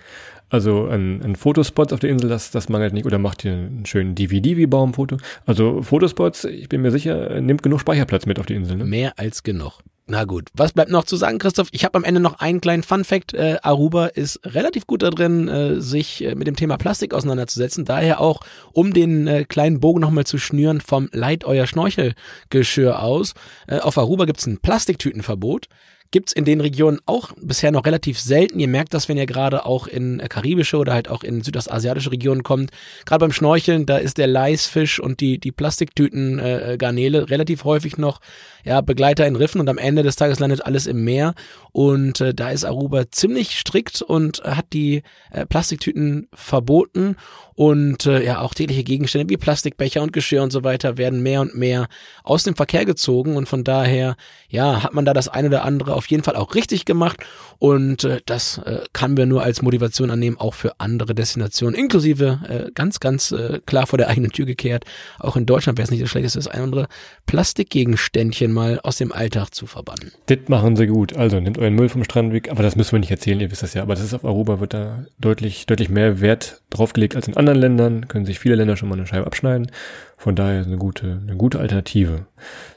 Also 0.50 0.88
ein, 0.88 1.22
ein 1.24 1.36
Fotospot 1.36 1.94
auf 1.94 2.00
der 2.00 2.10
Insel, 2.10 2.30
das, 2.30 2.52
das 2.52 2.70
mangelt 2.70 2.94
nicht. 2.94 3.06
Oder 3.06 3.20
macht 3.20 3.46
ihr 3.46 3.54
einen 3.54 3.86
schönen 3.86 4.16
DVD-Wie-Baumfoto. 4.16 5.18
Also 5.46 5.84
Fotospots, 5.84 6.44
ich 6.46 6.68
bin 6.68 6.82
mir 6.82 6.92
sicher, 6.92 7.40
nimmt 7.40 7.62
genug 7.62 7.82
Speicherplatz 7.82 8.26
mit 8.26 8.40
auf 8.40 8.48
die 8.48 8.56
Insel. 8.56 8.78
Ne? 8.78 8.86
Mehr 8.86 9.14
als 9.18 9.44
genug. 9.44 9.82
Na 10.08 10.24
gut, 10.24 10.50
was 10.54 10.74
bleibt 10.74 10.92
noch 10.92 11.06
zu 11.06 11.16
sagen, 11.16 11.40
Christoph? 11.40 11.70
Ich 11.72 11.84
habe 11.84 11.98
am 11.98 12.04
Ende 12.04 12.20
noch 12.20 12.40
einen 12.40 12.62
kleinen 12.62 12.84
Fun-Fact. 12.84 13.34
Äh, 13.34 13.58
Aruba 13.64 14.06
ist 14.06 14.40
relativ 14.44 14.86
gut 14.86 15.02
darin, 15.02 15.48
äh, 15.48 15.82
sich 15.82 16.24
äh, 16.24 16.36
mit 16.36 16.46
dem 16.46 16.56
Thema 16.56 16.78
Plastik 16.78 17.12
auseinanderzusetzen. 17.16 17.86
Daher 17.86 18.22
auch, 18.22 18.42
um 18.72 18.94
den 18.94 19.26
äh, 19.26 19.46
kleinen 19.46 19.80
Bogen 19.80 20.02
nochmal 20.02 20.26
zu 20.28 20.38
schnüren, 20.38 20.80
vom 20.80 21.10
Leit 21.12 21.44
euer 21.44 21.66
Schnorchelgeschirr 21.66 23.02
aus. 23.02 23.34
Äh, 23.66 23.80
auf 23.80 23.98
Aruba 23.98 24.26
gibt's 24.26 24.46
ein 24.46 24.60
Plastiktütenverbot 24.60 25.70
gibt's 26.12 26.32
in 26.32 26.46
den 26.46 26.62
Regionen 26.62 27.00
auch 27.06 27.32
bisher 27.42 27.74
noch 27.74 27.86
relativ 27.86 28.20
selten. 28.20 28.58
Ihr 28.60 28.70
merkt 28.70 28.94
das, 28.94 29.10
wenn 29.10 29.18
ihr 29.18 29.26
gerade 29.26 29.66
auch 29.66 29.86
in 29.86 30.22
äh, 30.22 30.30
karibische 30.30 30.78
oder 30.78 30.94
halt 30.94 31.10
auch 31.10 31.24
in 31.24 31.42
südostasiatische 31.42 32.12
Regionen 32.12 32.42
kommt. 32.42 32.72
Gerade 33.06 33.20
beim 33.26 33.34
Schnorcheln, 33.34 33.86
da 33.86 33.98
ist 33.98 34.18
der 34.18 34.28
Leisfisch 34.28 35.00
und 35.02 35.20
die, 35.20 35.40
die 35.40 35.52
Plastiktüten 35.52 36.40
äh, 36.40 36.78
Garnele 36.80 37.30
relativ 37.30 37.66
häufig 37.66 37.98
noch 37.98 38.22
ja, 38.66 38.82
Begleiter 38.82 39.28
in 39.28 39.36
Riffen 39.36 39.62
und 39.62 39.70
am 39.70 39.78
Ende 39.78 40.04
des 40.04 40.16
Tages 40.16 40.40
landet 40.40 40.66
alles 40.66 40.88
im 40.88 41.04
Meer. 41.04 41.36
Und 41.72 42.20
äh, 42.20 42.34
da 42.34 42.50
ist 42.50 42.66
Aruba 42.66 43.12
ziemlich 43.12 43.60
strikt 43.60 44.02
und 44.02 44.44
hat 44.44 44.74
die 44.74 45.04
äh, 45.32 45.46
Plastiktüten 45.46 46.28
verboten. 46.34 47.16
Und 47.54 48.06
äh, 48.06 48.24
ja, 48.26 48.42
auch 48.42 48.54
tägliche 48.54 48.84
Gegenstände 48.84 49.30
wie 49.30 49.38
Plastikbecher 49.38 50.02
und 50.02 50.12
Geschirr 50.12 50.44
und 50.44 50.52
so 50.52 50.64
weiter 50.64 50.98
werden 50.98 51.22
mehr 51.22 51.42
und 51.42 51.56
mehr 51.56 51.88
aus 52.24 52.44
dem 52.44 52.56
Verkehr 52.56 52.86
gezogen. 52.86 53.38
Und 53.38 53.48
von 53.48 53.64
daher, 53.64 54.16
ja, 54.50 54.84
hat 54.84 54.94
man 54.94 55.06
da 55.06 55.14
das 55.14 55.28
eine 55.28 55.48
oder 55.48 55.64
andere 55.64 55.94
auf 55.94 56.08
jeden 56.08 56.24
Fall 56.24 56.36
auch 56.36 56.56
richtig 56.56 56.86
gemacht. 56.86 57.18
Und 57.60 58.04
äh, 58.04 58.22
das 58.26 58.58
äh, 58.60 58.80
kann 58.92 59.16
wir 59.16 59.28
nur 59.28 59.44
als 59.44 59.62
Motivation 59.62 60.10
annehmen, 60.10 60.38
auch 60.38 60.56
für 60.56 60.80
andere 60.80 61.14
Destinationen, 61.14 61.76
inklusive 61.76 62.40
äh, 62.50 62.72
ganz, 62.74 63.00
ganz 63.00 63.32
äh, 63.32 63.60
klar 63.66 63.86
vor 63.86 63.98
der 63.98 64.10
eigenen 64.10 64.32
Tür 64.32 64.46
gekehrt. 64.46 64.86
Auch 65.20 65.36
in 65.36 65.46
Deutschland 65.46 65.78
wäre 65.78 65.86
es 65.86 65.92
nicht 65.92 66.04
das 66.04 66.10
Schlechteste, 66.10 66.40
das 66.40 66.48
ein 66.48 66.62
oder 66.62 66.64
andere 66.64 66.88
Plastikgegenständchen 67.28 68.55
mal 68.56 68.80
aus 68.80 68.98
dem 68.98 69.12
Alltag 69.12 69.52
zu 69.52 69.68
verbannen. 69.68 70.12
Das 70.26 70.40
machen 70.48 70.76
sie 70.76 70.88
gut. 70.88 71.16
Also 71.16 71.40
nehmt 71.40 71.60
euren 71.60 71.76
Müll 71.76 71.90
vom 71.90 72.04
Strand 72.04 72.34
weg, 72.34 72.50
aber 72.50 72.64
das 72.64 72.76
müssen 72.76 72.94
wir 72.94 73.00
nicht 73.00 73.12
erzählen, 73.12 73.40
ihr 73.40 73.52
wisst 73.52 73.62
das 73.62 73.76
ja. 73.76 73.84
Aber 73.84 73.94
das 73.94 74.04
ist 74.04 74.16
auf 74.16 74.26
Aruba 74.26 74.60
wird 74.60 74.74
da 74.74 75.06
deutlich, 75.20 75.68
deutlich 75.68 75.90
mehr 75.90 76.22
Wert 76.22 76.62
draufgelegt 76.72 77.16
als 77.16 77.28
in 77.28 77.38
anderen 77.38 77.60
Ländern. 77.60 78.08
Können 78.08 78.26
sich 78.26 78.40
viele 78.40 78.56
Länder 78.56 78.78
schon 78.78 78.90
mal 78.90 78.96
eine 78.96 79.06
Scheibe 79.06 79.28
abschneiden. 79.28 79.72
Von 80.18 80.36
daher 80.36 80.64
eine 80.64 80.78
gute, 80.78 81.20
eine 81.22 81.36
gute 81.36 81.60
Alternative. 81.60 82.26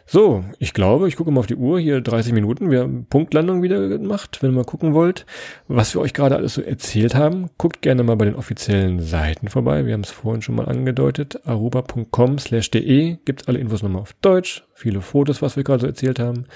So, 0.06 0.44
ich 0.58 0.74
glaube, 0.74 1.06
ich 1.08 1.16
gucke 1.16 1.30
mal 1.30 1.40
auf 1.40 1.46
die 1.46 1.56
Uhr, 1.56 1.78
hier 1.78 2.00
30 2.00 2.32
Minuten. 2.32 2.70
Wir 2.70 2.80
haben 2.80 3.06
Punktlandung 3.08 3.62
wieder 3.62 3.88
gemacht. 3.88 4.38
Wenn 4.40 4.50
ihr 4.50 4.56
mal 4.56 4.64
gucken 4.64 4.92
wollt, 4.92 5.24
was 5.68 5.94
wir 5.94 6.00
euch 6.00 6.14
gerade 6.14 6.36
alles 6.36 6.54
so 6.54 6.62
erzählt 6.62 7.14
haben, 7.14 7.50
guckt 7.56 7.82
gerne 7.82 8.02
mal 8.02 8.16
bei 8.16 8.24
den 8.24 8.34
offiziellen 8.34 9.00
Seiten 9.00 9.48
vorbei. 9.48 9.86
Wir 9.86 9.94
haben 9.94 10.02
es 10.02 10.10
vorhin 10.10 10.42
schon 10.42 10.56
mal 10.56 10.66
angedeutet. 10.66 11.46
aruba.com 11.46 12.38
slash 12.38 12.70
de 12.70 13.18
gibt 13.24 13.48
alle 13.48 13.58
Infos 13.58 13.82
nochmal 13.82 14.02
auf 14.02 14.14
Deutsch. 14.14 14.64
Viele 14.74 15.00
Fotos, 15.00 15.40
was 15.40 15.56
wir 15.56 15.64
gerade 15.64 15.82
so 15.82 15.86
erzählt 15.86 16.18
haben. 16.18 16.46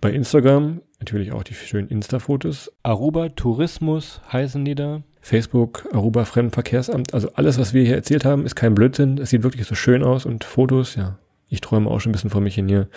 Bei 0.00 0.12
Instagram 0.12 0.82
natürlich 0.98 1.32
auch 1.32 1.42
die 1.42 1.54
schönen 1.54 1.88
Insta-Fotos. 1.88 2.72
Aruba 2.82 3.28
Tourismus 3.30 4.20
heißen 4.32 4.64
die 4.64 4.74
da. 4.74 5.02
Facebook, 5.20 5.88
Aruba 5.92 6.24
Fremdenverkehrsamt. 6.24 7.12
Also 7.12 7.32
alles, 7.34 7.58
was 7.58 7.74
wir 7.74 7.84
hier 7.84 7.96
erzählt 7.96 8.24
haben, 8.24 8.46
ist 8.46 8.54
kein 8.54 8.74
Blödsinn. 8.74 9.18
Es 9.18 9.30
sieht 9.30 9.42
wirklich 9.42 9.66
so 9.66 9.74
schön 9.74 10.04
aus 10.04 10.24
und 10.24 10.44
Fotos, 10.44 10.94
ja, 10.94 11.18
ich 11.48 11.60
träume 11.60 11.90
auch 11.90 12.00
schon 12.00 12.10
ein 12.10 12.12
bisschen 12.12 12.30
vor 12.30 12.40
mich 12.40 12.54
hin 12.54 12.68
hier. 12.68 12.88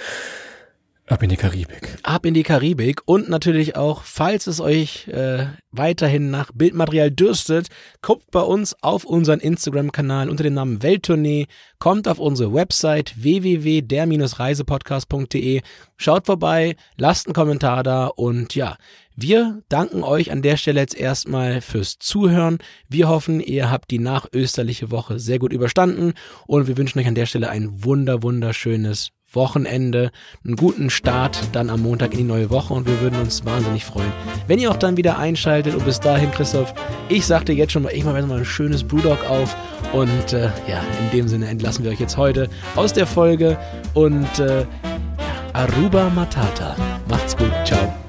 Ab 1.09 1.23
in 1.23 1.29
die 1.29 1.37
Karibik. 1.37 1.97
Ab 2.03 2.27
in 2.27 2.35
die 2.35 2.43
Karibik 2.43 3.01
und 3.05 3.29
natürlich 3.29 3.75
auch, 3.75 4.03
falls 4.03 4.45
es 4.45 4.61
euch 4.61 5.07
äh, 5.07 5.47
weiterhin 5.71 6.29
nach 6.29 6.51
Bildmaterial 6.53 7.09
dürstet, 7.09 7.69
guckt 8.03 8.29
bei 8.29 8.41
uns 8.41 8.75
auf 8.83 9.05
unseren 9.05 9.39
Instagram-Kanal 9.39 10.29
unter 10.29 10.43
dem 10.43 10.53
Namen 10.53 10.83
Welttournee, 10.83 11.47
kommt 11.79 12.07
auf 12.07 12.19
unsere 12.19 12.53
Website 12.53 13.15
www.der-reisepodcast.de, 13.17 15.61
schaut 15.97 16.27
vorbei, 16.27 16.75
lasst 16.95 17.25
einen 17.25 17.33
Kommentar 17.33 17.81
da 17.81 18.05
und 18.05 18.53
ja, 18.53 18.77
wir 19.15 19.63
danken 19.67 20.03
euch 20.03 20.31
an 20.31 20.43
der 20.43 20.57
Stelle 20.57 20.79
jetzt 20.79 20.95
erstmal 20.95 21.61
fürs 21.61 21.97
Zuhören. 21.97 22.59
Wir 22.87 23.09
hoffen, 23.09 23.39
ihr 23.39 23.71
habt 23.71 23.89
die 23.89 23.97
nachösterliche 23.97 24.91
Woche 24.91 25.19
sehr 25.19 25.39
gut 25.39 25.53
überstanden 25.53 26.13
und 26.45 26.67
wir 26.67 26.77
wünschen 26.77 26.99
euch 26.99 27.07
an 27.07 27.15
der 27.15 27.25
Stelle 27.25 27.49
ein 27.49 27.83
wunder, 27.83 28.21
wunderschönes 28.21 29.09
Wochenende, 29.33 30.11
einen 30.45 30.55
guten 30.55 30.89
Start 30.89 31.39
dann 31.51 31.69
am 31.69 31.81
Montag 31.81 32.13
in 32.13 32.19
die 32.19 32.23
neue 32.23 32.49
Woche 32.49 32.73
und 32.73 32.87
wir 32.87 32.99
würden 33.01 33.19
uns 33.19 33.45
wahnsinnig 33.45 33.85
freuen, 33.85 34.11
wenn 34.47 34.59
ihr 34.59 34.71
auch 34.71 34.77
dann 34.77 34.97
wieder 34.97 35.17
einschaltet 35.17 35.75
und 35.75 35.85
bis 35.85 35.99
dahin, 35.99 36.31
Christoph, 36.31 36.73
ich 37.09 37.25
sagte 37.25 37.53
jetzt 37.53 37.71
schon 37.71 37.83
mal, 37.83 37.93
ich 37.93 38.03
mache 38.03 38.21
mal 38.23 38.39
ein 38.39 38.45
schönes 38.45 38.83
Brewdog 38.83 39.29
auf 39.29 39.55
und 39.93 40.33
äh, 40.33 40.49
ja, 40.67 40.81
in 40.99 41.17
dem 41.17 41.27
Sinne 41.27 41.47
entlassen 41.47 41.83
wir 41.83 41.91
euch 41.91 41.99
jetzt 41.99 42.17
heute 42.17 42.49
aus 42.75 42.93
der 42.93 43.07
Folge 43.07 43.57
und 43.93 44.39
äh, 44.39 44.65
Aruba 45.53 46.09
Matata. 46.09 46.75
Macht's 47.07 47.35
gut, 47.35 47.51
ciao. 47.65 48.08